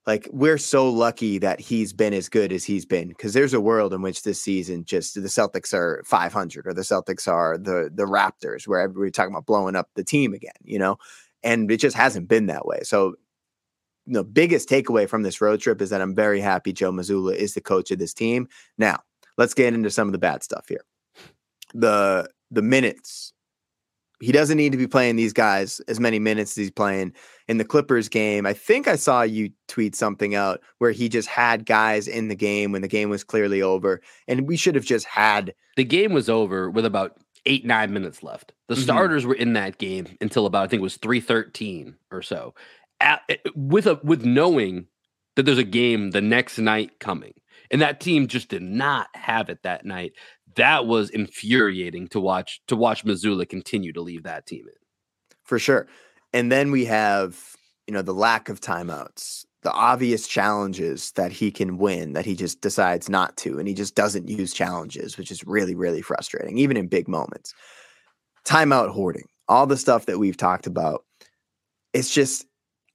like 0.07 0.27
we're 0.31 0.57
so 0.57 0.89
lucky 0.89 1.37
that 1.37 1.59
he's 1.59 1.93
been 1.93 2.13
as 2.13 2.29
good 2.29 2.51
as 2.51 2.63
he's 2.63 2.85
been 2.85 3.09
because 3.09 3.33
there's 3.33 3.53
a 3.53 3.61
world 3.61 3.93
in 3.93 4.01
which 4.01 4.23
this 4.23 4.41
season 4.41 4.85
just 4.85 5.13
the 5.13 5.21
Celtics 5.21 5.73
are 5.73 6.01
500 6.05 6.65
or 6.65 6.73
the 6.73 6.81
Celtics 6.81 7.27
are 7.27 7.57
the 7.57 7.91
the 7.93 8.05
Raptors 8.05 8.67
where 8.67 8.89
we're 8.89 9.09
talking 9.09 9.33
about 9.33 9.45
blowing 9.45 9.75
up 9.75 9.89
the 9.95 10.03
team 10.03 10.33
again, 10.33 10.51
you 10.63 10.79
know, 10.79 10.97
and 11.43 11.69
it 11.71 11.77
just 11.77 11.95
hasn't 11.95 12.27
been 12.27 12.47
that 12.47 12.65
way. 12.65 12.79
So 12.83 13.15
the 14.07 14.23
biggest 14.23 14.69
takeaway 14.69 15.07
from 15.07 15.21
this 15.21 15.41
road 15.41 15.59
trip 15.59 15.81
is 15.81 15.89
that 15.91 16.01
I'm 16.01 16.15
very 16.15 16.41
happy 16.41 16.73
Joe 16.73 16.91
Mazzulla 16.91 17.35
is 17.35 17.53
the 17.53 17.61
coach 17.61 17.91
of 17.91 17.99
this 17.99 18.13
team. 18.13 18.47
Now, 18.77 18.99
let's 19.37 19.53
get 19.53 19.73
into 19.73 19.91
some 19.91 20.07
of 20.07 20.11
the 20.13 20.17
bad 20.17 20.43
stuff 20.43 20.67
here. 20.67 20.83
The 21.73 22.29
the 22.49 22.63
minutes 22.63 23.33
he 24.19 24.31
doesn't 24.31 24.57
need 24.57 24.71
to 24.71 24.77
be 24.77 24.87
playing 24.87 25.15
these 25.15 25.33
guys 25.33 25.79
as 25.87 25.99
many 25.99 26.19
minutes 26.19 26.51
as 26.51 26.55
he's 26.55 26.71
playing 26.71 27.13
in 27.47 27.57
the 27.57 27.65
Clippers 27.65 28.09
game. 28.09 28.45
I 28.45 28.53
think 28.53 28.87
I 28.87 28.95
saw 28.95 29.21
you 29.21 29.51
tweet 29.67 29.95
something 29.95 30.35
out 30.35 30.61
where 30.79 30.91
he 30.91 31.09
just 31.09 31.27
had 31.27 31.65
guys 31.65 32.07
in 32.07 32.27
the 32.27 32.35
game 32.35 32.71
when 32.71 32.81
the 32.81 32.87
game 32.87 33.09
was 33.09 33.23
clearly 33.23 33.61
over, 33.61 34.01
and 34.27 34.47
we 34.47 34.57
should 34.57 34.75
have 34.75 34.85
just 34.85 35.05
had 35.05 35.53
the 35.77 35.83
game 35.83 36.13
was 36.13 36.29
over 36.29 36.69
with 36.69 36.85
about 36.85 37.17
eight 37.45 37.65
nine 37.65 37.93
minutes 37.93 38.23
left. 38.23 38.53
The 38.67 38.75
mm-hmm. 38.75 38.83
starters 38.83 39.25
were 39.25 39.35
in 39.35 39.53
that 39.53 39.77
game 39.77 40.17
until 40.21 40.45
about 40.45 40.65
I 40.65 40.67
think 40.67 40.81
it 40.81 40.83
was 40.83 40.97
three 40.97 41.21
thirteen 41.21 41.95
or 42.11 42.21
so, 42.21 42.53
At, 42.99 43.21
eh, 43.29 43.37
with 43.55 43.87
a 43.87 43.99
with 44.03 44.25
knowing 44.25 44.87
that 45.35 45.43
there's 45.43 45.57
a 45.57 45.63
game 45.63 46.11
the 46.11 46.21
next 46.21 46.57
night 46.57 46.99
coming. 46.99 47.33
And 47.71 47.81
that 47.81 47.99
team 47.99 48.27
just 48.27 48.49
did 48.49 48.63
not 48.63 49.07
have 49.13 49.49
it 49.49 49.61
that 49.63 49.85
night 49.85 50.13
that 50.55 50.85
was 50.85 51.09
infuriating 51.09 52.07
to 52.09 52.19
watch 52.19 52.61
to 52.67 52.75
watch 52.75 53.05
Mazzulla 53.05 53.47
continue 53.47 53.93
to 53.93 54.01
leave 54.01 54.23
that 54.23 54.45
team 54.45 54.65
in. 54.65 54.73
For 55.43 55.59
sure. 55.59 55.87
And 56.33 56.51
then 56.51 56.71
we 56.71 56.85
have, 56.85 57.55
you 57.87 57.93
know, 57.93 58.01
the 58.01 58.13
lack 58.13 58.49
of 58.49 58.61
timeouts, 58.61 59.45
the 59.63 59.71
obvious 59.71 60.27
challenges 60.27 61.11
that 61.13 61.31
he 61.31 61.51
can 61.51 61.77
win 61.77 62.13
that 62.13 62.25
he 62.25 62.35
just 62.35 62.61
decides 62.61 63.09
not 63.09 63.35
to 63.37 63.57
and 63.57 63.67
he 63.67 63.73
just 63.73 63.95
doesn't 63.95 64.29
use 64.29 64.53
challenges, 64.53 65.17
which 65.17 65.31
is 65.31 65.45
really 65.45 65.75
really 65.75 66.01
frustrating 66.01 66.57
even 66.57 66.77
in 66.77 66.87
big 66.87 67.07
moments. 67.07 67.53
Timeout 68.45 68.89
hoarding, 68.89 69.27
all 69.47 69.67
the 69.67 69.77
stuff 69.77 70.05
that 70.05 70.19
we've 70.19 70.37
talked 70.37 70.67
about. 70.67 71.03
It's 71.93 72.13
just 72.13 72.45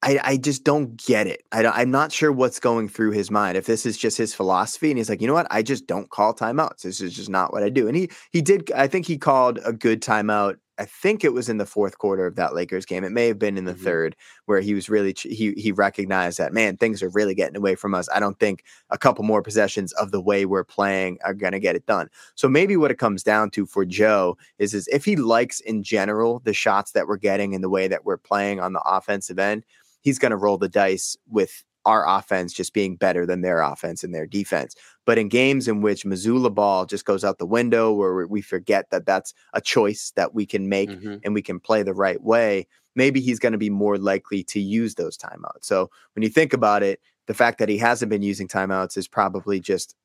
I, 0.05 0.19
I 0.23 0.37
just 0.37 0.63
don't 0.63 1.03
get 1.03 1.25
it. 1.25 1.43
I 1.51 1.81
am 1.81 1.89
not 1.89 2.11
sure 2.11 2.31
what's 2.31 2.59
going 2.59 2.87
through 2.89 3.11
his 3.11 3.31
mind. 3.31 3.57
If 3.57 3.65
this 3.65 3.87
is 3.87 3.97
just 3.97 4.17
his 4.17 4.35
philosophy, 4.35 4.91
and 4.91 4.99
he's 4.99 5.09
like, 5.09 5.19
you 5.19 5.27
know 5.27 5.33
what, 5.33 5.47
I 5.49 5.63
just 5.63 5.87
don't 5.87 6.11
call 6.11 6.33
timeouts. 6.33 6.83
This 6.83 7.01
is 7.01 7.15
just 7.15 7.29
not 7.29 7.51
what 7.51 7.63
I 7.63 7.69
do. 7.69 7.87
And 7.87 7.97
he 7.97 8.11
he 8.31 8.41
did. 8.41 8.71
I 8.73 8.87
think 8.87 9.07
he 9.07 9.17
called 9.17 9.59
a 9.65 9.73
good 9.73 10.03
timeout. 10.03 10.57
I 10.77 10.85
think 10.85 11.23
it 11.23 11.33
was 11.33 11.47
in 11.47 11.57
the 11.57 11.65
fourth 11.65 11.97
quarter 11.97 12.27
of 12.27 12.35
that 12.35 12.53
Lakers 12.53 12.85
game. 12.85 13.03
It 13.05 13.13
may 13.13 13.27
have 13.27 13.39
been 13.39 13.57
in 13.57 13.63
the 13.63 13.71
mm-hmm. 13.71 13.83
third, 13.83 14.15
where 14.45 14.59
he 14.59 14.75
was 14.75 14.89
really 14.89 15.15
he 15.17 15.53
he 15.57 15.71
recognized 15.71 16.37
that 16.37 16.53
man, 16.53 16.77
things 16.77 17.01
are 17.01 17.09
really 17.09 17.33
getting 17.33 17.57
away 17.57 17.73
from 17.73 17.95
us. 17.95 18.07
I 18.13 18.19
don't 18.19 18.39
think 18.39 18.63
a 18.91 18.99
couple 18.99 19.23
more 19.23 19.41
possessions 19.41 19.91
of 19.93 20.11
the 20.11 20.21
way 20.21 20.45
we're 20.45 20.63
playing 20.63 21.17
are 21.25 21.33
going 21.33 21.53
to 21.53 21.59
get 21.59 21.75
it 21.75 21.87
done. 21.87 22.09
So 22.35 22.47
maybe 22.47 22.77
what 22.77 22.91
it 22.91 22.99
comes 22.99 23.23
down 23.23 23.49
to 23.51 23.65
for 23.65 23.85
Joe 23.85 24.37
is 24.59 24.75
is 24.75 24.87
if 24.89 25.03
he 25.03 25.15
likes 25.15 25.61
in 25.61 25.81
general 25.81 26.41
the 26.43 26.53
shots 26.53 26.91
that 26.91 27.07
we're 27.07 27.17
getting 27.17 27.55
and 27.55 27.63
the 27.63 27.69
way 27.69 27.87
that 27.87 28.05
we're 28.05 28.17
playing 28.17 28.59
on 28.59 28.73
the 28.73 28.81
offensive 28.85 29.39
end 29.39 29.65
he's 30.05 30.19
going 30.19 30.29
to 30.29 30.37
roll 30.37 30.57
the 30.57 30.69
dice 30.69 31.17
with 31.27 31.63
our 31.83 32.07
offense 32.07 32.53
just 32.53 32.73
being 32.73 32.95
better 32.95 33.25
than 33.25 33.41
their 33.41 33.61
offense 33.61 34.03
and 34.03 34.13
their 34.13 34.27
defense. 34.27 34.75
But 35.03 35.17
in 35.17 35.29
games 35.29 35.67
in 35.67 35.81
which 35.81 36.05
Mazzulla 36.05 36.53
ball 36.53 36.85
just 36.85 37.05
goes 37.05 37.23
out 37.23 37.39
the 37.39 37.45
window, 37.45 37.91
where 37.91 38.27
we 38.27 38.41
forget 38.41 38.89
that 38.91 39.07
that's 39.07 39.33
a 39.53 39.61
choice 39.61 40.13
that 40.15 40.35
we 40.35 40.45
can 40.45 40.69
make 40.69 40.89
mm-hmm. 40.89 41.17
and 41.23 41.33
we 41.33 41.41
can 41.41 41.59
play 41.59 41.81
the 41.81 41.93
right 41.93 42.21
way, 42.21 42.67
maybe 42.95 43.19
he's 43.19 43.39
going 43.39 43.51
to 43.51 43.57
be 43.57 43.69
more 43.69 43.97
likely 43.97 44.43
to 44.43 44.59
use 44.59 44.93
those 44.93 45.17
timeouts. 45.17 45.63
So 45.63 45.89
when 46.13 46.21
you 46.21 46.29
think 46.29 46.53
about 46.53 46.83
it, 46.83 47.01
the 47.25 47.33
fact 47.33 47.57
that 47.57 47.69
he 47.69 47.77
hasn't 47.79 48.11
been 48.11 48.21
using 48.21 48.47
timeouts 48.47 48.95
is 48.95 49.07
probably 49.07 49.59
just 49.59 49.95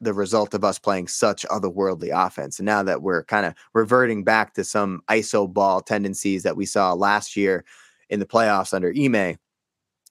the 0.00 0.14
result 0.14 0.54
of 0.54 0.64
us 0.64 0.78
playing 0.78 1.08
such 1.08 1.46
otherworldly 1.50 2.10
offense. 2.12 2.58
And 2.58 2.66
now 2.66 2.82
that 2.82 3.02
we're 3.02 3.24
kind 3.24 3.46
of 3.46 3.54
reverting 3.74 4.24
back 4.24 4.54
to 4.54 4.64
some 4.64 5.02
ISO 5.08 5.52
ball 5.52 5.82
tendencies 5.82 6.42
that 6.42 6.56
we 6.56 6.66
saw 6.66 6.94
last 6.94 7.36
year 7.36 7.64
in 8.10 8.20
the 8.20 8.26
playoffs 8.26 8.74
under 8.74 8.92
Ime, 8.94 9.38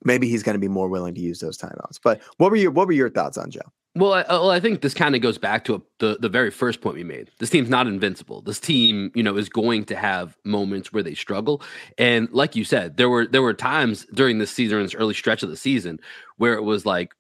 maybe 0.04 0.28
he's 0.28 0.43
going 0.43 0.56
to 0.56 0.60
be 0.60 0.68
more 0.68 0.89
willing 0.89 1.16
to 1.16 1.22
use 1.22 1.39
those 1.39 1.58
timeouts. 1.58 1.99
But 2.04 2.22
what 2.38 2.52
were 2.52 2.58
your 2.58 2.72
what 2.72 2.88
were 2.88 2.93
your 2.93 3.10
thoughts 3.10 3.38
on 3.38 3.52
Joe? 3.52 3.62
Well, 3.93 4.14
I, 4.14 4.24
well, 4.30 4.52
I 4.52 4.62
think 4.62 4.80
this 4.80 4.93
kind 4.93 5.16
of 5.16 5.22
goes 5.22 5.38
back 5.38 5.66
to 5.66 5.76
a, 5.76 5.82
the 5.99 6.18
the 6.20 6.30
very 6.30 6.49
first 6.49 6.80
point 6.80 6.95
we 6.95 7.04
made. 7.04 7.30
This 7.39 7.49
team's 7.49 7.70
not 7.70 7.88
invincible. 7.88 8.41
This 8.41 8.60
team, 8.60 9.12
you 9.16 9.24
know, 9.24 9.36
is 9.36 9.49
going 9.49 9.84
to 9.86 9.95
have 9.95 10.38
moments 10.45 10.93
where 10.93 11.04
they 11.04 11.14
struggle. 11.14 11.62
And 11.97 12.30
like 12.32 12.56
you 12.56 12.64
said, 12.64 12.95
there 12.95 13.10
were 13.10 13.28
there 13.28 13.41
were 13.41 13.54
times 13.54 14.06
during 14.14 14.38
this 14.38 14.52
season, 14.52 14.82
this 14.82 14.95
early 14.95 15.14
stretch 15.14 15.43
of 15.43 15.49
the 15.49 15.58
season, 15.58 15.99
where 16.38 16.54
it 16.54 16.64
was 16.64 16.86
like 16.86 17.14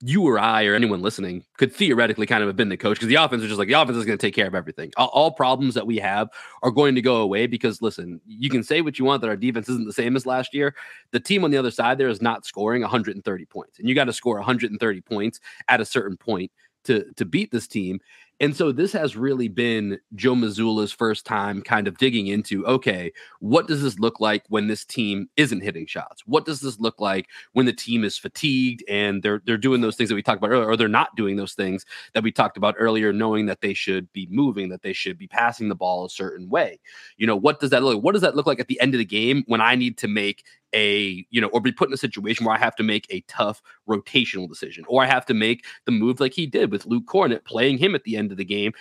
you 0.00 0.22
or 0.22 0.38
I 0.38 0.64
or 0.64 0.74
anyone 0.74 1.02
listening 1.02 1.44
could 1.56 1.72
theoretically 1.72 2.26
kind 2.26 2.42
of 2.42 2.48
have 2.48 2.56
been 2.56 2.68
the 2.68 2.76
coach 2.76 2.96
because 2.96 3.08
the 3.08 3.16
offense 3.16 3.42
is 3.42 3.48
just 3.48 3.58
like 3.58 3.66
the 3.66 3.74
offense 3.74 3.98
is 3.98 4.04
going 4.04 4.16
to 4.16 4.26
take 4.26 4.34
care 4.34 4.46
of 4.46 4.54
everything. 4.54 4.92
All, 4.96 5.08
all, 5.08 5.32
problems 5.32 5.74
that 5.74 5.86
we 5.86 5.96
have 5.98 6.28
are 6.62 6.70
going 6.70 6.94
to 6.94 7.02
go 7.02 7.16
away 7.16 7.46
because 7.46 7.82
listen, 7.82 8.20
you 8.26 8.48
can 8.48 8.62
say 8.62 8.80
what 8.80 8.98
you 8.98 9.04
want 9.04 9.22
that 9.22 9.28
our 9.28 9.36
defense 9.36 9.68
isn't 9.68 9.86
the 9.86 9.92
same 9.92 10.14
as 10.14 10.24
last 10.24 10.54
year. 10.54 10.74
The 11.10 11.20
team 11.20 11.42
on 11.42 11.50
the 11.50 11.56
other 11.56 11.72
side 11.72 11.98
there 11.98 12.08
is 12.08 12.22
not 12.22 12.46
scoring 12.46 12.82
130 12.82 13.44
points, 13.46 13.78
and 13.80 13.88
you 13.88 13.94
got 13.94 14.04
to 14.04 14.12
score 14.12 14.36
130 14.36 15.00
points 15.00 15.40
at 15.68 15.80
a 15.80 15.84
certain 15.84 16.16
point 16.16 16.52
to 16.84 17.04
to 17.16 17.24
beat 17.24 17.50
this 17.50 17.66
team. 17.66 18.00
And 18.40 18.56
so 18.56 18.70
this 18.70 18.92
has 18.92 19.16
really 19.16 19.48
been 19.48 19.98
Joe 20.14 20.34
Mazzulla's 20.34 20.92
first 20.92 21.26
time 21.26 21.60
kind 21.60 21.88
of 21.88 21.98
digging 21.98 22.28
into 22.28 22.64
okay, 22.66 23.12
what 23.40 23.66
does 23.66 23.82
this 23.82 23.98
look 23.98 24.20
like 24.20 24.44
when 24.48 24.68
this 24.68 24.84
team 24.84 25.28
isn't 25.36 25.60
hitting 25.60 25.86
shots? 25.86 26.22
What 26.26 26.44
does 26.44 26.60
this 26.60 26.78
look 26.78 27.00
like 27.00 27.26
when 27.52 27.66
the 27.66 27.72
team 27.72 28.04
is 28.04 28.16
fatigued 28.16 28.84
and 28.88 29.22
they're 29.22 29.42
they're 29.44 29.56
doing 29.56 29.80
those 29.80 29.96
things 29.96 30.08
that 30.08 30.14
we 30.14 30.22
talked 30.22 30.38
about 30.38 30.50
earlier, 30.50 30.68
or 30.68 30.76
they're 30.76 30.88
not 30.88 31.16
doing 31.16 31.36
those 31.36 31.54
things 31.54 31.84
that 32.14 32.22
we 32.22 32.30
talked 32.30 32.56
about 32.56 32.76
earlier, 32.78 33.12
knowing 33.12 33.46
that 33.46 33.60
they 33.60 33.74
should 33.74 34.12
be 34.12 34.28
moving, 34.30 34.68
that 34.68 34.82
they 34.82 34.92
should 34.92 35.18
be 35.18 35.26
passing 35.26 35.68
the 35.68 35.74
ball 35.74 36.04
a 36.04 36.10
certain 36.10 36.48
way. 36.48 36.78
You 37.16 37.26
know, 37.26 37.36
what 37.36 37.58
does 37.60 37.70
that 37.70 37.82
look 37.82 37.96
like? 37.96 38.04
What 38.04 38.12
does 38.12 38.22
that 38.22 38.36
look 38.36 38.46
like 38.46 38.60
at 38.60 38.68
the 38.68 38.80
end 38.80 38.94
of 38.94 38.98
the 38.98 39.04
game 39.04 39.42
when 39.46 39.60
I 39.60 39.74
need 39.74 39.98
to 39.98 40.08
make 40.08 40.44
a 40.74 41.24
you 41.30 41.40
know 41.40 41.48
or 41.48 41.60
be 41.60 41.72
put 41.72 41.88
in 41.88 41.94
a 41.94 41.98
situation 41.98 42.44
where 42.44 42.54
i 42.54 42.58
have 42.58 42.76
to 42.76 42.82
make 42.82 43.06
a 43.10 43.20
tough 43.22 43.62
rotational 43.88 44.48
decision 44.48 44.84
or 44.88 45.02
i 45.02 45.06
have 45.06 45.24
to 45.24 45.34
make 45.34 45.64
the 45.86 45.92
move 45.92 46.20
like 46.20 46.34
he 46.34 46.46
did 46.46 46.70
with 46.70 46.84
luke 46.86 47.06
Kornet 47.06 47.44
playing 47.44 47.78
him 47.78 47.94
at 47.94 48.04
the 48.04 48.16
end 48.16 48.30
of 48.30 48.36
the 48.36 48.44
game 48.44 48.72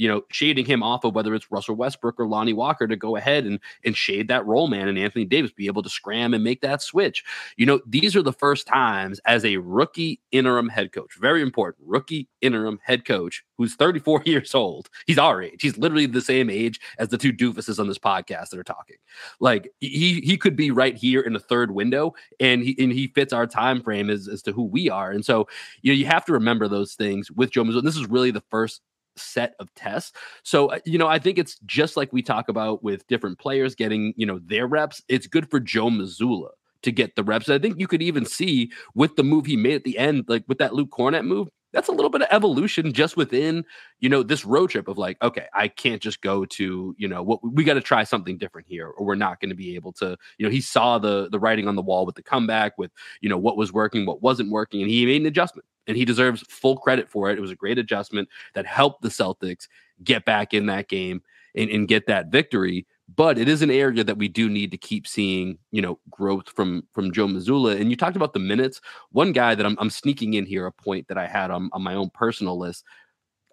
you 0.00 0.08
know, 0.08 0.22
shading 0.30 0.64
him 0.64 0.82
off 0.82 1.04
of 1.04 1.14
whether 1.14 1.34
it's 1.34 1.52
Russell 1.52 1.74
Westbrook 1.74 2.18
or 2.18 2.26
Lonnie 2.26 2.54
Walker 2.54 2.88
to 2.88 2.96
go 2.96 3.16
ahead 3.16 3.44
and 3.44 3.60
and 3.84 3.94
shade 3.94 4.28
that 4.28 4.46
role 4.46 4.66
man 4.66 4.88
and 4.88 4.98
Anthony 4.98 5.26
Davis 5.26 5.52
be 5.52 5.66
able 5.66 5.82
to 5.82 5.90
scram 5.90 6.32
and 6.32 6.42
make 6.42 6.62
that 6.62 6.80
switch. 6.80 7.22
You 7.58 7.66
know, 7.66 7.82
these 7.86 8.16
are 8.16 8.22
the 8.22 8.32
first 8.32 8.66
times 8.66 9.20
as 9.26 9.44
a 9.44 9.58
rookie 9.58 10.22
interim 10.32 10.70
head 10.70 10.92
coach, 10.92 11.18
very 11.20 11.42
important, 11.42 11.86
rookie 11.86 12.30
interim 12.40 12.80
head 12.82 13.04
coach 13.04 13.44
who's 13.58 13.74
34 13.74 14.22
years 14.24 14.54
old. 14.54 14.88
He's 15.06 15.18
our 15.18 15.42
age. 15.42 15.60
He's 15.60 15.76
literally 15.76 16.06
the 16.06 16.22
same 16.22 16.48
age 16.48 16.80
as 16.98 17.08
the 17.08 17.18
two 17.18 17.30
doofuses 17.30 17.78
on 17.78 17.86
this 17.86 17.98
podcast 17.98 18.48
that 18.48 18.58
are 18.58 18.64
talking. 18.64 18.96
Like 19.38 19.70
he 19.80 20.22
he 20.22 20.38
could 20.38 20.56
be 20.56 20.70
right 20.70 20.96
here 20.96 21.20
in 21.20 21.34
the 21.34 21.40
third 21.40 21.72
window 21.72 22.14
and 22.40 22.62
he 22.62 22.74
and 22.78 22.90
he 22.90 23.08
fits 23.08 23.34
our 23.34 23.46
time 23.46 23.82
frame 23.82 24.08
as, 24.08 24.28
as 24.28 24.40
to 24.44 24.52
who 24.52 24.62
we 24.62 24.88
are. 24.88 25.10
And 25.10 25.26
so, 25.26 25.46
you 25.82 25.92
know, 25.92 25.96
you 25.98 26.06
have 26.06 26.24
to 26.24 26.32
remember 26.32 26.68
those 26.68 26.94
things 26.94 27.30
with 27.30 27.50
Joe 27.50 27.64
Mazzulla. 27.64 27.82
This 27.82 27.98
is 27.98 28.08
really 28.08 28.30
the 28.30 28.44
first 28.48 28.80
set 29.20 29.54
of 29.58 29.72
tests. 29.74 30.12
So, 30.42 30.68
uh, 30.68 30.78
you 30.84 30.98
know, 30.98 31.06
I 31.06 31.18
think 31.18 31.38
it's 31.38 31.58
just 31.66 31.96
like 31.96 32.12
we 32.12 32.22
talk 32.22 32.48
about 32.48 32.82
with 32.82 33.06
different 33.06 33.38
players 33.38 33.74
getting, 33.74 34.14
you 34.16 34.26
know, 34.26 34.40
their 34.44 34.66
reps. 34.66 35.02
It's 35.08 35.26
good 35.26 35.50
for 35.50 35.60
Joe 35.60 35.88
Mazzulla 35.88 36.50
to 36.82 36.92
get 36.92 37.16
the 37.16 37.24
reps. 37.24 37.48
I 37.48 37.58
think 37.58 37.78
you 37.78 37.86
could 37.86 38.02
even 38.02 38.24
see 38.24 38.70
with 38.94 39.16
the 39.16 39.24
move 39.24 39.46
he 39.46 39.56
made 39.56 39.74
at 39.74 39.84
the 39.84 39.98
end, 39.98 40.24
like 40.28 40.44
with 40.48 40.58
that 40.58 40.74
Luke 40.74 40.90
Kornet 40.90 41.24
move, 41.24 41.48
that's 41.72 41.88
a 41.88 41.92
little 41.92 42.10
bit 42.10 42.22
of 42.22 42.28
evolution 42.30 42.92
just 42.92 43.16
within 43.16 43.64
you 44.00 44.08
know 44.08 44.22
this 44.22 44.44
road 44.44 44.70
trip 44.70 44.88
of 44.88 44.98
like 44.98 45.16
okay 45.22 45.46
i 45.54 45.68
can't 45.68 46.02
just 46.02 46.20
go 46.20 46.44
to 46.44 46.94
you 46.98 47.08
know 47.08 47.22
what 47.22 47.40
we 47.42 47.64
got 47.64 47.74
to 47.74 47.80
try 47.80 48.04
something 48.04 48.38
different 48.38 48.66
here 48.66 48.88
or 48.88 49.06
we're 49.06 49.14
not 49.14 49.40
going 49.40 49.50
to 49.50 49.54
be 49.54 49.74
able 49.74 49.92
to 49.92 50.16
you 50.38 50.46
know 50.46 50.50
he 50.50 50.60
saw 50.60 50.98
the 50.98 51.28
the 51.30 51.38
writing 51.38 51.68
on 51.68 51.76
the 51.76 51.82
wall 51.82 52.06
with 52.06 52.14
the 52.14 52.22
comeback 52.22 52.76
with 52.78 52.90
you 53.20 53.28
know 53.28 53.38
what 53.38 53.56
was 53.56 53.72
working 53.72 54.06
what 54.06 54.22
wasn't 54.22 54.50
working 54.50 54.82
and 54.82 54.90
he 54.90 55.06
made 55.06 55.20
an 55.20 55.26
adjustment 55.26 55.66
and 55.90 55.98
he 55.98 56.04
deserves 56.04 56.42
full 56.48 56.76
credit 56.76 57.08
for 57.08 57.30
it 57.30 57.36
it 57.36 57.42
was 57.42 57.50
a 57.50 57.56
great 57.56 57.78
adjustment 57.78 58.28
that 58.54 58.64
helped 58.64 59.02
the 59.02 59.08
celtics 59.08 59.68
get 60.02 60.24
back 60.24 60.54
in 60.54 60.66
that 60.66 60.88
game 60.88 61.20
and, 61.54 61.68
and 61.70 61.88
get 61.88 62.06
that 62.06 62.28
victory 62.28 62.86
but 63.16 63.38
it 63.38 63.48
is 63.48 63.62
an 63.62 63.70
area 63.70 64.04
that 64.04 64.18
we 64.18 64.28
do 64.28 64.48
need 64.48 64.70
to 64.70 64.76
keep 64.76 65.06
seeing, 65.06 65.58
you 65.72 65.82
know, 65.82 65.98
growth 66.10 66.48
from 66.50 66.86
from 66.92 67.12
Joe 67.12 67.26
Mazzulla. 67.26 67.80
And 67.80 67.90
you 67.90 67.96
talked 67.96 68.16
about 68.16 68.34
the 68.34 68.38
minutes. 68.38 68.80
One 69.10 69.32
guy 69.32 69.54
that 69.54 69.66
I'm, 69.66 69.76
I'm 69.80 69.90
sneaking 69.90 70.34
in 70.34 70.46
here, 70.46 70.66
a 70.66 70.72
point 70.72 71.08
that 71.08 71.18
I 71.18 71.26
had 71.26 71.50
on, 71.50 71.70
on 71.72 71.82
my 71.82 71.94
own 71.94 72.10
personal 72.10 72.58
list. 72.58 72.84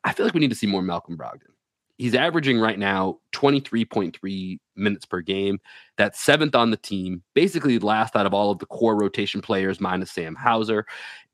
I 0.03 0.13
feel 0.13 0.25
like 0.25 0.33
we 0.33 0.39
need 0.39 0.51
to 0.51 0.55
see 0.55 0.67
more 0.67 0.81
Malcolm 0.81 1.17
Brogdon 1.17 1.56
he's 1.97 2.15
averaging 2.15 2.59
right 2.59 2.77
now 2.77 3.17
23.3 3.33 4.59
minutes 4.75 5.05
per 5.05 5.21
game. 5.21 5.59
That's 5.97 6.19
seventh 6.19 6.55
on 6.55 6.71
the 6.71 6.77
team, 6.77 7.23
basically 7.33 7.79
last 7.79 8.15
out 8.15 8.25
of 8.25 8.33
all 8.33 8.51
of 8.51 8.59
the 8.59 8.65
core 8.67 8.95
rotation 8.95 9.41
players, 9.41 9.81
minus 9.81 10.11
Sam 10.11 10.35
Hauser. 10.35 10.85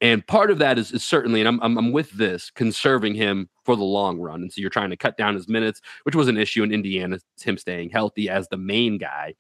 And 0.02 0.26
part 0.26 0.52
of 0.52 0.58
that 0.60 0.80
is, 0.80 0.92
is 0.92 1.04
certainly, 1.04 1.42
and 1.42 1.48
I'm, 1.48 1.62
I'm, 1.62 1.78
I'm, 1.78 1.92
with 1.92 2.12
this, 2.12 2.50
conserving 2.50 3.16
him 3.16 3.50
for 3.64 3.76
the 3.76 3.84
long 3.84 4.20
run. 4.20 4.42
And 4.42 4.52
so 4.52 4.62
you're 4.62 4.70
trying 4.70 4.90
to 4.90 4.98
cut 4.98 5.18
down 5.18 5.36
his 5.36 5.48
minutes, 5.48 5.82
which 6.04 6.16
was 6.16 6.28
an 6.28 6.38
issue 6.38 6.64
in 6.64 6.72
Indiana, 6.72 7.20
him 7.42 7.58
staying 7.58 7.90
healthy 7.90 8.30
as 8.30 8.48
the 8.48 8.58
main 8.58 8.98
guy. 8.98 9.36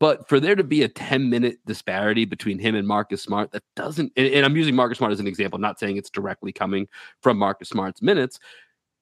But 0.00 0.26
for 0.28 0.40
there 0.40 0.56
to 0.56 0.64
be 0.64 0.82
a 0.82 0.88
10 0.88 1.28
minute 1.28 1.58
disparity 1.66 2.24
between 2.24 2.58
him 2.58 2.74
and 2.74 2.88
Marcus 2.88 3.22
Smart, 3.22 3.52
that 3.52 3.62
doesn't, 3.76 4.10
and, 4.16 4.26
and 4.28 4.46
I'm 4.46 4.56
using 4.56 4.74
Marcus 4.74 4.98
Smart 4.98 5.12
as 5.12 5.20
an 5.20 5.26
example, 5.26 5.58
not 5.58 5.78
saying 5.78 5.98
it's 5.98 6.08
directly 6.08 6.52
coming 6.52 6.88
from 7.20 7.36
Marcus 7.36 7.68
Smart's 7.68 8.00
minutes, 8.00 8.40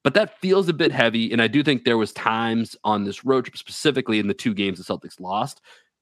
but 0.05 0.15
that 0.15 0.39
feels 0.39 0.69
a 0.69 0.73
bit 0.73 0.93
heavy. 0.93 1.33
And 1.33 1.43
I 1.43 1.49
do 1.49 1.63
think 1.63 1.85
there 1.85 1.99
was 1.99 2.13
times 2.13 2.77
on 2.85 3.05
this 3.05 3.25
road 3.25 3.45
trip, 3.45 3.57
specifically 3.57 4.19
in 4.19 4.29
the 4.29 4.35
two 4.35 4.55
games 4.55 4.79
the 4.79 4.85
Celtics 4.85 5.21
lost, 5.21 5.61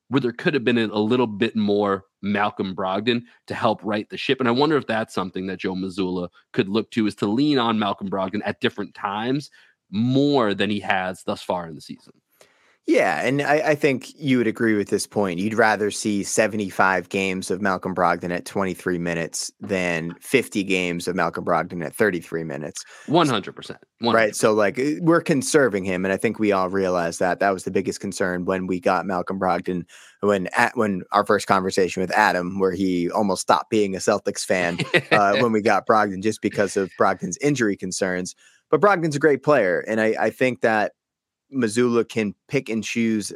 where 0.08 0.20
there 0.20 0.32
could 0.32 0.54
have 0.54 0.64
been 0.64 0.78
a, 0.78 0.98
little 0.98 1.26
bit 1.26 1.56
more 1.56 2.04
Malcolm 2.22 2.74
Brogdon 2.74 3.22
to 3.48 3.54
help 3.54 3.80
right 3.82 4.08
the 4.08 4.16
ship. 4.16 4.38
And 4.38 4.48
I 4.48 4.52
wonder 4.52 4.76
if 4.76 4.86
that's 4.86 5.14
something 5.14 5.46
that 5.46 5.58
Joe 5.58 5.74
Mazzulla 5.74 6.28
could 6.52 6.68
look 6.68 6.90
to 6.92 7.06
is 7.06 7.14
to 7.16 7.26
lean 7.26 7.58
on 7.58 7.78
Malcolm 7.78 8.08
Brogdon 8.08 8.42
at 8.44 8.60
different 8.60 8.94
times 8.94 9.50
more 9.90 10.54
than 10.54 10.70
he 10.70 10.80
has 10.80 11.22
thus 11.24 11.42
far 11.42 11.66
in 11.66 11.74
the 11.74 11.80
season. 11.80 12.12
Yeah, 12.86 13.20
and 13.26 13.42
I, 13.42 13.70
I, 13.70 13.74
think 13.74 14.12
you 14.16 14.38
would 14.38 14.46
agree 14.46 14.74
with 14.74 14.90
this 14.90 15.08
point. 15.08 15.40
You'd 15.40 15.54
rather 15.54 15.90
see 15.90 16.22
75 16.22 17.08
games 17.08 17.50
of 17.50 17.60
Malcolm 17.60 17.96
Brogdon 17.96 18.32
at 18.32 18.44
23 18.44 18.96
minutes 18.96 19.50
than 19.60 20.14
50 20.20 20.62
games 20.62 21.08
of 21.08 21.16
Malcolm 21.16 21.44
Brogdon 21.44 21.84
at 21.84 21.96
33 21.96 22.44
minutes. 22.44 22.84
100%. 23.08 23.42
100%. 23.42 23.76
Right. 24.12 24.36
So, 24.36 24.52
like, 24.52 24.78
uh, 24.78 25.00
we're 25.00 25.20
conserving 25.20 25.84
him. 25.84 26.04
And 26.04 26.14
I 26.14 26.16
think 26.16 26.38
we 26.38 26.52
all 26.52 26.68
realize 26.68 27.18
that. 27.18 27.40
That 27.40 27.50
was 27.50 27.64
the 27.64 27.72
biggest 27.72 27.98
concern 27.98 28.44
when 28.44 28.68
we 28.68 28.78
got 28.78 29.04
Malcolm 29.04 29.40
Brogdon, 29.40 29.82
when 30.20 30.46
at, 30.56 30.76
when 30.76 31.02
our 31.10 31.26
first 31.26 31.48
conversation 31.48 32.02
with 32.02 32.12
Adam, 32.12 32.60
where 32.60 32.72
he 32.72 33.10
almost 33.10 33.42
stopped 33.42 33.68
being 33.68 33.96
a 33.96 33.98
Celtics 33.98 34.44
fan 34.44 34.78
uh, 35.10 35.36
when 35.40 35.50
we 35.50 35.60
got 35.60 35.88
Brogdon 35.88 36.22
just 36.22 36.40
because 36.40 36.76
of 36.76 36.88
Brogdon's 37.00 37.38
injury 37.38 37.76
concerns. 37.76 38.36
But 38.70 38.80
Brogdon's 38.80 39.16
a 39.16 39.20
great 39.20 39.42
player. 39.42 39.80
And 39.88 40.00
I, 40.00 40.14
I 40.20 40.30
think 40.30 40.60
that 40.60 40.92
Mazzulla 41.52 42.08
can 42.08 42.34
pick 42.48 42.68
and 42.68 42.82
choose 42.82 43.32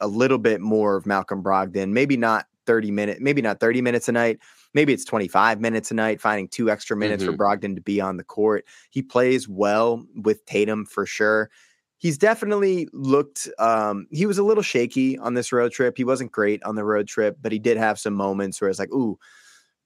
a 0.00 0.08
little 0.08 0.38
bit 0.38 0.60
more 0.60 0.96
of 0.96 1.06
Malcolm 1.06 1.42
Brogdon, 1.42 1.90
maybe 1.90 2.16
not 2.16 2.46
30 2.66 2.90
minutes, 2.90 3.20
maybe 3.20 3.42
not 3.42 3.60
30 3.60 3.82
minutes 3.82 4.08
a 4.08 4.12
night. 4.12 4.38
Maybe 4.74 4.92
it's 4.92 5.04
25 5.04 5.60
minutes 5.60 5.90
a 5.90 5.94
night, 5.94 6.20
finding 6.20 6.48
two 6.48 6.70
extra 6.70 6.96
minutes 6.96 7.22
mm-hmm. 7.22 7.32
for 7.32 7.38
Brogdon 7.38 7.74
to 7.74 7.80
be 7.80 8.00
on 8.00 8.16
the 8.16 8.24
court. 8.24 8.64
He 8.90 9.02
plays 9.02 9.48
well 9.48 10.04
with 10.14 10.44
Tatum 10.46 10.86
for 10.86 11.06
sure. 11.06 11.50
He's 11.98 12.16
definitely 12.16 12.88
looked, 12.92 13.48
um, 13.58 14.06
he 14.10 14.24
was 14.24 14.38
a 14.38 14.42
little 14.42 14.62
shaky 14.62 15.18
on 15.18 15.34
this 15.34 15.52
road 15.52 15.72
trip. 15.72 15.96
He 15.96 16.04
wasn't 16.04 16.32
great 16.32 16.62
on 16.62 16.76
the 16.76 16.84
road 16.84 17.08
trip, 17.08 17.36
but 17.42 17.52
he 17.52 17.58
did 17.58 17.76
have 17.76 17.98
some 17.98 18.14
moments 18.14 18.60
where 18.60 18.70
it's 18.70 18.78
like, 18.78 18.92
ooh, 18.92 19.18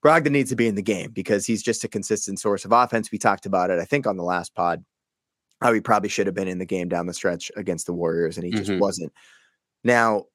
Brogdon 0.04 0.32
needs 0.32 0.50
to 0.50 0.56
be 0.56 0.68
in 0.68 0.74
the 0.74 0.82
game 0.82 1.10
because 1.10 1.46
he's 1.46 1.62
just 1.62 1.82
a 1.82 1.88
consistent 1.88 2.38
source 2.38 2.64
of 2.64 2.72
offense. 2.72 3.10
We 3.10 3.18
talked 3.18 3.46
about 3.46 3.70
it, 3.70 3.80
I 3.80 3.84
think, 3.84 4.06
on 4.06 4.18
the 4.18 4.22
last 4.22 4.54
pod 4.54 4.84
how 5.64 5.72
he 5.72 5.80
probably 5.80 6.10
should 6.10 6.26
have 6.26 6.34
been 6.34 6.46
in 6.46 6.58
the 6.58 6.66
game 6.66 6.90
down 6.90 7.06
the 7.06 7.14
stretch 7.14 7.50
against 7.56 7.86
the 7.86 7.94
Warriors, 7.94 8.36
and 8.36 8.44
he 8.44 8.52
just 8.52 8.70
mm-hmm. 8.70 8.80
wasn't. 8.80 9.10
Now, 9.82 10.26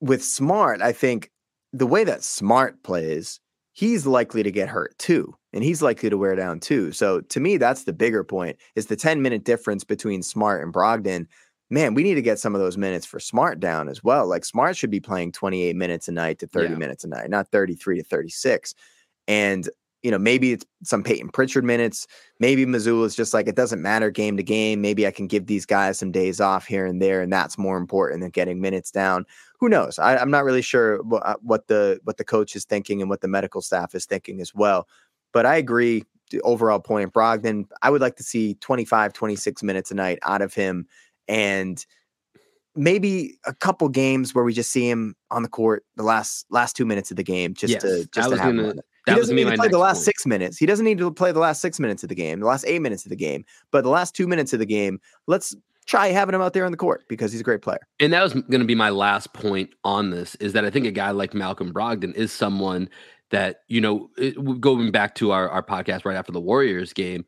with 0.00 0.24
Smart, 0.24 0.80
I 0.80 0.90
think 0.90 1.30
the 1.74 1.86
way 1.86 2.02
that 2.02 2.24
Smart 2.24 2.82
plays, 2.82 3.40
he's 3.74 4.06
likely 4.06 4.42
to 4.42 4.50
get 4.50 4.70
hurt 4.70 4.96
too, 4.96 5.36
and 5.52 5.62
he's 5.62 5.82
likely 5.82 6.08
to 6.08 6.16
wear 6.16 6.34
down 6.34 6.60
too. 6.60 6.92
So 6.92 7.20
to 7.20 7.40
me, 7.40 7.58
that's 7.58 7.84
the 7.84 7.92
bigger 7.92 8.24
point: 8.24 8.56
is 8.74 8.86
the 8.86 8.96
ten 8.96 9.20
minute 9.20 9.44
difference 9.44 9.84
between 9.84 10.22
Smart 10.22 10.64
and 10.64 10.72
Brogdon. 10.72 11.26
Man, 11.68 11.92
we 11.92 12.02
need 12.02 12.14
to 12.14 12.22
get 12.22 12.38
some 12.38 12.54
of 12.54 12.62
those 12.62 12.78
minutes 12.78 13.04
for 13.04 13.20
Smart 13.20 13.60
down 13.60 13.90
as 13.90 14.02
well. 14.02 14.26
Like 14.26 14.46
Smart 14.46 14.78
should 14.78 14.90
be 14.90 15.00
playing 15.00 15.32
28 15.32 15.76
minutes 15.76 16.08
a 16.08 16.12
night 16.12 16.38
to 16.38 16.46
30 16.46 16.70
yeah. 16.70 16.76
minutes 16.76 17.04
a 17.04 17.08
night, 17.08 17.28
not 17.28 17.50
33 17.50 17.98
to 17.98 18.04
36. 18.04 18.74
And 19.28 19.68
you 20.04 20.10
know, 20.10 20.18
maybe 20.18 20.52
it's 20.52 20.66
some 20.82 21.02
Payton 21.02 21.30
Pritchard 21.30 21.64
minutes. 21.64 22.06
Maybe 22.38 22.62
is 22.62 23.16
just 23.16 23.32
like, 23.32 23.48
it 23.48 23.56
doesn't 23.56 23.80
matter 23.80 24.10
game 24.10 24.36
to 24.36 24.42
game. 24.42 24.82
Maybe 24.82 25.06
I 25.06 25.10
can 25.10 25.26
give 25.26 25.46
these 25.46 25.64
guys 25.64 25.98
some 25.98 26.12
days 26.12 26.42
off 26.42 26.66
here 26.66 26.84
and 26.84 27.00
there, 27.00 27.22
and 27.22 27.32
that's 27.32 27.56
more 27.56 27.78
important 27.78 28.20
than 28.20 28.28
getting 28.28 28.60
minutes 28.60 28.90
down. 28.90 29.24
Who 29.60 29.70
knows? 29.70 29.98
I, 29.98 30.20
am 30.20 30.30
not 30.30 30.44
really 30.44 30.60
sure 30.60 31.02
what, 31.04 31.24
uh, 31.26 31.36
what 31.40 31.68
the 31.68 32.00
what 32.04 32.18
the 32.18 32.24
coach 32.24 32.54
is 32.54 32.66
thinking 32.66 33.00
and 33.00 33.08
what 33.08 33.22
the 33.22 33.28
medical 33.28 33.62
staff 33.62 33.94
is 33.94 34.04
thinking 34.04 34.42
as 34.42 34.54
well. 34.54 34.86
But 35.32 35.46
I 35.46 35.56
agree. 35.56 36.04
The 36.30 36.42
overall 36.42 36.80
point, 36.80 37.04
of 37.04 37.12
Brogdon, 37.12 37.66
I 37.80 37.88
would 37.88 38.02
like 38.02 38.16
to 38.16 38.22
see 38.22 38.54
25, 38.56 39.14
26 39.14 39.62
minutes 39.62 39.90
a 39.90 39.94
night 39.94 40.18
out 40.22 40.42
of 40.42 40.52
him, 40.52 40.86
and 41.28 41.84
maybe 42.76 43.38
a 43.46 43.54
couple 43.54 43.88
games 43.88 44.34
where 44.34 44.44
we 44.44 44.52
just 44.52 44.70
see 44.70 44.88
him 44.88 45.14
on 45.30 45.42
the 45.42 45.48
court 45.48 45.86
the 45.96 46.02
last 46.02 46.44
last 46.50 46.76
two 46.76 46.84
minutes 46.84 47.10
of 47.10 47.16
the 47.16 47.22
game, 47.24 47.54
just 47.54 47.72
yes, 47.72 47.82
to 47.82 48.06
just 48.12 48.28
to 48.30 48.36
have 48.36 48.54
gonna, 48.54 48.74
that 49.06 49.14
he 49.14 49.20
doesn't 49.20 49.36
need 49.36 49.44
to 49.44 49.56
play 49.56 49.68
the 49.68 49.78
last 49.78 49.96
point. 49.96 50.04
six 50.04 50.26
minutes. 50.26 50.56
He 50.56 50.66
doesn't 50.66 50.84
need 50.84 50.98
to 50.98 51.10
play 51.12 51.32
the 51.32 51.40
last 51.40 51.60
six 51.60 51.78
minutes 51.78 52.02
of 52.02 52.08
the 52.08 52.14
game, 52.14 52.40
the 52.40 52.46
last 52.46 52.64
eight 52.66 52.80
minutes 52.80 53.04
of 53.04 53.10
the 53.10 53.16
game, 53.16 53.44
but 53.70 53.82
the 53.82 53.90
last 53.90 54.14
two 54.14 54.26
minutes 54.26 54.52
of 54.52 54.58
the 54.58 54.66
game, 54.66 55.00
let's 55.26 55.54
try 55.86 56.08
having 56.08 56.34
him 56.34 56.40
out 56.40 56.54
there 56.54 56.64
on 56.64 56.70
the 56.70 56.78
court 56.78 57.04
because 57.08 57.30
he's 57.30 57.40
a 57.40 57.44
great 57.44 57.62
player. 57.62 57.80
And 58.00 58.12
that 58.12 58.22
was 58.22 58.32
going 58.32 58.60
to 58.60 58.64
be 58.64 58.74
my 58.74 58.90
last 58.90 59.32
point 59.34 59.70
on 59.84 60.10
this 60.10 60.34
is 60.36 60.52
that 60.54 60.64
I 60.64 60.70
think 60.70 60.86
a 60.86 60.90
guy 60.90 61.10
like 61.10 61.34
Malcolm 61.34 61.72
Brogdon 61.72 62.14
is 62.14 62.32
someone 62.32 62.88
that, 63.30 63.60
you 63.68 63.80
know, 63.80 64.10
it, 64.16 64.60
going 64.60 64.90
back 64.90 65.14
to 65.16 65.32
our, 65.32 65.48
our 65.48 65.62
podcast 65.62 66.04
right 66.04 66.16
after 66.16 66.32
the 66.32 66.40
Warriors 66.40 66.92
game, 66.92 67.24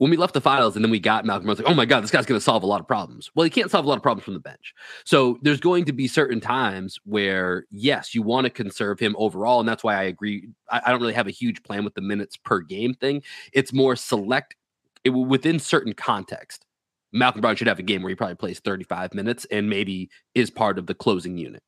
when 0.00 0.10
we 0.10 0.16
left 0.16 0.32
the 0.32 0.40
finals 0.40 0.76
and 0.76 0.84
then 0.84 0.90
we 0.90 0.98
got 0.98 1.26
Malcolm, 1.26 1.46
I 1.46 1.52
was 1.52 1.58
like, 1.58 1.68
oh 1.68 1.74
my 1.74 1.84
God, 1.84 2.02
this 2.02 2.10
guy's 2.10 2.24
going 2.24 2.38
to 2.38 2.42
solve 2.42 2.62
a 2.62 2.66
lot 2.66 2.80
of 2.80 2.88
problems. 2.88 3.30
Well, 3.34 3.44
he 3.44 3.50
can't 3.50 3.70
solve 3.70 3.84
a 3.84 3.88
lot 3.88 3.98
of 3.98 4.02
problems 4.02 4.24
from 4.24 4.32
the 4.32 4.40
bench. 4.40 4.72
So 5.04 5.38
there's 5.42 5.60
going 5.60 5.84
to 5.84 5.92
be 5.92 6.08
certain 6.08 6.40
times 6.40 6.98
where, 7.04 7.66
yes, 7.70 8.14
you 8.14 8.22
want 8.22 8.46
to 8.46 8.50
conserve 8.50 8.98
him 8.98 9.14
overall. 9.18 9.60
And 9.60 9.68
that's 9.68 9.84
why 9.84 9.96
I 9.96 10.04
agree. 10.04 10.48
I, 10.70 10.80
I 10.86 10.90
don't 10.90 11.02
really 11.02 11.12
have 11.12 11.26
a 11.26 11.30
huge 11.30 11.62
plan 11.64 11.84
with 11.84 11.92
the 11.92 12.00
minutes 12.00 12.38
per 12.38 12.60
game 12.60 12.94
thing. 12.94 13.22
It's 13.52 13.74
more 13.74 13.94
select 13.94 14.56
it, 15.04 15.10
within 15.10 15.58
certain 15.58 15.92
context. 15.92 16.64
Malcolm 17.12 17.40
Brown 17.40 17.56
should 17.56 17.66
have 17.66 17.78
a 17.78 17.82
game 17.84 18.02
where 18.02 18.10
he 18.10 18.14
probably 18.14 18.36
plays 18.36 18.60
35 18.60 19.14
minutes 19.14 19.46
and 19.50 19.68
maybe 19.68 20.10
is 20.34 20.50
part 20.50 20.78
of 20.78 20.86
the 20.86 20.94
closing 20.94 21.36
unit. 21.36 21.62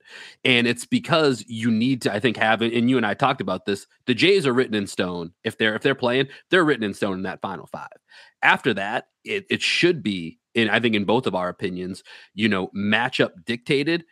And 0.45 0.67
it's 0.67 0.87
because 0.87 1.45
you 1.49 1.71
need 1.71 2.03
to, 2.03 2.13
I 2.13 2.21
think, 2.21 2.37
have 2.37 2.63
and 2.63 2.89
you 2.89 2.97
and 2.97 3.07
I 3.07 3.15
talked 3.15 3.41
about 3.41 3.67
this. 3.67 3.87
The 4.07 4.15
Jays 4.15 4.47
are 4.47 4.53
written 4.53 4.75
in 4.75 4.87
stone. 4.87 5.33
If 5.45 5.59
they're 5.59 5.75
if 5.75 5.83
they're 5.83 5.95
playing, 5.95 6.29
they're 6.51 6.65
written 6.65 6.85
in 6.85 6.95
stone 6.95 7.15
in 7.15 7.23
that 7.23 7.41
final 7.41 7.67
five. 7.67 7.89
After 8.43 8.75
that, 8.75 9.07
it, 9.25 9.47
it 9.51 9.63
should 9.63 10.03
be, 10.03 10.39
in 10.55 10.69
I 10.69 10.81
think 10.81 10.95
in 10.95 11.05
both 11.05 11.27
of 11.27 11.35
our 11.35 11.49
opinions, 11.49 12.03
you 12.35 12.49
know, 12.49 12.69
matchup 12.77 13.31
dictated 13.45 14.05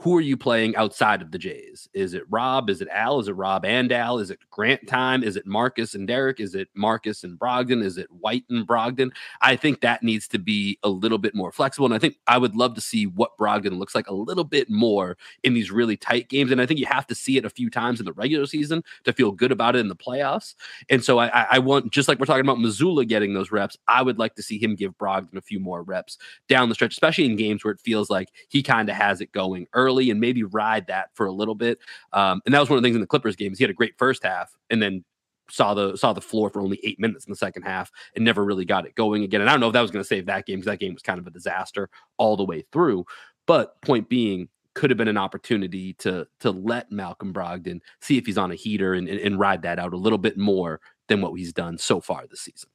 who 0.00 0.16
are 0.16 0.20
you 0.20 0.36
playing 0.36 0.76
outside 0.76 1.20
of 1.22 1.32
the 1.32 1.38
Jays? 1.38 1.88
Is 1.92 2.14
it 2.14 2.22
Rob? 2.30 2.70
Is 2.70 2.80
it 2.80 2.86
Al? 2.92 3.18
Is 3.18 3.26
it 3.26 3.32
Rob 3.32 3.64
and 3.64 3.90
Al? 3.90 4.20
Is 4.20 4.30
it 4.30 4.38
Grant 4.48 4.86
time? 4.86 5.24
Is 5.24 5.34
it 5.34 5.44
Marcus 5.44 5.96
and 5.96 6.06
Derrick? 6.06 6.38
Is 6.38 6.54
it 6.54 6.68
Marcus 6.74 7.24
and 7.24 7.36
Brogdon? 7.36 7.82
Is 7.82 7.98
it 7.98 8.06
White 8.12 8.44
and 8.48 8.64
Brogdon? 8.64 9.10
I 9.42 9.56
think 9.56 9.80
that 9.80 10.04
needs 10.04 10.28
to 10.28 10.38
be 10.38 10.78
a 10.84 10.88
little 10.88 11.18
bit 11.18 11.34
more 11.34 11.50
flexible. 11.50 11.86
And 11.86 11.94
I 11.94 11.98
think 11.98 12.16
I 12.28 12.38
would 12.38 12.54
love 12.54 12.74
to 12.74 12.80
see 12.80 13.08
what 13.08 13.36
Brogdon 13.36 13.76
looks 13.76 13.96
like 13.96 14.08
a 14.08 14.14
little 14.14 14.44
bit 14.44 14.70
more 14.70 15.16
in 15.42 15.52
these 15.52 15.72
really 15.72 15.96
tight 15.96 16.28
games. 16.28 16.52
And 16.52 16.60
I 16.60 16.66
think 16.66 16.78
you 16.78 16.86
have 16.86 17.08
to 17.08 17.16
see 17.16 17.36
it 17.36 17.44
a 17.44 17.50
few 17.50 17.68
times 17.68 17.98
in 17.98 18.06
the 18.06 18.12
regular 18.12 18.46
season 18.46 18.84
to 19.02 19.12
feel 19.12 19.32
good 19.32 19.50
about 19.50 19.74
it 19.74 19.80
in 19.80 19.88
the 19.88 19.96
playoffs. 19.96 20.54
And 20.88 21.02
so 21.02 21.18
I, 21.18 21.46
I 21.50 21.58
want, 21.58 21.92
just 21.92 22.06
like 22.06 22.20
we're 22.20 22.26
talking 22.26 22.46
about 22.46 22.58
Mazzulla 22.58 23.06
getting 23.06 23.34
those 23.34 23.50
reps, 23.50 23.76
I 23.88 24.02
would 24.02 24.18
like 24.18 24.36
to 24.36 24.42
see 24.44 24.62
him 24.62 24.76
give 24.76 24.96
Brogdon 24.96 25.36
a 25.36 25.42
few 25.42 25.58
more 25.58 25.82
reps 25.82 26.18
down 26.48 26.68
the 26.68 26.76
stretch, 26.76 26.92
especially 26.92 27.24
in 27.24 27.34
games 27.34 27.64
where 27.64 27.74
it 27.74 27.80
feels 27.80 28.08
like 28.08 28.28
he 28.48 28.62
kind 28.62 28.88
of 28.88 28.94
has 28.94 29.20
it 29.20 29.32
going 29.32 29.66
early 29.72 29.87
early 29.88 30.10
and 30.10 30.20
maybe 30.20 30.42
ride 30.42 30.86
that 30.88 31.10
for 31.14 31.26
a 31.26 31.32
little 31.32 31.54
bit. 31.54 31.78
Um, 32.12 32.40
and 32.44 32.54
that 32.54 32.60
was 32.60 32.68
one 32.68 32.76
of 32.76 32.82
the 32.82 32.86
things 32.86 32.96
in 32.96 33.00
the 33.00 33.06
Clippers 33.06 33.36
games. 33.36 33.58
He 33.58 33.64
had 33.64 33.70
a 33.70 33.74
great 33.74 33.96
first 33.98 34.22
half 34.22 34.56
and 34.70 34.82
then 34.82 35.04
saw 35.50 35.72
the 35.72 35.96
saw 35.96 36.12
the 36.12 36.20
floor 36.20 36.50
for 36.50 36.60
only 36.60 36.78
eight 36.84 37.00
minutes 37.00 37.24
in 37.24 37.30
the 37.30 37.36
second 37.36 37.62
half 37.62 37.90
and 38.14 38.24
never 38.24 38.44
really 38.44 38.64
got 38.64 38.86
it 38.86 38.94
going 38.94 39.24
again. 39.24 39.40
And 39.40 39.48
I 39.48 39.52
don't 39.54 39.60
know 39.60 39.68
if 39.68 39.72
that 39.72 39.80
was 39.80 39.90
going 39.90 40.02
to 40.02 40.08
save 40.08 40.26
that 40.26 40.46
game 40.46 40.58
because 40.58 40.72
that 40.72 40.80
game 40.80 40.92
was 40.92 41.02
kind 41.02 41.18
of 41.18 41.26
a 41.26 41.30
disaster 41.30 41.88
all 42.18 42.36
the 42.36 42.44
way 42.44 42.64
through. 42.72 43.06
But 43.46 43.80
point 43.80 44.08
being, 44.10 44.48
could 44.74 44.90
have 44.90 44.96
been 44.96 45.08
an 45.08 45.16
opportunity 45.16 45.94
to 45.94 46.26
to 46.40 46.50
let 46.52 46.92
Malcolm 46.92 47.32
Brogdon 47.32 47.80
see 48.00 48.16
if 48.16 48.26
he's 48.26 48.38
on 48.38 48.52
a 48.52 48.54
heater 48.54 48.94
and, 48.94 49.08
and, 49.08 49.18
and 49.18 49.38
ride 49.38 49.62
that 49.62 49.78
out 49.78 49.92
a 49.92 49.96
little 49.96 50.18
bit 50.18 50.38
more 50.38 50.80
than 51.08 51.20
what 51.20 51.32
he's 51.34 51.52
done 51.52 51.78
so 51.78 52.00
far 52.00 52.26
this 52.26 52.42
season. 52.42 52.68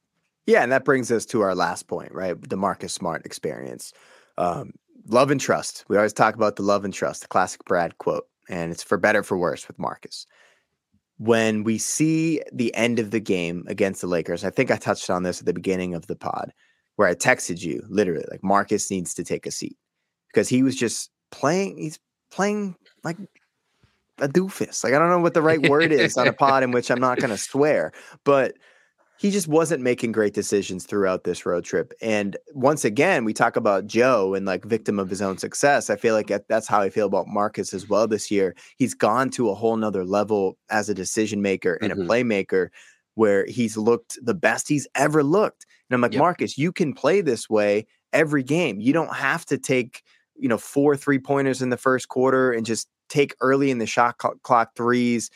Yeah, 0.46 0.64
and 0.64 0.72
that 0.74 0.84
brings 0.84 1.12
us 1.12 1.26
to 1.28 1.42
our 1.42 1.56
last 1.56 1.88
point, 1.88 2.12
right? 2.12 2.40
The 2.50 2.58
Marcus 2.58 2.94
Smart 2.94 3.26
experience. 3.26 3.94
Um, 4.38 4.74
love 5.08 5.32
and 5.32 5.40
trust. 5.40 5.86
We 5.88 5.98
always 5.98 6.14
talk 6.14 6.36
about 6.36 6.56
the 6.56 6.64
love 6.64 6.86
and 6.86 6.94
trust, 6.94 7.22
the 7.22 7.28
classic 7.28 7.64
Brad 7.66 7.98
quote, 7.98 8.28
and 8.50 8.72
it's 8.72 8.84
for 8.84 8.98
better 8.98 9.24
for 9.24 9.38
worse 9.38 9.68
with 9.68 9.80
Marcus. 9.80 10.26
When 11.18 11.64
we 11.64 11.78
see 11.78 12.42
the 12.52 12.74
end 12.76 13.00
of 13.00 13.12
the 13.12 13.20
game 13.20 13.66
against 13.68 14.02
the 14.02 14.08
Lakers, 14.08 14.44
I 14.44 14.50
think 14.50 14.72
I 14.72 14.78
touched 14.78 15.10
on 15.10 15.24
this 15.24 15.40
at 15.40 15.46
the 15.46 15.54
beginning 15.54 15.94
of 15.94 16.08
the 16.08 16.16
pod 16.16 16.52
where 16.96 17.08
I 17.08 17.16
texted 17.16 17.62
you 17.62 17.84
literally 17.90 18.26
like 18.30 18.44
Marcus 18.44 18.90
needs 18.92 19.14
to 19.16 19.24
take 19.24 19.46
a 19.46 19.52
seat 19.52 19.78
because 20.28 20.50
he 20.50 20.64
was 20.64 20.76
just 20.76 21.10
playing, 21.32 21.78
he's 21.78 22.00
playing 22.32 22.76
like 23.04 23.18
a 24.20 24.28
doofus. 24.28 24.84
Like 24.84 24.94
I 24.94 25.00
don't 25.00 25.10
know 25.10 25.20
what 25.20 25.34
the 25.34 25.42
right 25.42 25.70
word 25.70 25.92
is 25.92 26.18
on 26.18 26.28
a 26.28 26.34
pod 26.44 26.64
in 26.64 26.72
which 26.72 26.92
I'm 26.92 27.00
not 27.00 27.20
going 27.20 27.30
to 27.30 27.38
swear, 27.38 27.92
but 28.24 28.56
he 29.24 29.32
just 29.32 29.48
wasn't 29.48 29.82
making 29.82 30.12
great 30.12 30.34
decisions 30.34 30.86
throughout 30.86 31.24
this 31.24 31.46
road 31.46 31.64
trip. 31.64 31.94
And 32.02 32.36
once 32.52 32.84
again, 32.84 33.24
we 33.24 33.32
talk 33.32 33.56
about 33.56 33.88
Joe 33.88 34.34
and 34.34 34.46
like 34.46 34.66
victim 34.66 35.00
of 35.00 35.10
his 35.10 35.22
own 35.22 35.38
success. 35.38 35.90
I 35.90 35.96
feel 35.96 36.14
like 36.14 36.30
that's 36.50 36.68
how 36.68 36.82
I 36.82 36.90
feel 36.90 37.08
about 37.08 37.30
Marcus 37.30 37.74
as 37.74 37.88
well 37.88 38.06
this 38.06 38.30
year. 38.30 38.54
He's 38.76 38.94
gone 38.94 39.30
to 39.30 39.50
a 39.50 39.56
whole 39.56 39.78
nother 39.78 40.04
level 40.04 40.58
as 40.70 40.90
a 40.90 40.94
decision 40.94 41.42
maker 41.42 41.80
and 41.82 41.94
mm-hmm. 41.94 42.02
a 42.02 42.06
playmaker 42.06 42.68
where 43.16 43.46
he's 43.46 43.78
looked 43.78 44.20
the 44.22 44.34
best 44.34 44.68
he's 44.68 44.90
ever 44.94 45.24
looked. 45.24 45.66
And 45.90 45.96
I'm 45.96 46.02
like, 46.02 46.12
yep. 46.12 46.20
Marcus, 46.20 46.58
you 46.58 46.74
can 46.74 46.92
play 46.92 47.22
this 47.22 47.50
way 47.50 47.88
every 48.12 48.44
game. 48.44 48.82
You 48.82 48.92
don't 48.92 49.16
have 49.16 49.46
to 49.46 49.58
take, 49.58 50.04
you 50.36 50.50
know, 50.50 50.58
four 50.58 50.98
three 50.98 51.20
pointers 51.20 51.62
in 51.62 51.70
the 51.70 51.78
first 51.78 52.10
quarter 52.10 52.52
and 52.52 52.66
just 52.66 52.90
take 53.08 53.38
early 53.40 53.72
in 53.72 53.78
the 53.78 53.86
shot 53.86 54.18
clock 54.18 54.76
threes 54.76 55.30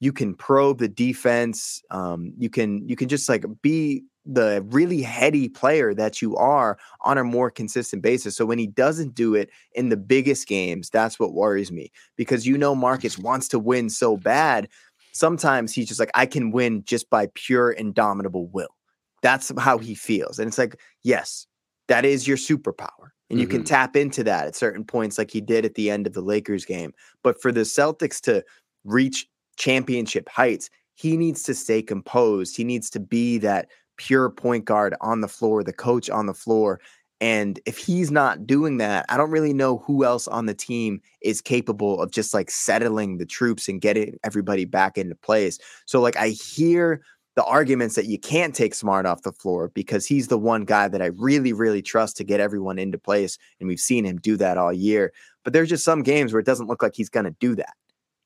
you 0.00 0.12
can 0.12 0.34
probe 0.34 0.78
the 0.78 0.88
defense. 0.88 1.82
Um, 1.90 2.32
you 2.38 2.50
can 2.50 2.86
you 2.88 2.96
can 2.96 3.08
just 3.08 3.28
like 3.28 3.44
be 3.62 4.02
the 4.26 4.64
really 4.68 5.02
heady 5.02 5.48
player 5.48 5.94
that 5.94 6.20
you 6.20 6.36
are 6.36 6.78
on 7.02 7.18
a 7.18 7.24
more 7.24 7.50
consistent 7.50 8.02
basis. 8.02 8.36
So 8.36 8.44
when 8.44 8.58
he 8.58 8.66
doesn't 8.66 9.14
do 9.14 9.34
it 9.34 9.50
in 9.72 9.88
the 9.88 9.96
biggest 9.96 10.46
games, 10.46 10.90
that's 10.90 11.18
what 11.18 11.34
worries 11.34 11.70
me 11.72 11.90
because 12.16 12.46
you 12.46 12.58
know 12.58 12.74
Marcus 12.74 13.18
wants 13.18 13.48
to 13.48 13.58
win 13.58 13.88
so 13.88 14.16
bad. 14.16 14.68
Sometimes 15.12 15.72
he's 15.72 15.88
just 15.88 16.00
like, 16.00 16.10
I 16.14 16.26
can 16.26 16.50
win 16.50 16.84
just 16.84 17.10
by 17.10 17.28
pure 17.34 17.70
indomitable 17.70 18.46
will. 18.48 18.76
That's 19.22 19.52
how 19.58 19.78
he 19.78 19.94
feels. 19.94 20.38
And 20.38 20.48
it's 20.48 20.58
like, 20.58 20.80
yes, 21.02 21.46
that 21.88 22.04
is 22.04 22.28
your 22.28 22.36
superpower. 22.36 23.10
And 23.28 23.38
you 23.38 23.46
mm-hmm. 23.46 23.58
can 23.58 23.64
tap 23.64 23.96
into 23.96 24.24
that 24.24 24.46
at 24.46 24.56
certain 24.56 24.84
points, 24.84 25.18
like 25.18 25.30
he 25.30 25.40
did 25.40 25.64
at 25.64 25.74
the 25.74 25.90
end 25.90 26.06
of 26.06 26.14
the 26.14 26.20
Lakers 26.20 26.64
game. 26.64 26.92
But 27.22 27.40
for 27.40 27.52
the 27.52 27.60
Celtics 27.60 28.20
to 28.22 28.44
reach 28.84 29.26
championship 29.60 30.28
heights, 30.28 30.70
he 30.94 31.16
needs 31.16 31.42
to 31.44 31.54
stay 31.54 31.82
composed. 31.82 32.56
He 32.56 32.64
needs 32.64 32.90
to 32.90 33.00
be 33.00 33.38
that 33.38 33.68
pure 33.96 34.30
point 34.30 34.64
guard 34.64 34.94
on 35.00 35.20
the 35.20 35.28
floor, 35.28 35.62
the 35.62 35.72
coach 35.72 36.08
on 36.10 36.26
the 36.26 36.34
floor. 36.34 36.80
And 37.20 37.60
if 37.66 37.76
he's 37.76 38.10
not 38.10 38.46
doing 38.46 38.78
that, 38.78 39.04
I 39.10 39.18
don't 39.18 39.30
really 39.30 39.52
know 39.52 39.78
who 39.86 40.04
else 40.04 40.26
on 40.26 40.46
the 40.46 40.54
team 40.54 41.02
is 41.20 41.42
capable 41.42 42.00
of 42.00 42.10
just 42.10 42.32
like 42.32 42.50
settling 42.50 43.18
the 43.18 43.26
troops 43.26 43.68
and 43.68 43.80
getting 43.80 44.18
everybody 44.24 44.64
back 44.64 44.96
into 44.96 45.14
place. 45.14 45.58
So, 45.84 46.00
like, 46.00 46.16
I 46.16 46.30
hear 46.30 47.02
the 47.36 47.44
arguments 47.44 47.94
that 47.96 48.06
you 48.06 48.18
can't 48.18 48.54
take 48.54 48.74
Smart 48.74 49.04
off 49.04 49.22
the 49.22 49.32
floor 49.32 49.70
because 49.74 50.06
he's 50.06 50.28
the 50.28 50.38
one 50.38 50.64
guy 50.64 50.88
that 50.88 51.02
I 51.02 51.06
really, 51.06 51.52
really 51.52 51.82
trust 51.82 52.16
to 52.16 52.24
get 52.24 52.40
everyone 52.40 52.78
into 52.78 52.98
place. 52.98 53.36
And 53.60 53.68
we've 53.68 53.78
seen 53.78 54.06
him 54.06 54.16
do 54.16 54.38
that 54.38 54.56
all 54.56 54.72
year. 54.72 55.12
But 55.44 55.52
there's 55.52 55.68
just 55.68 55.84
some 55.84 56.02
games 56.02 56.32
where 56.32 56.40
it 56.40 56.46
doesn't 56.46 56.68
look 56.68 56.82
like 56.82 56.94
he's 56.96 57.10
going 57.10 57.26
to 57.26 57.36
do 57.38 57.54
that 57.56 57.74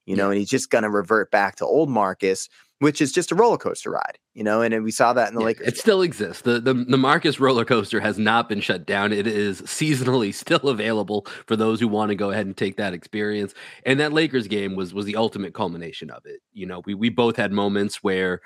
you 0.06 0.16
know, 0.16 0.30
and 0.30 0.38
he's 0.38 0.50
just 0.50 0.70
going 0.70 0.84
to 0.84 0.90
revert 0.90 1.30
back 1.30 1.56
to 1.56 1.64
old 1.64 1.88
Marcus, 1.88 2.48
which 2.80 3.00
is 3.00 3.12
just 3.12 3.32
a 3.32 3.34
roller 3.34 3.56
coaster 3.56 3.90
ride, 3.90 4.18
you 4.34 4.44
know, 4.44 4.60
and, 4.60 4.74
and 4.74 4.84
we 4.84 4.90
saw 4.90 5.12
that 5.12 5.28
in 5.28 5.34
the 5.34 5.40
yeah, 5.40 5.46
Lakers. 5.46 5.68
It 5.68 5.78
still 5.78 6.02
exists. 6.02 6.42
The, 6.42 6.60
the 6.60 6.74
the 6.74 6.98
Marcus 6.98 7.40
roller 7.40 7.64
coaster 7.64 8.00
has 8.00 8.18
not 8.18 8.48
been 8.48 8.60
shut 8.60 8.84
down. 8.84 9.12
It 9.12 9.26
is 9.26 9.62
seasonally 9.62 10.34
still 10.44 10.68
available 10.68 11.26
for 11.46 11.56
those 11.56 11.80
who 11.80 11.88
want 11.88 12.10
to 12.10 12.14
go 12.14 12.30
ahead 12.30 12.46
and 12.46 12.56
take 12.56 12.76
that 12.76 12.92
experience. 12.92 13.54
And 13.86 13.98
that 14.00 14.12
Lakers 14.12 14.48
game 14.48 14.76
was 14.76 14.92
was 14.92 15.06
the 15.06 15.16
ultimate 15.16 15.54
culmination 15.54 16.10
of 16.10 16.26
it. 16.26 16.40
You 16.52 16.66
know, 16.66 16.82
we 16.84 16.94
we 16.94 17.08
both 17.08 17.36
had 17.36 17.52
moments 17.52 18.02
where 18.02 18.40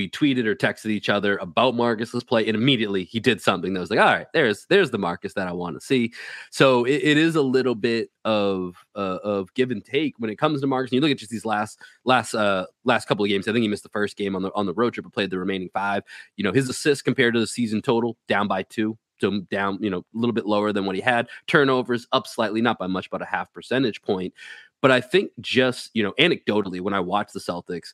we 0.00 0.08
tweeted 0.08 0.46
or 0.46 0.54
texted 0.54 0.86
each 0.86 1.10
other 1.10 1.36
about 1.38 1.74
Marcus's 1.74 2.24
play, 2.24 2.46
and 2.46 2.56
immediately 2.56 3.04
he 3.04 3.20
did 3.20 3.38
something 3.42 3.74
that 3.74 3.80
was 3.80 3.90
like, 3.90 3.98
all 3.98 4.06
right, 4.06 4.26
there's 4.32 4.64
there's 4.70 4.90
the 4.90 4.98
Marcus 4.98 5.34
that 5.34 5.46
I 5.46 5.52
want 5.52 5.78
to 5.78 5.84
see. 5.84 6.14
So 6.50 6.84
it, 6.84 7.02
it 7.02 7.18
is 7.18 7.36
a 7.36 7.42
little 7.42 7.74
bit 7.74 8.10
of 8.24 8.76
uh, 8.96 9.18
of 9.22 9.52
give 9.52 9.70
and 9.70 9.84
take 9.84 10.14
when 10.18 10.30
it 10.30 10.38
comes 10.38 10.62
to 10.62 10.66
Marcus. 10.66 10.90
And 10.90 10.94
you 10.94 11.00
look 11.02 11.10
at 11.10 11.18
just 11.18 11.30
these 11.30 11.44
last 11.44 11.80
last 12.06 12.34
uh 12.34 12.64
last 12.84 13.08
couple 13.08 13.26
of 13.26 13.28
games. 13.28 13.46
I 13.46 13.52
think 13.52 13.62
he 13.62 13.68
missed 13.68 13.82
the 13.82 13.90
first 13.90 14.16
game 14.16 14.34
on 14.34 14.42
the 14.42 14.50
on 14.54 14.64
the 14.64 14.72
road 14.72 14.94
trip, 14.94 15.04
but 15.04 15.12
played 15.12 15.30
the 15.30 15.38
remaining 15.38 15.68
five. 15.74 16.02
You 16.36 16.44
know, 16.44 16.52
his 16.52 16.70
assists 16.70 17.02
compared 17.02 17.34
to 17.34 17.40
the 17.40 17.46
season 17.46 17.82
total 17.82 18.16
down 18.26 18.48
by 18.48 18.62
two. 18.62 18.96
So 19.20 19.40
down, 19.50 19.82
you 19.82 19.90
know, 19.90 19.98
a 19.98 20.04
little 20.14 20.32
bit 20.32 20.46
lower 20.46 20.72
than 20.72 20.86
what 20.86 20.96
he 20.96 21.02
had. 21.02 21.28
Turnovers 21.46 22.06
up 22.12 22.26
slightly, 22.26 22.62
not 22.62 22.78
by 22.78 22.86
much, 22.86 23.10
but 23.10 23.20
a 23.20 23.26
half 23.26 23.52
percentage 23.52 24.00
point. 24.00 24.32
But 24.80 24.90
I 24.90 25.02
think 25.02 25.32
just, 25.40 25.90
you 25.92 26.02
know, 26.02 26.14
anecdotally, 26.18 26.80
when 26.80 26.94
I 26.94 27.00
watch 27.00 27.32
the 27.32 27.38
Celtics, 27.38 27.92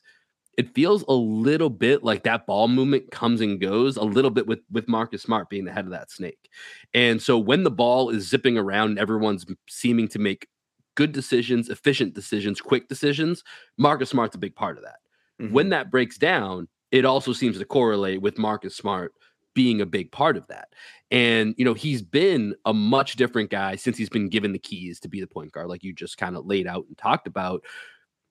it 0.57 0.73
feels 0.73 1.03
a 1.07 1.13
little 1.13 1.69
bit 1.69 2.03
like 2.03 2.23
that 2.23 2.47
ball 2.47 2.67
movement 2.67 3.11
comes 3.11 3.41
and 3.41 3.61
goes 3.61 3.95
a 3.95 4.03
little 4.03 4.31
bit 4.31 4.47
with 4.47 4.59
with 4.71 4.87
Marcus 4.87 5.21
Smart 5.21 5.49
being 5.49 5.65
the 5.65 5.71
head 5.71 5.85
of 5.85 5.91
that 5.91 6.11
snake. 6.11 6.49
And 6.93 7.21
so 7.21 7.37
when 7.37 7.63
the 7.63 7.71
ball 7.71 8.09
is 8.09 8.27
zipping 8.27 8.57
around 8.57 8.89
and 8.89 8.99
everyone's 8.99 9.45
seeming 9.69 10.07
to 10.09 10.19
make 10.19 10.47
good 10.95 11.11
decisions, 11.11 11.69
efficient 11.69 12.15
decisions, 12.15 12.59
quick 12.59 12.89
decisions, 12.89 13.43
Marcus 13.77 14.09
Smart's 14.09 14.35
a 14.35 14.39
big 14.39 14.55
part 14.55 14.77
of 14.77 14.83
that. 14.83 14.97
Mm-hmm. 15.39 15.53
When 15.53 15.69
that 15.69 15.91
breaks 15.91 16.17
down, 16.17 16.67
it 16.91 17.05
also 17.05 17.33
seems 17.33 17.59
to 17.59 17.65
correlate 17.65 18.21
with 18.21 18.39
Marcus 18.39 18.75
Smart 18.75 19.13
being 19.53 19.81
a 19.81 19.85
big 19.85 20.11
part 20.11 20.37
of 20.37 20.47
that. 20.47 20.69
And, 21.11 21.55
you 21.57 21.65
know, 21.65 21.73
he's 21.73 22.01
been 22.01 22.55
a 22.65 22.73
much 22.73 23.15
different 23.15 23.49
guy 23.49 23.75
since 23.75 23.97
he's 23.97 24.09
been 24.09 24.29
given 24.29 24.51
the 24.51 24.59
keys 24.59 24.99
to 25.01 25.07
be 25.07 25.19
the 25.21 25.27
point 25.27 25.51
guard, 25.51 25.67
like 25.67 25.83
you 25.83 25.93
just 25.93 26.17
kind 26.17 26.35
of 26.35 26.45
laid 26.45 26.67
out 26.67 26.85
and 26.87 26.97
talked 26.97 27.27
about. 27.27 27.63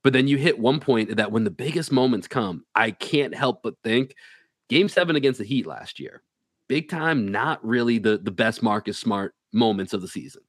But 0.03 0.13
then 0.13 0.29
you 0.29 0.37
hit 0.37 0.59
one 0.59 0.79
point 0.79 1.17
that 1.17 1.33
when 1.33 1.45
the 1.45 1.51
biggest 1.51 1.91
moments 1.91 2.29
come, 2.29 2.65
I 2.75 2.93
can't 2.93 3.35
help 3.35 3.63
but 3.63 3.75
think 3.83 4.15
game 4.69 4.89
seven 4.89 5.17
against 5.17 5.39
the 5.39 5.45
Heat 5.45 5.67
last 5.67 5.99
year, 5.99 6.23
big 6.69 6.89
time, 6.89 7.29
not 7.29 7.65
really 7.65 7.99
the, 7.99 8.19
the 8.19 8.31
best 8.31 8.63
Marcus 8.63 8.99
Smart 8.99 9.35
moments 9.53 9.93
of 9.93 10.03
the 10.03 10.09
season. 10.09 10.43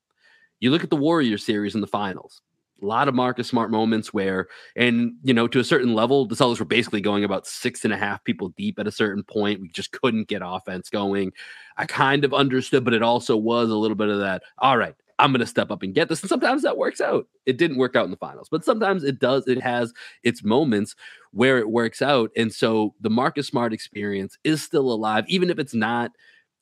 You 0.60 0.72
look 0.72 0.84
at 0.84 0.90
the 0.90 0.96
Warrior 0.96 1.38
series 1.38 1.76
in 1.76 1.82
the 1.82 1.88
finals, 1.88 2.42
a 2.82 2.86
lot 2.86 3.08
of 3.08 3.16
Marcus 3.16 3.48
Smart 3.48 3.72
moments 3.72 4.14
where, 4.14 4.48
and 4.76 5.14
you 5.24 5.34
know, 5.34 5.48
to 5.48 5.60
a 5.60 5.64
certain 5.64 5.94
level, 5.94 6.26
the 6.26 6.36
Celtics 6.36 6.60
were 6.60 6.66
basically 6.66 7.02
going 7.02 7.24
about 7.24 7.48
six 7.48 7.84
and 7.86 7.94
a 7.94 7.98
half 7.98 8.24
people 8.24 8.50
deep 8.58 8.80
at 8.80 8.88
a 8.88 8.92
certain 8.92 9.24
point. 9.24 9.62
We 9.62 9.70
just 9.70 9.92
couldn't 9.92 10.28
get 10.28 10.42
offense 10.44 10.90
going. 10.90 11.32
I 11.78 11.86
kind 11.86 12.24
of 12.24 12.34
understood, 12.34 12.84
but 12.84 12.94
it 12.94 13.04
also 13.04 13.36
was 13.38 13.70
a 13.70 13.76
little 13.76 13.96
bit 13.96 14.10
of 14.10 14.20
that. 14.20 14.44
All 14.60 14.78
right, 14.78 14.96
I'm 15.20 15.32
going 15.32 15.40
to 15.40 15.48
step 15.48 15.72
up 15.72 15.84
and 15.84 15.96
get 15.96 16.10
this. 16.10 16.22
And 16.22 16.30
sometimes 16.30 16.62
that 16.64 16.78
works 16.78 17.02
out. 17.02 17.28
It 17.46 17.58
didn't 17.58 17.78
work 17.78 17.96
out 17.96 18.06
in 18.06 18.12
the 18.12 18.18
finals, 18.18 18.50
but 18.50 18.64
sometimes 18.64 19.04
it 19.04 19.20
does. 19.20 19.48
It 19.48 19.62
has 19.62 19.94
its 20.24 20.44
moments 20.44 20.96
where 21.32 21.58
it 21.58 21.70
works 21.70 22.02
out. 22.02 22.32
And 22.38 22.54
so 22.54 22.94
the 23.02 23.10
Marcus 23.10 23.48
Smart 23.48 23.74
experience 23.74 24.38
is 24.44 24.62
still 24.62 24.92
alive, 24.92 25.26
even 25.28 25.50
if 25.50 25.60
it's 25.60 25.74
not. 25.74 26.12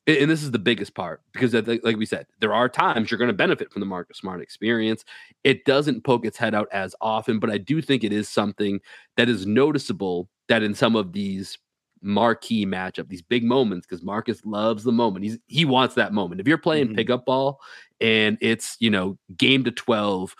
And 0.08 0.30
this 0.30 0.44
is 0.44 0.52
the 0.52 0.58
biggest 0.60 0.94
part 0.94 1.20
because, 1.32 1.52
like 1.52 1.96
we 1.96 2.06
said, 2.06 2.26
there 2.38 2.54
are 2.54 2.68
times 2.68 3.10
you're 3.10 3.18
going 3.18 3.26
to 3.26 3.34
benefit 3.34 3.72
from 3.72 3.80
the 3.80 3.86
Marcus 3.86 4.18
Smart 4.18 4.40
experience. 4.40 5.04
It 5.42 5.64
doesn't 5.64 6.04
poke 6.04 6.24
its 6.24 6.38
head 6.38 6.54
out 6.54 6.68
as 6.72 6.94
often, 7.00 7.40
but 7.40 7.50
I 7.50 7.58
do 7.58 7.82
think 7.82 8.04
it 8.04 8.12
is 8.12 8.28
something 8.28 8.78
that 9.16 9.28
is 9.28 9.46
noticeable 9.46 10.28
that 10.48 10.62
in 10.62 10.74
some 10.74 10.94
of 10.94 11.12
these 11.12 11.58
marquee 12.02 12.66
matchup, 12.66 13.08
these 13.08 13.22
big 13.22 13.44
moments, 13.44 13.86
because 13.86 14.04
Marcus 14.04 14.44
loves 14.44 14.84
the 14.84 14.92
moment. 14.92 15.24
He's 15.24 15.38
he 15.46 15.64
wants 15.64 15.94
that 15.94 16.12
moment. 16.12 16.40
If 16.40 16.48
you're 16.48 16.58
playing 16.58 16.86
mm-hmm. 16.86 16.96
pickup 16.96 17.24
ball 17.26 17.60
and 18.00 18.38
it's 18.40 18.76
you 18.80 18.90
know 18.90 19.18
game 19.36 19.64
to 19.64 19.70
12 19.70 20.34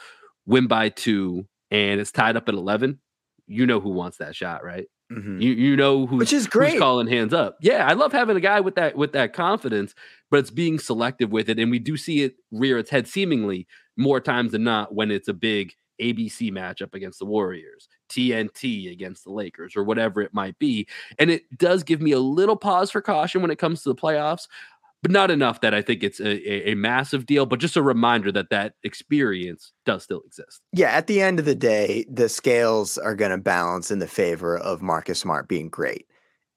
win 0.47 0.67
by 0.67 0.89
two, 0.89 1.47
and 1.71 2.01
it's 2.01 2.13
tied 2.13 2.37
up 2.37 2.49
at 2.49 2.55
11, 2.55 3.01
you 3.47 3.67
know 3.67 3.81
who 3.81 3.91
wants 3.91 4.19
that 4.19 4.37
shot, 4.37 4.65
right? 4.65 4.87
Mhm. 5.11 5.41
You 5.41 5.53
you 5.53 5.77
know 5.77 6.07
who's, 6.07 6.19
Which 6.19 6.33
is 6.33 6.45
who's 6.45 6.49
great. 6.49 6.79
calling 6.79 7.07
hands 7.07 7.33
up. 7.33 7.59
Yeah, 7.61 7.87
I 7.87 7.93
love 7.93 8.13
having 8.13 8.37
a 8.37 8.41
guy 8.41 8.61
with 8.61 8.75
that 8.75 8.97
with 8.97 9.13
that 9.13 9.33
confidence, 9.33 9.95
but 10.31 10.41
it's 10.41 10.51
being 10.51 10.79
selective 10.79 11.31
with 11.31 11.49
it, 11.49 11.59
and 11.59 11.71
we 11.71 11.79
do 11.79 11.97
see 11.97 12.23
it 12.23 12.37
rear 12.51 12.79
its 12.79 12.91
head 12.91 13.07
seemingly 13.07 13.67
more 13.97 14.21
times 14.21 14.53
than 14.53 14.65
not 14.65 14.95
when 14.95 15.11
it's 15.11 15.29
a 15.29 15.35
big 15.35 15.75
ABC 16.01 16.51
matchup 16.51 16.95
against 16.95 17.21
the 17.21 17.25
Warriors, 17.25 17.89
TNT 18.17 18.91
against 18.91 19.25
the 19.25 19.31
Lakers, 19.33 19.77
or 19.77 19.85
whatever 19.85 20.21
it 20.23 20.33
might 20.33 20.59
be. 20.59 20.87
And 21.19 21.31
it 21.31 21.43
does 21.59 21.83
give 21.83 22.01
me 22.01 22.13
a 22.13 22.19
little 22.19 22.57
pause 22.57 22.91
for 22.91 23.01
caution 23.03 23.43
when 23.43 23.51
it 23.51 23.59
comes 23.59 23.83
to 23.83 23.91
the 23.91 23.95
playoffs, 23.95 24.49
but 25.03 25.11
not 25.11 25.31
enough 25.31 25.61
that 25.61 25.75
I 25.75 25.83
think 25.83 26.03
it's 26.03 26.19
a, 26.21 26.29
a, 26.51 26.73
a 26.73 26.75
massive 26.75 27.27
deal. 27.27 27.47
But 27.47 27.61
just 27.61 27.77
a 27.77 27.83
reminder 27.83 28.33
that 28.33 28.51
that 28.51 28.75
experience 28.83 29.73
does 29.85 30.03
still 30.05 30.23
exist. 30.27 30.63
Yeah, 30.73 30.91
at 30.91 31.07
the 31.07 31.21
end 31.21 31.39
of 31.39 31.45
the 31.45 31.55
day, 31.55 32.07
the 32.11 32.29
scales 32.29 32.97
are 32.99 33.15
going 33.15 33.31
to 33.31 33.39
balance 33.39 33.91
in 33.91 33.99
the 33.99 34.09
favor 34.09 34.57
of 34.59 34.83
Marcus 34.83 35.19
Smart 35.21 35.49
being 35.49 35.69
great. 35.69 36.07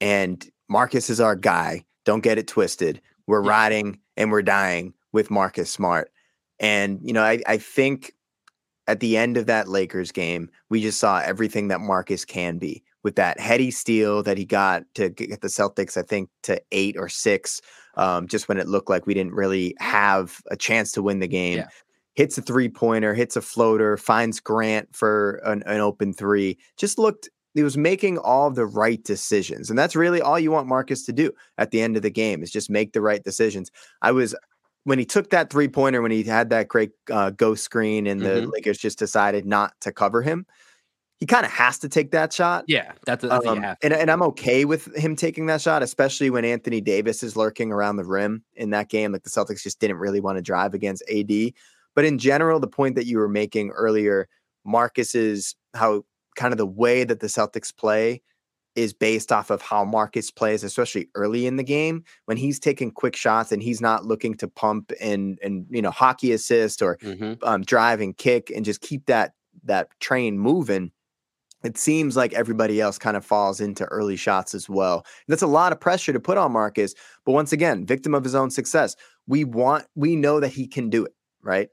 And 0.02 0.50
Marcus 0.70 1.10
is 1.10 1.20
our 1.20 1.36
guy. 1.36 1.86
Don't 2.06 2.24
get 2.24 2.38
it 2.38 2.48
twisted. 2.48 3.02
We're 3.28 3.44
Yeah. 3.44 3.50
riding 3.50 4.00
and 4.18 4.32
we're 4.32 4.42
dying 4.42 4.94
with 5.12 5.30
Marcus 5.30 5.70
Smart. 5.70 6.12
And, 6.60 7.00
you 7.04 7.14
know, 7.14 7.24
I, 7.24 7.42
I 7.48 7.58
think 7.58 8.14
at 8.90 9.00
the 9.00 9.16
end 9.18 9.38
of 9.38 9.46
that 9.46 9.68
Lakers 9.70 10.12
game, 10.12 10.50
we 10.70 10.82
just 10.82 11.00
saw 11.00 11.20
everything 11.20 11.68
that 11.70 11.80
Marcus 11.80 12.26
can 12.26 12.58
be 12.58 12.84
with 13.04 13.16
that 13.16 13.40
heady 13.40 13.72
steal 13.72 14.24
that 14.24 14.38
he 14.38 14.44
got 14.46 14.84
to 14.96 15.10
get 15.10 15.42
the 15.42 15.48
Celtics, 15.48 15.96
I 15.96 16.02
think, 16.02 16.30
to 16.44 16.62
eight 16.72 16.96
or 16.98 17.08
six, 17.08 17.62
um, 17.96 18.28
just 18.28 18.50
when 18.50 18.58
it 18.58 18.68
looked 18.68 18.90
like 18.90 19.06
we 19.06 19.14
didn't 19.14 19.34
really 19.34 19.76
have 19.80 20.42
a 20.52 20.58
chance 20.58 20.92
to 20.94 21.02
win 21.04 21.20
the 21.20 21.28
game 21.28 21.60
Yeah. 21.60 21.68
hits 22.16 22.38
a 22.38 22.42
three 22.42 22.68
pointer, 22.68 23.14
hits 23.14 23.36
a 23.38 23.42
floater, 23.42 23.96
finds 23.96 24.40
Grant 24.40 24.94
for 24.96 25.36
an, 25.46 25.64
an 25.68 25.80
open 25.80 26.12
three. 26.14 26.58
Just 26.76 26.98
looked, 26.98 27.30
he 27.54 27.64
was 27.64 27.78
making 27.78 28.18
all 28.18 28.52
the 28.52 28.66
right 28.66 29.02
decisions. 29.04 29.70
And 29.70 29.80
that's 29.80 29.96
really 29.96 30.22
all 30.22 30.40
you 30.40 30.52
want 30.52 30.68
Marcus 30.68 31.06
to 31.06 31.14
do 31.14 31.32
at 31.58 31.72
the 31.72 31.82
end 31.82 31.96
of 31.96 32.02
the 32.02 32.10
game 32.10 32.44
is 32.44 32.52
just 32.52 32.70
make 32.70 32.92
the 32.94 33.02
right 33.02 33.24
decisions. 33.24 33.72
I 34.02 34.12
was, 34.12 34.36
when 34.84 35.00
he 35.00 35.06
took 35.06 35.30
that 35.30 35.50
three 35.50 35.68
pointer, 35.68 36.02
when 36.02 36.12
he 36.12 36.24
had 36.24 36.50
that 36.50 36.68
great 36.68 36.92
uh, 37.12 37.30
ghost 37.32 37.64
screen 37.64 38.08
and 38.08 38.22
the 38.22 38.42
Mhm. 38.42 38.52
Lakers 38.52 38.78
just 38.78 38.98
decided 39.00 39.46
not 39.46 39.74
to 39.82 39.92
cover 39.92 40.22
him, 40.22 40.46
he 41.20 41.26
kind 41.26 41.46
of 41.46 41.52
has 41.52 41.78
to 41.80 41.90
take 41.90 42.12
that 42.12 42.32
shot. 42.32 42.64
Yeah, 42.68 42.94
that's, 43.06 43.24
that's 43.24 43.46
Um, 43.46 43.64
and, 43.84 43.94
and 43.94 44.10
I'm 44.10 44.22
okay 44.24 44.64
with 44.64 44.96
him 44.96 45.18
taking 45.18 45.48
that 45.48 45.62
shot, 45.62 45.84
especially 45.84 46.30
when 46.30 46.46
Anthony 46.46 46.80
Davis 46.80 47.24
is 47.24 47.36
lurking 47.36 47.74
around 47.74 47.98
the 47.98 48.06
rim 48.06 48.44
in 48.56 48.70
that 48.70 48.90
game. 48.90 49.12
Like 49.12 49.24
the 49.24 49.30
Celtics 49.30 49.62
just 49.62 49.80
didn't 49.80 49.98
really 49.98 50.22
want 50.22 50.38
to 50.38 50.42
drive 50.42 50.74
against 50.74 51.04
AD. 51.12 51.54
But 51.94 52.06
in 52.06 52.18
general, 52.18 52.60
the 52.62 52.68
point 52.68 52.96
that 52.96 53.06
you 53.06 53.18
were 53.18 53.28
making 53.28 53.72
earlier, 53.72 54.30
Marcus's 54.66 55.56
how 55.74 56.06
kind 56.36 56.54
of 56.54 56.58
the 56.58 56.66
way 56.66 57.04
that 57.04 57.20
the 57.20 57.28
Celtics 57.28 57.76
play 57.76 58.22
is 58.80 58.94
based 58.94 59.32
off 59.32 59.50
of 59.50 59.62
how 59.62 59.84
Marcus 59.84 60.32
plays, 60.32 60.64
especially 60.64 61.08
early 61.16 61.46
in 61.46 61.58
the 61.58 61.64
game 61.64 62.04
when 62.26 62.38
he's 62.38 62.60
taking 62.60 62.92
quick 62.92 63.16
shots 63.16 63.52
and 63.52 63.62
he's 63.62 63.82
not 63.82 64.06
looking 64.06 64.34
to 64.36 64.48
pump 64.48 64.92
and 65.02 65.38
and 65.44 65.66
you 65.70 65.82
know 65.82 65.92
hockey 65.92 66.32
assist 66.32 66.82
or 66.82 66.98
Mhm. 66.98 67.38
um, 67.44 67.62
drive 67.64 68.02
and 68.02 68.18
kick 68.18 68.50
and 68.56 68.64
just 68.66 68.82
keep 68.82 69.06
that 69.08 69.34
that 69.64 69.88
train 70.00 70.40
moving 70.40 70.92
it 71.62 71.78
seems 71.78 72.16
like 72.16 72.32
everybody 72.34 72.80
else 72.80 72.98
kind 72.98 73.18
of 73.18 73.26
falls 73.26 73.60
into 73.60 73.84
early 73.88 74.16
shots 74.16 74.54
as 74.56 74.70
well. 74.70 75.06
That's 75.28 75.42
a 75.42 75.48
lot 75.48 75.74
of 75.74 75.80
pressure 75.82 76.14
to 76.14 76.20
put 76.20 76.38
on 76.38 76.54
marcus 76.54 76.96
but 77.26 77.34
once 77.34 77.52
again 77.52 77.86
victim 77.86 78.16
of 78.16 78.24
his 78.24 78.36
own 78.36 78.50
success 78.50 78.96
we 79.28 79.44
want 79.44 79.86
we 79.96 80.16
know 80.16 80.40
that 80.40 80.54
he 80.54 80.66
can 80.68 80.90
do 80.90 81.04
it 81.06 81.14
right? 81.44 81.70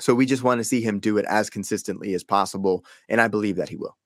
So 0.00 0.14
we 0.14 0.26
just 0.26 0.42
want 0.42 0.58
to 0.58 0.64
see 0.64 0.80
him 0.82 0.98
do 0.98 1.16
it 1.18 1.24
as 1.28 1.48
consistently 1.50 2.14
as 2.14 2.24
possible 2.24 2.84
and 3.08 3.20
i 3.20 3.28
believe 3.28 3.56
that 3.56 3.68
he 3.68 3.76
will 3.76 3.96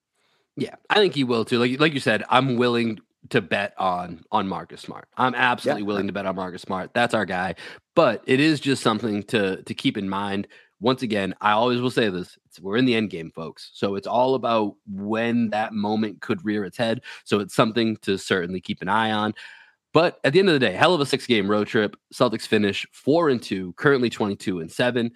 Yeah, 0.59 0.75
I 0.89 0.95
think 0.95 1.15
he 1.15 1.23
will 1.23 1.45
too. 1.45 1.59
Like 1.59 1.79
like 1.79 1.93
you 1.93 1.99
said, 1.99 2.23
I'm 2.29 2.57
willing 2.57 2.99
to 3.29 3.41
bet 3.41 3.73
on 3.77 4.23
on 4.31 4.47
Marcus 4.47 4.81
Smart. 4.81 5.07
I'm 5.17 5.35
absolutely 5.35 5.83
willing 5.83 6.07
to 6.07 6.13
bet 6.13 6.25
on 6.25 6.35
Marcus 6.35 6.61
Smart. 6.61 6.91
That's 6.93 7.13
our 7.13 7.25
guy. 7.25 7.55
But 7.95 8.23
it 8.25 8.39
is 8.39 8.59
just 8.59 8.81
something 8.81 9.23
to 9.23 9.61
to 9.63 9.73
keep 9.73 9.97
in 9.97 10.09
mind. 10.09 10.47
Once 10.81 11.01
again, 11.01 11.35
I 11.41 11.51
always 11.51 11.81
will 11.81 11.91
say 11.91 12.09
this: 12.09 12.37
it's, 12.45 12.59
we're 12.59 12.77
in 12.77 12.85
the 12.85 12.95
end 12.95 13.09
game, 13.09 13.31
folks. 13.31 13.71
So 13.73 13.95
it's 13.95 14.07
all 14.07 14.35
about 14.35 14.75
when 14.87 15.49
that 15.49 15.73
moment 15.73 16.21
could 16.21 16.43
rear 16.45 16.63
its 16.63 16.77
head. 16.77 17.01
So 17.25 17.39
it's 17.39 17.55
something 17.55 17.97
to 17.97 18.17
certainly 18.17 18.61
keep 18.61 18.81
an 18.81 18.89
eye 18.89 19.11
on. 19.11 19.33
But 19.93 20.19
at 20.23 20.33
the 20.33 20.39
end 20.39 20.49
of 20.49 20.53
the 20.53 20.59
day, 20.59 20.73
hell 20.73 20.93
of 20.93 21.01
a 21.01 21.05
six 21.05 21.25
game 21.25 21.49
road 21.49 21.67
trip. 21.67 21.95
Celtics 22.13 22.47
finish 22.47 22.85
four 22.93 23.29
and 23.29 23.41
two, 23.41 23.73
currently 23.73 24.09
22 24.09 24.59
and 24.59 24.71
seven. 24.71 25.11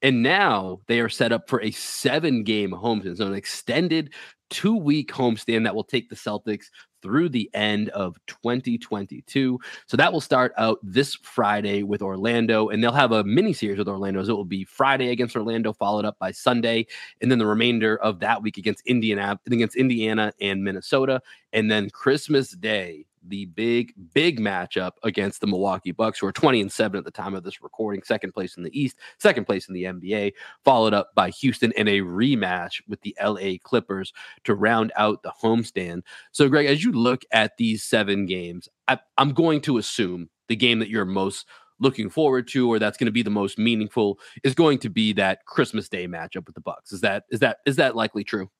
And 0.00 0.22
now 0.22 0.80
they 0.86 1.00
are 1.00 1.08
set 1.08 1.32
up 1.32 1.48
for 1.48 1.60
a 1.60 1.72
seven 1.72 2.44
game 2.44 2.70
homestand, 2.70 3.16
so 3.16 3.26
an 3.26 3.34
extended 3.34 4.14
two 4.50 4.76
week 4.76 5.12
homestand 5.12 5.64
that 5.64 5.74
will 5.74 5.84
take 5.84 6.08
the 6.08 6.16
Celtics 6.16 6.66
through 7.02 7.28
the 7.28 7.50
end 7.54 7.88
of 7.90 8.16
2022. 8.26 9.58
So 9.86 9.96
that 9.96 10.12
will 10.12 10.20
start 10.20 10.52
out 10.56 10.78
this 10.82 11.14
Friday 11.14 11.82
with 11.82 12.02
Orlando, 12.02 12.68
and 12.68 12.82
they'll 12.82 12.92
have 12.92 13.12
a 13.12 13.24
mini 13.24 13.52
series 13.52 13.78
with 13.78 13.88
Orlando. 13.88 14.22
So 14.24 14.32
it 14.32 14.36
will 14.36 14.44
be 14.44 14.64
Friday 14.64 15.10
against 15.10 15.36
Orlando, 15.36 15.72
followed 15.72 16.04
up 16.04 16.18
by 16.18 16.32
Sunday, 16.32 16.86
and 17.20 17.30
then 17.30 17.38
the 17.38 17.46
remainder 17.46 17.96
of 17.98 18.20
that 18.20 18.42
week 18.42 18.58
against 18.58 18.86
Indiana, 18.86 19.38
against 19.46 19.76
Indiana 19.76 20.32
and 20.40 20.64
Minnesota, 20.64 21.22
and 21.52 21.70
then 21.70 21.90
Christmas 21.90 22.50
Day. 22.50 23.04
The 23.28 23.46
big, 23.46 23.92
big 24.14 24.40
matchup 24.40 24.92
against 25.02 25.40
the 25.40 25.46
Milwaukee 25.46 25.92
Bucks, 25.92 26.18
who 26.18 26.26
are 26.26 26.32
20 26.32 26.60
and 26.60 26.72
7 26.72 26.98
at 26.98 27.04
the 27.04 27.10
time 27.10 27.34
of 27.34 27.44
this 27.44 27.62
recording, 27.62 28.02
second 28.02 28.32
place 28.32 28.56
in 28.56 28.62
the 28.62 28.80
East, 28.80 28.96
second 29.18 29.44
place 29.44 29.68
in 29.68 29.74
the 29.74 29.84
NBA, 29.84 30.32
followed 30.64 30.94
up 30.94 31.14
by 31.14 31.30
Houston 31.30 31.72
in 31.72 31.88
a 31.88 32.00
rematch 32.00 32.80
with 32.88 33.00
the 33.02 33.16
LA 33.22 33.56
Clippers 33.62 34.12
to 34.44 34.54
round 34.54 34.92
out 34.96 35.22
the 35.22 35.32
homestand. 35.42 36.02
So, 36.32 36.48
Greg, 36.48 36.66
as 36.66 36.82
you 36.82 36.92
look 36.92 37.22
at 37.32 37.56
these 37.56 37.84
seven 37.84 38.26
games, 38.26 38.68
I, 38.88 38.98
I'm 39.18 39.32
going 39.32 39.60
to 39.62 39.78
assume 39.78 40.30
the 40.48 40.56
game 40.56 40.78
that 40.78 40.88
you're 40.88 41.04
most 41.04 41.46
looking 41.80 42.10
forward 42.10 42.48
to, 42.48 42.72
or 42.72 42.78
that's 42.78 42.96
going 42.96 43.06
to 43.06 43.12
be 43.12 43.22
the 43.22 43.30
most 43.30 43.58
meaningful, 43.58 44.18
is 44.42 44.54
going 44.54 44.78
to 44.78 44.88
be 44.88 45.12
that 45.12 45.44
Christmas 45.46 45.88
Day 45.88 46.06
matchup 46.06 46.46
with 46.46 46.54
the 46.54 46.60
Bucks. 46.60 46.92
Is 46.92 47.00
that 47.02 47.24
is 47.30 47.40
that 47.40 47.58
is 47.66 47.76
that 47.76 47.94
likely 47.94 48.24
true? 48.24 48.50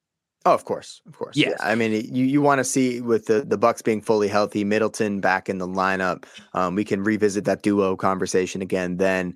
Oh, 0.48 0.54
of 0.54 0.64
course, 0.64 1.02
of 1.06 1.18
course. 1.18 1.36
Yes. 1.36 1.56
Yeah. 1.60 1.68
I 1.68 1.74
mean, 1.74 1.92
you 1.92 2.24
you 2.24 2.40
want 2.40 2.58
to 2.58 2.64
see 2.64 3.02
with 3.02 3.26
the 3.26 3.42
the 3.42 3.58
Bucks 3.58 3.82
being 3.82 4.00
fully 4.00 4.28
healthy, 4.28 4.64
Middleton 4.64 5.20
back 5.20 5.50
in 5.50 5.58
the 5.58 5.68
lineup. 5.68 6.24
Um, 6.54 6.74
we 6.74 6.84
can 6.84 7.04
revisit 7.04 7.44
that 7.44 7.62
duo 7.62 7.96
conversation 7.96 8.62
again 8.62 8.96
then. 8.96 9.34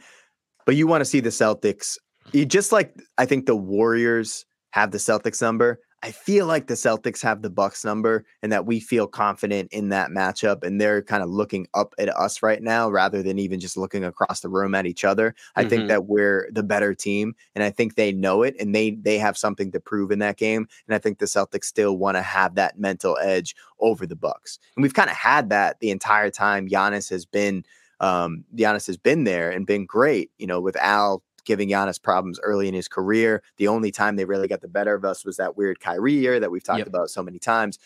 But 0.65 0.77
you 0.77 0.87
want 0.87 1.03
to 1.03 1.05
see 1.05 1.21
the 1.21 1.29
Celtics, 1.29 1.99
you, 2.33 2.47
just 2.47 2.73
like 2.73 2.95
I 3.19 3.27
think 3.27 3.45
the 3.45 3.55
Warriors 3.55 4.47
have 4.71 4.91
the 4.91 4.97
Celtics 4.97 5.43
number. 5.43 5.81
I 6.05 6.11
feel 6.11 6.47
like 6.47 6.67
the 6.67 6.75
Celtics 6.75 7.23
have 7.23 7.43
the 7.43 7.51
Bucks 7.51 7.85
number, 7.85 8.25
and 8.43 8.51
that 8.51 8.67
we 8.67 8.81
feel 8.81 9.07
confident 9.07 9.73
in 9.73 9.91
that 9.91 10.11
matchup, 10.11 10.65
and 10.65 10.81
they're 10.81 11.01
kind 11.01 11.23
of 11.23 11.31
looking 11.31 11.69
up 11.75 11.95
at 11.97 12.09
us 12.09 12.43
right 12.43 12.61
now 12.61 12.91
rather 12.91 13.23
than 13.23 13.39
even 13.39 13.61
just 13.61 13.77
looking 13.77 14.03
across 14.05 14.41
the 14.41 14.49
room 14.49 14.75
at 14.75 14.85
each 14.87 15.05
other. 15.05 15.33
I 15.55 15.65
Mhm. 15.65 15.69
think 15.71 15.89
that 15.89 16.07
we're 16.07 16.49
the 16.53 16.65
better 16.65 16.93
team, 16.93 17.37
and 17.55 17.63
I 17.63 17.71
think 17.71 17.95
they 17.95 18.11
know 18.11 18.43
it, 18.43 18.57
and 18.59 18.75
they 18.75 18.91
they 19.01 19.17
have 19.19 19.39
something 19.39 19.71
to 19.73 19.81
prove 19.81 20.11
in 20.11 20.19
that 20.19 20.39
game. 20.39 20.67
And 20.89 20.95
I 20.95 20.99
think 20.99 21.19
the 21.21 21.27
Celtics 21.27 21.67
still 21.67 21.97
want 21.97 22.17
to 22.17 22.23
have 22.23 22.57
that 22.57 22.79
mental 22.81 23.17
edge 23.23 23.55
over 23.79 24.05
the 24.05 24.17
Bucks, 24.17 24.59
and 24.77 24.83
we've 24.83 24.95
kind 24.95 25.11
of 25.11 25.17
had 25.17 25.51
that 25.51 25.79
the 25.81 25.91
entire 25.91 26.31
time. 26.31 26.69
Giannis 26.69 27.11
has 27.11 27.25
been, 27.25 27.65
um, 28.01 28.45
Giannis 28.57 28.89
has 28.89 28.97
been 28.97 29.23
there 29.23 29.51
and 29.51 29.67
been 29.67 29.87
great. 29.87 30.33
You 30.39 30.49
know, 30.49 30.61
with 30.61 30.77
Al 30.77 31.23
giving 31.45 31.69
Giannis 31.69 32.03
problems 32.03 32.39
early 32.43 32.69
in 32.69 32.75
his 32.75 32.89
career. 32.89 33.43
The 33.57 33.69
only 33.69 33.91
time 33.91 34.17
they 34.17 34.25
really 34.25 34.49
got 34.49 34.61
the 34.61 34.69
better 34.69 34.95
of 34.95 35.05
us 35.05 35.25
was 35.25 35.37
that 35.37 35.57
weird 35.57 35.81
Kyrie 35.81 36.13
year 36.15 36.41
that 36.41 36.51
we've 36.51 36.63
talked 36.65 36.79
Yep. 36.79 36.87
about 36.89 37.11
so 37.11 37.23
many 37.23 37.39
times. 37.39 37.79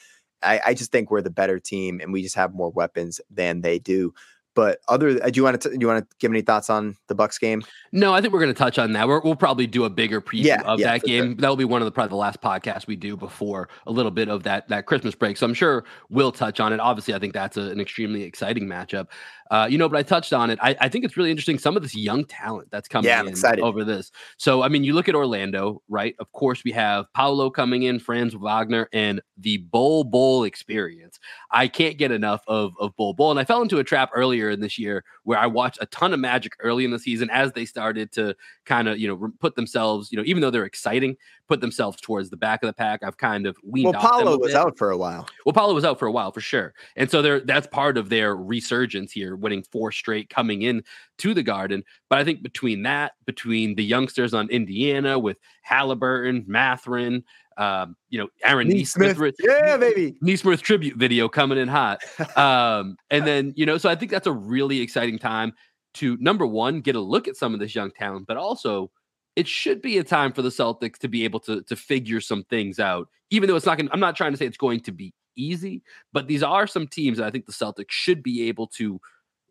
I, 0.42 0.60
I 0.66 0.74
just 0.74 0.92
think 0.92 1.10
we're 1.10 1.22
the 1.22 1.30
better 1.30 1.58
team, 1.58 2.00
and 2.00 2.12
we 2.12 2.22
just 2.22 2.34
have 2.36 2.54
more 2.54 2.70
weapons 2.70 3.20
than 3.30 3.62
they 3.62 3.78
do. 3.78 4.12
But 4.54 4.78
other, 4.88 5.22
uh, 5.22 5.28
do 5.28 5.38
you 5.38 5.44
want 5.44 5.60
to 5.60 5.68
do 5.68 5.76
you 5.78 5.86
want 5.86 6.08
to 6.08 6.16
give 6.18 6.30
any 6.30 6.40
thoughts 6.40 6.70
on 6.70 6.96
the 7.08 7.14
Bucks 7.14 7.36
game? 7.38 7.62
No, 7.92 8.14
I 8.14 8.22
think 8.22 8.32
we're 8.32 8.40
going 8.40 8.54
to 8.54 8.58
touch 8.58 8.78
on 8.78 8.92
that. 8.94 9.06
We're, 9.06 9.20
we'll 9.20 9.36
probably 9.36 9.66
do 9.66 9.84
a 9.84 9.90
bigger 9.90 10.22
preview 10.22 10.44
Yeah, 10.44 10.62
of 10.62 10.80
yeah, 10.80 10.92
that 10.92 11.00
sure. 11.00 11.08
game. 11.08 11.36
That 11.36 11.48
will 11.50 11.56
be 11.56 11.66
one 11.66 11.82
of 11.82 11.84
the 11.86 11.92
probably 11.92 12.08
the 12.08 12.16
last 12.16 12.40
podcasts 12.40 12.86
we 12.86 12.96
do 12.96 13.18
before 13.18 13.68
a 13.86 13.92
little 13.92 14.10
bit 14.10 14.30
of 14.30 14.44
that 14.44 14.66
that 14.68 14.86
Christmas 14.86 15.14
break. 15.14 15.36
So 15.36 15.44
I'm 15.44 15.52
sure 15.52 15.84
we'll 16.08 16.32
touch 16.32 16.58
on 16.58 16.72
it. 16.72 16.80
Obviously, 16.80 17.12
I 17.12 17.18
think 17.18 17.34
that's 17.34 17.58
a, 17.58 17.62
an 17.62 17.80
extremely 17.80 18.22
exciting 18.22 18.66
matchup. 18.66 19.08
Uh, 19.50 19.66
you 19.70 19.78
know, 19.78 19.88
but 19.88 19.96
I 19.98 20.02
touched 20.02 20.32
on 20.32 20.50
it. 20.50 20.58
I, 20.62 20.76
I 20.80 20.88
think 20.88 21.04
it's 21.04 21.16
really 21.16 21.30
interesting. 21.30 21.58
Some 21.58 21.76
of 21.76 21.82
this 21.82 21.94
young 21.94 22.24
talent 22.24 22.68
that's 22.70 22.88
coming 22.88 23.08
Yeah, 23.08 23.20
I'm 23.20 23.26
in 23.26 23.32
excited. 23.32 23.62
over 23.62 23.84
this. 23.84 24.10
So 24.36 24.62
I 24.62 24.68
mean, 24.68 24.84
you 24.84 24.92
look 24.92 25.08
at 25.08 25.14
Orlando, 25.14 25.82
right? 25.88 26.14
Of 26.18 26.30
course, 26.32 26.64
we 26.64 26.72
have 26.72 27.06
Paolo 27.14 27.50
coming 27.50 27.84
in, 27.84 27.98
Franz 27.98 28.34
Wagner, 28.34 28.88
and 28.92 29.20
the 29.38 29.58
Bol 29.58 30.04
Bol 30.04 30.44
experience. 30.44 31.18
I 31.50 31.68
can't 31.68 31.98
get 31.98 32.10
enough 32.12 32.42
of 32.46 32.72
of 32.80 32.94
Bol 32.96 33.14
Bol, 33.14 33.30
and 33.30 33.40
I 33.40 33.44
fell 33.44 33.62
into 33.62 33.78
a 33.78 33.84
trap 33.84 34.10
earlier 34.14 34.50
in 34.50 34.60
this 34.60 34.78
year 34.78 35.04
where 35.24 35.38
I 35.38 35.46
watched 35.46 35.78
a 35.80 35.86
ton 35.86 36.12
of 36.12 36.20
Magic 36.20 36.54
early 36.60 36.84
in 36.84 36.90
the 36.90 36.98
season 36.98 37.28
as 37.30 37.52
they 37.52 37.64
started 37.64 38.12
to 38.12 38.34
kind 38.64 38.88
of 38.88 38.98
you 38.98 39.06
know 39.08 39.30
put 39.40 39.54
themselves 39.54 40.10
you 40.10 40.18
know 40.18 40.24
even 40.26 40.40
though 40.40 40.50
they're 40.50 40.64
exciting 40.64 41.16
put 41.48 41.60
themselves 41.60 42.00
towards 42.00 42.30
the 42.30 42.36
back 42.36 42.60
of 42.64 42.66
the 42.66 42.72
pack 42.72 43.04
i've 43.04 43.16
kind 43.16 43.46
of 43.46 43.56
weaned 43.62 43.86
Well, 43.86 43.96
off 43.96 44.02
them 44.02 44.10
Paolo 44.24 44.34
a 44.34 44.38
was 44.38 44.48
bit. 44.48 44.56
out 44.56 44.76
for 44.76 44.90
a 44.90 44.96
while. 44.96 45.28
well 45.44 45.52
paolo 45.52 45.72
was 45.72 45.84
out 45.84 46.00
for 46.00 46.06
a 46.06 46.10
while 46.12 46.32
for 46.32 46.40
sure 46.40 46.74
and 46.96 47.08
so 47.08 47.22
they're 47.22 47.38
that's 47.38 47.68
part 47.68 47.96
of 47.96 48.08
their 48.08 48.34
resurgence 48.34 49.12
here 49.12 49.35
after 49.36 49.42
winning 49.42 49.62
four 49.62 49.92
straight 49.92 50.28
coming 50.28 50.62
in 50.62 50.82
to 51.18 51.34
the 51.34 51.42
Garden. 51.42 51.84
But 52.08 52.18
I 52.18 52.24
think 52.24 52.42
between 52.42 52.82
that, 52.82 53.12
between 53.26 53.74
the 53.74 53.84
youngsters 53.84 54.34
on 54.34 54.48
Indiana 54.50 55.18
with 55.18 55.38
Halliburton, 55.62 56.44
Mathurin, 56.46 57.24
um, 57.58 57.96
you 58.10 58.18
know, 58.18 58.28
Aaron 58.44 58.68
Nesmith, 58.68 59.18
Nesmith. 59.18 59.34
yeah, 59.40 59.76
baby, 59.76 60.16
Nesmith 60.20 60.62
tribute 60.62 60.96
video 60.96 61.28
coming 61.28 61.58
in 61.58 61.68
hot. 61.68 62.02
Um, 62.36 62.96
and 63.10 63.26
then 63.26 63.54
you 63.56 63.64
know, 63.64 63.78
so 63.78 63.88
I 63.88 63.94
think 63.94 64.10
that's 64.10 64.26
a 64.26 64.32
really 64.32 64.80
exciting 64.80 65.18
time 65.18 65.52
to 65.94 66.18
number 66.20 66.46
one 66.46 66.82
get 66.82 66.96
a 66.96 67.00
look 67.00 67.28
at 67.28 67.36
some 67.36 67.54
of 67.54 67.60
this 67.60 67.74
young 67.74 67.90
talent, 67.90 68.26
but 68.26 68.36
also 68.36 68.90
it 69.36 69.48
should 69.48 69.80
be 69.80 69.96
a 69.96 70.04
time 70.04 70.32
for 70.32 70.42
the 70.42 70.50
Celtics 70.50 70.98
to 70.98 71.08
be 71.08 71.24
able 71.24 71.40
to 71.40 71.62
to 71.62 71.76
figure 71.76 72.20
some 72.20 72.44
things 72.44 72.78
out. 72.78 73.08
Even 73.30 73.48
though 73.48 73.56
it's 73.56 73.64
not 73.64 73.78
gonna, 73.78 73.90
I'm 73.92 74.00
not 74.00 74.16
trying 74.16 74.32
to 74.32 74.36
say 74.36 74.44
it's 74.44 74.58
going 74.58 74.80
to 74.80 74.92
be 74.92 75.14
easy, 75.36 75.82
but 76.12 76.26
these 76.26 76.42
are 76.42 76.66
some 76.66 76.86
teams 76.86 77.18
that 77.18 77.26
I 77.26 77.30
think 77.30 77.46
the 77.46 77.52
Celtics 77.52 77.90
should 77.90 78.22
be 78.22 78.48
able 78.48 78.66
to 78.68 79.00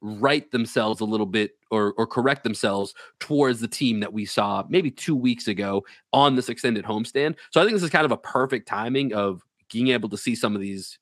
right 0.05 0.49
themselves 0.51 1.01
a 1.01 1.05
little 1.05 1.25
bit 1.25 1.57
or 1.71 1.93
or 1.97 2.05
correct 2.05 2.43
themselves 2.43 2.93
towards 3.19 3.59
the 3.59 3.67
team 3.67 3.99
that 3.99 4.13
we 4.13 4.25
saw 4.25 4.63
maybe 4.69 4.91
two 4.91 5.15
weeks 5.15 5.47
ago 5.47 5.83
on 6.13 6.35
this 6.35 6.49
extended 6.49 6.85
homestand. 6.85 7.35
So 7.51 7.59
I 7.59 7.63
think 7.63 7.73
this 7.73 7.83
is 7.83 7.89
kind 7.89 8.05
of 8.05 8.11
a 8.11 8.17
perfect 8.17 8.67
timing 8.67 9.13
of 9.13 9.43
being 9.71 9.89
able 9.89 10.09
to 10.09 10.17
see 10.17 10.35
some 10.35 10.55
of 10.55 10.61
these 10.61 10.99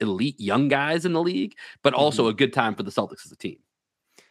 elite 0.00 0.40
young 0.40 0.68
guys 0.68 1.04
in 1.04 1.12
the 1.12 1.22
league, 1.22 1.54
but 1.82 1.94
also 1.94 2.22
mm-hmm. 2.22 2.30
a 2.30 2.34
good 2.34 2.52
time 2.52 2.74
for 2.74 2.82
the 2.82 2.90
Celtics 2.90 3.24
as 3.24 3.32
a 3.32 3.36
team. 3.36 3.58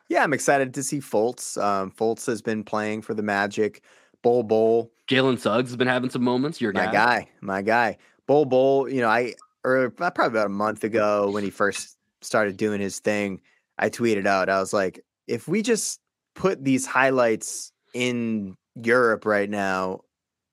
Yeah, 0.09 0.23
I'm 0.23 0.33
excited 0.33 0.73
to 0.73 0.83
see 0.83 0.99
Fultz. 0.99 1.61
Um, 1.61 1.91
Fultz 1.91 2.25
has 2.25 2.41
been 2.41 2.63
playing 2.63 3.03
for 3.03 3.13
the 3.13 3.21
Magic. 3.21 3.83
Bol 4.21 4.43
Bol. 4.43 4.91
Jalen 5.07 5.39
Suggs 5.39 5.69
has 5.69 5.77
been 5.77 5.87
having 5.87 6.09
some 6.09 6.23
moments. 6.23 6.59
Your 6.59 6.73
guy. 6.73 6.87
my 6.87 6.91
guy. 6.91 7.29
my 7.41 7.61
guy. 7.61 7.97
Bol 8.25 8.45
Bol. 8.45 8.89
You 8.89 9.01
know, 9.01 9.07
I 9.07 9.35
or 9.63 9.89
probably 9.91 10.25
about 10.27 10.47
a 10.47 10.49
month 10.49 10.83
ago 10.83 11.29
when 11.31 11.43
he 11.43 11.49
first 11.49 11.97
started 12.21 12.57
doing 12.57 12.81
his 12.81 12.99
thing, 12.99 13.41
I 13.79 13.89
tweeted 13.89 14.27
out. 14.27 14.49
I 14.49 14.59
was 14.59 14.73
like, 14.73 15.03
if 15.27 15.47
we 15.47 15.61
just 15.61 15.99
put 16.35 16.63
these 16.63 16.85
highlights 16.85 17.71
in 17.93 18.55
Europe 18.75 19.25
right 19.25 19.49
now, 19.49 20.01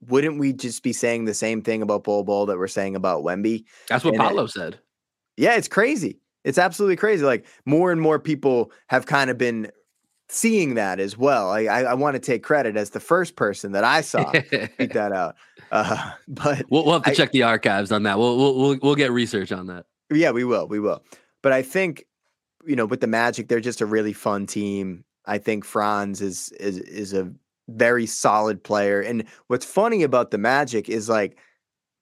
wouldn't 0.08 0.38
we 0.38 0.52
just 0.52 0.82
be 0.82 0.92
saying 0.92 1.24
the 1.24 1.34
same 1.34 1.62
thing 1.62 1.82
about 1.82 2.04
Bol 2.04 2.22
Bol 2.22 2.46
that 2.46 2.58
we're 2.58 2.68
saying 2.68 2.96
about 2.96 3.24
Wemby? 3.24 3.64
That's 3.88 4.04
what 4.04 4.14
and 4.14 4.22
Paolo 4.22 4.44
it, 4.44 4.50
said. 4.50 4.78
Yeah, 5.36 5.56
it's 5.56 5.68
crazy. 5.68 6.20
It's 6.44 6.58
absolutely 6.58 6.96
crazy. 6.96 7.24
Like 7.24 7.46
more 7.64 7.90
and 7.90 8.00
more 8.00 8.18
people 8.20 8.70
have 8.86 9.06
kind 9.06 9.30
of 9.30 9.36
been 9.36 9.70
seeing 10.28 10.74
that 10.74 11.00
as 11.00 11.16
well. 11.16 11.50
I, 11.50 11.64
I, 11.64 11.82
I 11.82 11.94
want 11.94 12.14
to 12.14 12.20
take 12.20 12.42
credit 12.42 12.76
as 12.76 12.90
the 12.90 13.00
first 13.00 13.36
person 13.36 13.72
that 13.72 13.84
I 13.84 14.00
saw 14.00 14.30
tweet 14.30 14.50
that 14.92 15.12
out. 15.12 15.36
Uh, 15.72 16.12
but 16.28 16.64
we'll, 16.70 16.84
we'll 16.84 16.94
have 16.94 17.04
to 17.04 17.10
I, 17.10 17.14
check 17.14 17.32
the 17.32 17.42
archives 17.42 17.90
on 17.90 18.04
that. 18.04 18.18
We'll, 18.18 18.36
we'll 18.36 18.58
we'll 18.58 18.78
we'll 18.82 18.94
get 18.94 19.10
research 19.10 19.52
on 19.52 19.66
that. 19.66 19.86
Yeah, 20.10 20.30
we 20.30 20.44
will. 20.44 20.68
We 20.68 20.78
will. 20.78 21.02
But 21.42 21.52
I 21.52 21.62
think 21.62 22.04
you 22.66 22.76
know 22.76 22.86
with 22.86 23.00
the 23.00 23.06
Magic, 23.06 23.48
they're 23.48 23.60
just 23.60 23.80
a 23.80 23.86
really 23.86 24.12
fun 24.12 24.46
team. 24.46 25.04
I 25.26 25.38
think 25.38 25.64
Franz 25.64 26.20
is 26.20 26.50
is 26.60 26.78
is 26.78 27.12
a 27.12 27.32
very 27.68 28.06
solid 28.06 28.62
player. 28.62 29.00
And 29.00 29.24
what's 29.48 29.64
funny 29.64 30.02
about 30.02 30.30
the 30.30 30.38
Magic 30.38 30.88
is 30.88 31.08
like 31.08 31.38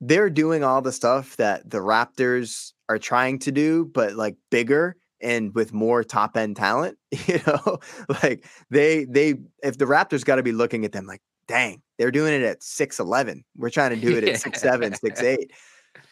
they're 0.01 0.31
doing 0.31 0.65
all 0.65 0.83
the 0.83 0.93
stuff 0.93 1.37
that 1.37 1.71
the 1.71 1.79
Raptors 1.79 2.73
are 2.89 2.99
trying 2.99 3.39
to 3.41 3.53
do, 3.53 3.91
but 3.95 4.15
like 4.15 4.37
bigger 4.51 4.97
and 5.21 5.55
with 5.55 5.73
more 5.73 6.05
top 6.05 6.37
end 6.37 6.57
talent. 6.57 6.99
You 7.27 7.41
know, 7.47 7.79
like 8.23 8.45
they 8.71 9.05
they 9.05 9.37
if 9.63 9.79
the 9.79 9.87
Raptors 9.87 10.25
got 10.25 10.37
to 10.37 10.43
be 10.43 10.53
looking 10.53 10.85
at 10.85 10.93
them 10.93 11.07
like, 11.07 11.23
dang, 11.47 11.81
they're 11.97 12.11
doing 12.11 12.35
it 12.35 12.43
at 12.43 12.63
six 12.63 12.99
eleven. 12.99 13.45
We're 13.57 13.71
trying 13.71 13.91
to 13.91 13.97
do 14.07 14.17
it 14.17 14.25
at 14.25 14.41
six 14.41 14.61
seven, 14.61 14.95
six 14.95 15.23
eight. 15.23 15.53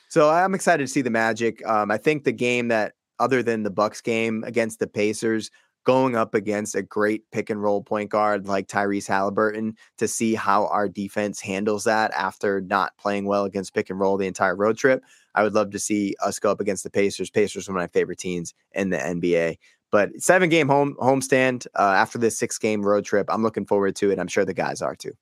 So 0.09 0.31
I'm 0.31 0.55
excited 0.55 0.87
to 0.87 0.93
see 0.93 1.03
the 1.03 1.11
Magic. 1.11 1.65
Um, 1.67 1.91
I 1.91 1.97
think 1.99 2.25
the 2.25 2.33
game 2.33 2.69
that 2.69 2.95
other 3.23 3.43
than 3.43 3.63
the 3.63 3.71
Bucks 3.71 4.01
game 4.01 4.43
against 4.45 4.81
the 4.81 4.87
Pacers, 4.87 5.51
going 5.85 6.17
up 6.17 6.35
against 6.35 6.75
a 6.75 6.83
great 6.83 7.29
pick 7.31 7.51
and 7.51 7.63
roll 7.63 7.83
point 7.83 8.11
guard 8.11 8.47
like 8.47 8.69
Tyrese 8.69 9.07
Halliburton 9.07 9.77
to 9.99 10.09
see 10.09 10.35
how 10.35 10.67
our 10.67 10.89
defense 10.89 11.41
handles 11.41 11.85
that 11.85 12.13
after 12.13 12.61
not 12.61 12.97
playing 12.99 13.27
well 13.27 13.45
against 13.45 13.75
pick 13.75 13.91
and 13.91 13.99
roll 13.99 14.17
the 14.17 14.27
entire 14.27 14.57
road 14.57 14.77
trip. 14.77 15.03
I 15.35 15.43
would 15.43 15.55
love 15.55 15.71
to 15.71 15.79
see 15.79 16.15
us 16.23 16.39
go 16.39 16.51
up 16.51 16.61
against 16.61 16.85
the 16.85 16.91
Pacers. 16.91 17.31
Pacers 17.31 17.69
are 17.69 17.73
one 17.73 17.83
of 17.83 17.85
my 17.85 17.93
favorite 17.93 18.19
teams 18.19 18.55
in 18.73 18.91
the 18.91 18.99
NBA. 18.99 19.57
But 19.91 20.11
seven 20.19 20.49
game 20.49 20.69
home 20.69 20.97
homestand 21.01 21.67
uh, 21.79 21.95
after 21.97 22.19
this 22.19 22.39
six 22.39 22.59
game 22.59 22.83
road 22.83 23.05
trip. 23.05 23.27
I'm 23.29 23.43
looking 23.43 23.67
forward 23.67 23.95
to 23.97 24.11
it. 24.11 24.19
I'm 24.19 24.29
sure 24.29 24.45
the 24.45 24.55
guys 24.55 24.83
are 24.83 24.97
too. 24.97 25.13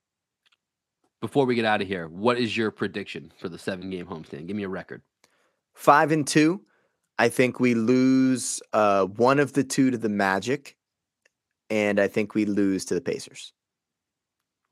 Before 1.21 1.45
we 1.45 1.55
get 1.55 1.65
out 1.65 1.83
of 1.83 1.89
here, 1.89 2.09
what 2.09 2.39
is 2.39 2.57
your 2.57 2.71
prediction 2.71 3.33
for 3.37 3.49
the 3.49 3.59
seven 3.59 3.91
game 3.91 4.07
homestand? 4.07 4.47
Give 4.47 4.57
me 4.57 4.63
a 4.63 4.69
record. 4.69 5.03
Five 5.75 6.13
and 6.13 6.27
two. 6.27 6.63
I 7.19 7.29
think 7.29 7.61
we 7.61 7.75
lose 7.75 8.63
uh, 8.73 9.05
one 9.05 9.39
of 9.39 9.53
the 9.53 9.65
two 9.65 9.91
to 9.91 9.99
the 9.99 10.09
Magic, 10.09 10.77
and 11.69 12.01
I 12.01 12.09
think 12.09 12.35
we 12.35 12.45
lose 12.45 12.85
to 12.87 12.95
the 12.95 13.01
Pacers. 13.01 13.53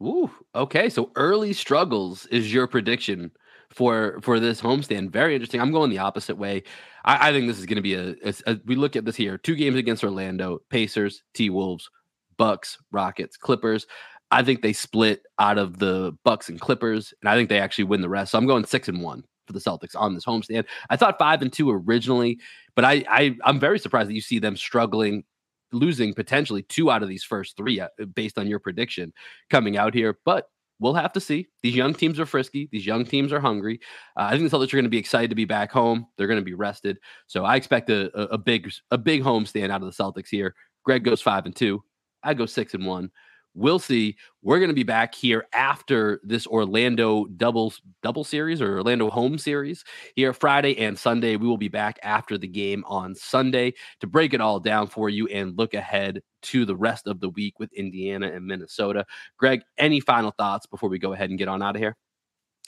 Ooh, 0.02 0.30
okay. 0.54 0.88
So 0.88 1.10
early 1.16 1.52
struggles 1.52 2.26
is 2.26 2.52
your 2.52 2.66
prediction 2.66 3.32
for 3.70 4.18
for 4.22 4.40
this 4.40 4.60
homestand. 4.60 5.10
Very 5.10 5.34
interesting. 5.34 5.60
I'm 5.60 5.72
going 5.72 5.90
the 5.90 5.98
opposite 5.98 6.36
way. 6.36 6.62
I, 7.04 7.28
I 7.28 7.32
think 7.32 7.48
this 7.48 7.58
is 7.58 7.66
going 7.66 7.76
to 7.76 7.82
be 7.82 7.94
a, 7.94 8.14
a, 8.24 8.34
a, 8.46 8.60
We 8.64 8.76
look 8.76 8.96
at 8.96 9.04
this 9.04 9.16
here: 9.16 9.38
two 9.38 9.56
games 9.56 9.76
against 9.76 10.04
Orlando, 10.04 10.60
Pacers, 10.70 11.22
T 11.34 11.50
Wolves, 11.50 11.90
Bucks, 12.36 12.78
Rockets, 12.92 13.36
Clippers. 13.36 13.86
I 14.30 14.42
think 14.42 14.62
they 14.62 14.74
split 14.74 15.22
out 15.38 15.58
of 15.58 15.78
the 15.78 16.16
Bucks 16.22 16.48
and 16.48 16.60
Clippers, 16.60 17.12
and 17.20 17.28
I 17.28 17.34
think 17.34 17.48
they 17.48 17.60
actually 17.60 17.84
win 17.84 18.02
the 18.02 18.08
rest. 18.08 18.32
So 18.32 18.38
I'm 18.38 18.46
going 18.46 18.64
six 18.64 18.88
and 18.88 19.02
one 19.02 19.24
for 19.48 19.52
the 19.52 19.58
Celtics 19.58 19.96
on 19.96 20.14
this 20.14 20.24
homestand. 20.24 20.66
I 20.90 20.96
thought 20.96 21.18
five 21.18 21.42
and 21.42 21.52
two 21.52 21.70
originally, 21.70 22.38
but 22.76 22.84
I, 22.84 23.04
I 23.08 23.36
I'm 23.44 23.58
very 23.58 23.80
surprised 23.80 24.08
that 24.08 24.14
you 24.14 24.20
see 24.20 24.38
them 24.38 24.56
struggling, 24.56 25.24
losing 25.72 26.14
potentially 26.14 26.62
two 26.62 26.90
out 26.92 27.02
of 27.02 27.08
these 27.08 27.24
first 27.24 27.56
three 27.56 27.80
uh, 27.80 27.88
based 28.14 28.38
on 28.38 28.46
your 28.46 28.60
prediction 28.60 29.12
coming 29.50 29.76
out 29.76 29.94
here. 29.94 30.18
But 30.24 30.46
we'll 30.78 30.94
have 30.94 31.12
to 31.14 31.20
see. 31.20 31.48
These 31.62 31.74
young 31.74 31.94
teams 31.94 32.20
are 32.20 32.26
frisky. 32.26 32.68
These 32.70 32.86
young 32.86 33.04
teams 33.04 33.32
are 33.32 33.40
hungry. 33.40 33.80
Uh, 34.16 34.24
I 34.24 34.36
think 34.36 34.48
the 34.48 34.56
Celtics 34.56 34.72
are 34.72 34.76
going 34.76 34.84
to 34.84 34.90
be 34.90 34.98
excited 34.98 35.30
to 35.30 35.36
be 35.36 35.44
back 35.44 35.72
home. 35.72 36.06
They're 36.16 36.28
going 36.28 36.38
to 36.38 36.44
be 36.44 36.54
rested. 36.54 36.98
So 37.26 37.44
I 37.44 37.56
expect 37.56 37.90
a, 37.90 38.16
a, 38.16 38.34
a 38.34 38.38
big 38.38 38.70
a 38.90 38.98
big 38.98 39.22
home 39.22 39.46
stand 39.46 39.72
out 39.72 39.82
of 39.82 39.96
the 39.96 40.02
Celtics 40.02 40.28
here. 40.28 40.54
Greg 40.84 41.04
goes 41.04 41.20
five 41.20 41.46
and 41.46 41.56
two. 41.56 41.82
I 42.22 42.34
go 42.34 42.46
six 42.46 42.74
and 42.74 42.86
one. 42.86 43.10
We'll 43.58 43.80
see. 43.80 44.16
We're 44.40 44.60
going 44.60 44.68
to 44.68 44.74
be 44.74 44.84
back 44.84 45.16
here 45.16 45.48
after 45.52 46.20
this 46.22 46.46
Orlando 46.46 47.24
double 47.24 47.72
double 48.04 48.22
series 48.22 48.62
or 48.62 48.76
Orlando 48.76 49.10
home 49.10 49.36
series 49.36 49.82
here 50.14 50.32
Friday 50.32 50.78
and 50.78 50.96
Sunday. 50.96 51.34
We 51.34 51.48
will 51.48 51.58
be 51.58 51.66
back 51.66 51.98
after 52.04 52.38
the 52.38 52.46
game 52.46 52.84
on 52.86 53.16
Sunday 53.16 53.74
to 53.98 54.06
break 54.06 54.32
it 54.32 54.40
all 54.40 54.60
down 54.60 54.86
for 54.86 55.08
you 55.08 55.26
and 55.26 55.58
look 55.58 55.74
ahead 55.74 56.22
to 56.42 56.64
the 56.64 56.76
rest 56.76 57.08
of 57.08 57.18
the 57.18 57.30
week 57.30 57.58
with 57.58 57.72
Indiana 57.72 58.30
and 58.32 58.46
Minnesota. 58.46 59.04
Greg, 59.38 59.62
any 59.76 59.98
final 59.98 60.30
thoughts 60.30 60.66
before 60.66 60.88
we 60.88 61.00
go 61.00 61.12
ahead 61.12 61.30
and 61.30 61.38
get 61.38 61.48
on 61.48 61.60
out 61.60 61.74
of 61.74 61.82
here? 61.82 61.96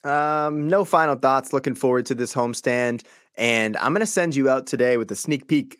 Um, 0.02 0.66
no 0.66 0.84
final 0.84 1.14
thoughts. 1.14 1.52
Looking 1.52 1.76
forward 1.76 2.04
to 2.06 2.16
this 2.16 2.34
homestand, 2.34 3.04
and 3.36 3.76
I'm 3.76 3.92
going 3.92 4.00
to 4.00 4.06
send 4.06 4.34
you 4.34 4.50
out 4.50 4.66
today 4.66 4.96
with 4.96 5.12
a 5.12 5.16
sneak 5.16 5.46
peek 5.46 5.78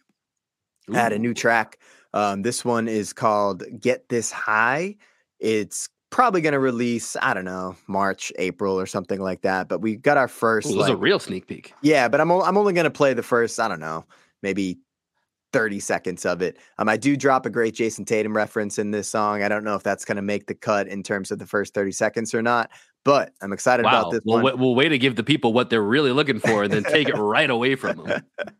Ooh. 0.88 0.94
at 0.94 1.12
a 1.12 1.18
new 1.18 1.34
track 1.34 1.78
um, 2.14 2.42
this 2.42 2.64
one 2.64 2.88
is 2.88 3.12
called 3.12 3.62
Get 3.80 4.08
This 4.08 4.30
High. 4.30 4.96
It's 5.38 5.88
probably 6.10 6.40
going 6.40 6.52
to 6.52 6.58
release, 6.58 7.16
I 7.22 7.34
don't 7.34 7.44
know, 7.44 7.76
March, 7.86 8.32
April, 8.38 8.78
or 8.78 8.86
something 8.86 9.20
like 9.20 9.42
that. 9.42 9.68
But 9.68 9.80
we 9.80 9.96
got 9.96 10.16
our 10.16 10.28
first. 10.28 10.70
Ooh, 10.70 10.74
like, 10.74 10.92
a 10.92 10.96
real 10.96 11.18
sneak 11.18 11.46
peek. 11.46 11.72
Yeah, 11.82 12.08
but 12.08 12.20
I'm, 12.20 12.30
o- 12.30 12.42
I'm 12.42 12.56
only 12.58 12.72
going 12.72 12.84
to 12.84 12.90
play 12.90 13.14
the 13.14 13.22
first, 13.22 13.58
I 13.60 13.68
don't 13.68 13.80
know, 13.80 14.04
maybe 14.42 14.78
30 15.52 15.80
seconds 15.80 16.24
of 16.26 16.42
it. 16.42 16.58
Um, 16.78 16.88
I 16.88 16.96
do 16.96 17.16
drop 17.16 17.46
a 17.46 17.50
great 17.50 17.74
Jayson 17.74 18.04
Tatum 18.04 18.36
reference 18.36 18.78
in 18.78 18.90
this 18.90 19.08
song. 19.08 19.42
I 19.42 19.48
don't 19.48 19.64
know 19.64 19.74
if 19.74 19.82
that's 19.82 20.04
going 20.04 20.16
to 20.16 20.22
make 20.22 20.46
the 20.46 20.54
cut 20.54 20.86
in 20.88 21.02
terms 21.02 21.30
of 21.30 21.38
the 21.38 21.46
first 21.46 21.74
30 21.74 21.92
seconds 21.92 22.34
or 22.34 22.42
not, 22.42 22.70
but 23.04 23.32
I'm 23.40 23.52
excited 23.52 23.84
wow. 23.84 24.00
about 24.00 24.12
this 24.12 24.20
well, 24.24 24.42
one. 24.42 24.58
We'll 24.58 24.74
wait 24.74 24.90
to 24.90 24.98
give 24.98 25.16
the 25.16 25.22
people 25.22 25.52
what 25.52 25.70
they're 25.70 25.82
really 25.82 26.12
looking 26.12 26.38
for 26.38 26.64
and 26.64 26.72
then 26.72 26.84
take 26.84 27.08
it 27.08 27.14
right 27.16 27.50
away 27.50 27.74
from 27.74 28.04
them. 28.04 28.22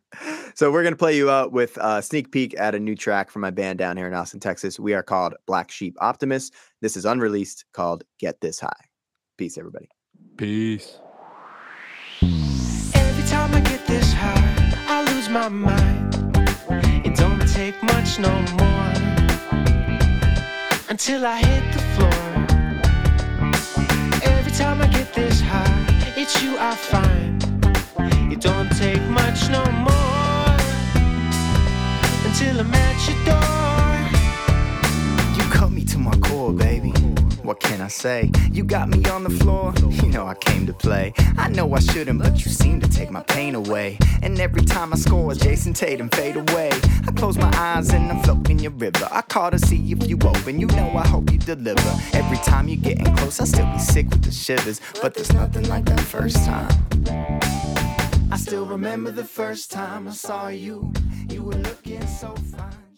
So 0.53 0.69
we're 0.69 0.83
going 0.83 0.93
to 0.93 0.97
play 0.97 1.15
you 1.15 1.29
out 1.29 1.53
with 1.53 1.77
a 1.77 2.01
sneak 2.01 2.31
peek 2.31 2.59
at 2.59 2.75
a 2.75 2.79
new 2.79 2.95
track 2.95 3.31
from 3.31 3.41
my 3.41 3.49
band 3.49 3.79
down 3.79 3.95
here 3.95 4.07
in 4.07 4.13
Austin, 4.13 4.41
Texas. 4.41 4.77
We 4.77 4.93
are 4.93 5.01
called 5.01 5.33
Black 5.47 5.71
Sheep 5.71 5.95
Optimist. 6.01 6.53
This 6.81 6.97
is 6.97 7.05
unreleased 7.05 7.63
called 7.71 8.03
Get 8.19 8.41
This 8.41 8.59
High. 8.59 8.69
Peace, 9.37 9.57
everybody. 9.57 9.87
Peace. 10.35 10.99
Every 12.21 13.27
time 13.29 13.55
I 13.55 13.61
get 13.61 13.87
this 13.87 14.11
high, 14.11 14.73
I 14.87 15.13
lose 15.13 15.29
my 15.29 15.47
mind. 15.47 16.13
It 17.05 17.15
don't 17.15 17.47
take 17.47 17.81
much 17.83 18.19
no 18.19 18.29
more 18.59 18.81
until 20.89 21.25
I 21.25 21.37
hit 21.37 21.73
the 21.73 21.80
it's 26.21 26.43
you 26.43 26.55
I 26.59 26.75
find. 26.75 27.43
It 28.31 28.41
don't 28.41 28.69
take 28.77 29.01
much 29.09 29.49
no 29.49 29.63
more 29.87 30.55
until 32.27 32.59
I'm 32.59 32.73
at 32.73 33.07
your 33.07 33.25
door. 33.25 33.60
What 37.51 37.59
can 37.59 37.81
I 37.81 37.89
say? 37.89 38.31
You 38.53 38.63
got 38.63 38.87
me 38.87 39.03
on 39.09 39.25
the 39.25 39.29
floor, 39.29 39.73
you 39.77 40.07
know 40.07 40.25
I 40.25 40.35
came 40.35 40.65
to 40.67 40.73
play. 40.73 41.13
I 41.37 41.49
know 41.49 41.73
I 41.73 41.81
shouldn't, 41.81 42.23
but 42.23 42.45
you 42.45 42.49
seem 42.49 42.79
to 42.79 42.87
take 42.87 43.11
my 43.11 43.23
pain 43.23 43.55
away. 43.55 43.97
And 44.21 44.39
every 44.39 44.61
time 44.61 44.93
I 44.93 44.95
score, 44.95 45.33
Jayson 45.33 45.73
Tatum 45.73 46.07
fade 46.11 46.37
away. 46.37 46.71
I 47.05 47.11
close 47.11 47.37
my 47.37 47.51
eyes 47.57 47.89
and 47.89 48.09
I'm 48.09 48.23
floating 48.23 48.59
your 48.59 48.71
river. 48.71 49.05
I 49.11 49.21
call 49.21 49.51
to 49.51 49.59
see 49.59 49.91
if 49.91 50.07
you 50.07 50.17
open, 50.23 50.61
you 50.61 50.67
know 50.67 50.95
I 50.95 51.05
hope 51.05 51.29
you 51.29 51.39
deliver. 51.39 51.93
Every 52.13 52.37
time 52.37 52.69
you're 52.69 52.77
getting 52.77 53.13
close, 53.17 53.41
I 53.41 53.43
still 53.43 53.65
be 53.65 53.79
sick 53.79 54.09
with 54.09 54.23
the 54.23 54.31
shivers. 54.31 54.79
But 55.01 55.13
there's 55.15 55.33
nothing 55.33 55.67
like 55.67 55.83
that 55.87 55.99
first 55.99 56.37
time. 56.45 56.71
I 58.31 58.37
still 58.37 58.65
remember 58.65 59.11
the 59.11 59.25
first 59.25 59.71
time 59.71 60.07
I 60.07 60.11
saw 60.11 60.47
you. 60.47 60.93
You 61.27 61.43
were 61.43 61.55
looking 61.55 62.07
so 62.07 62.33
fine. 62.33 62.90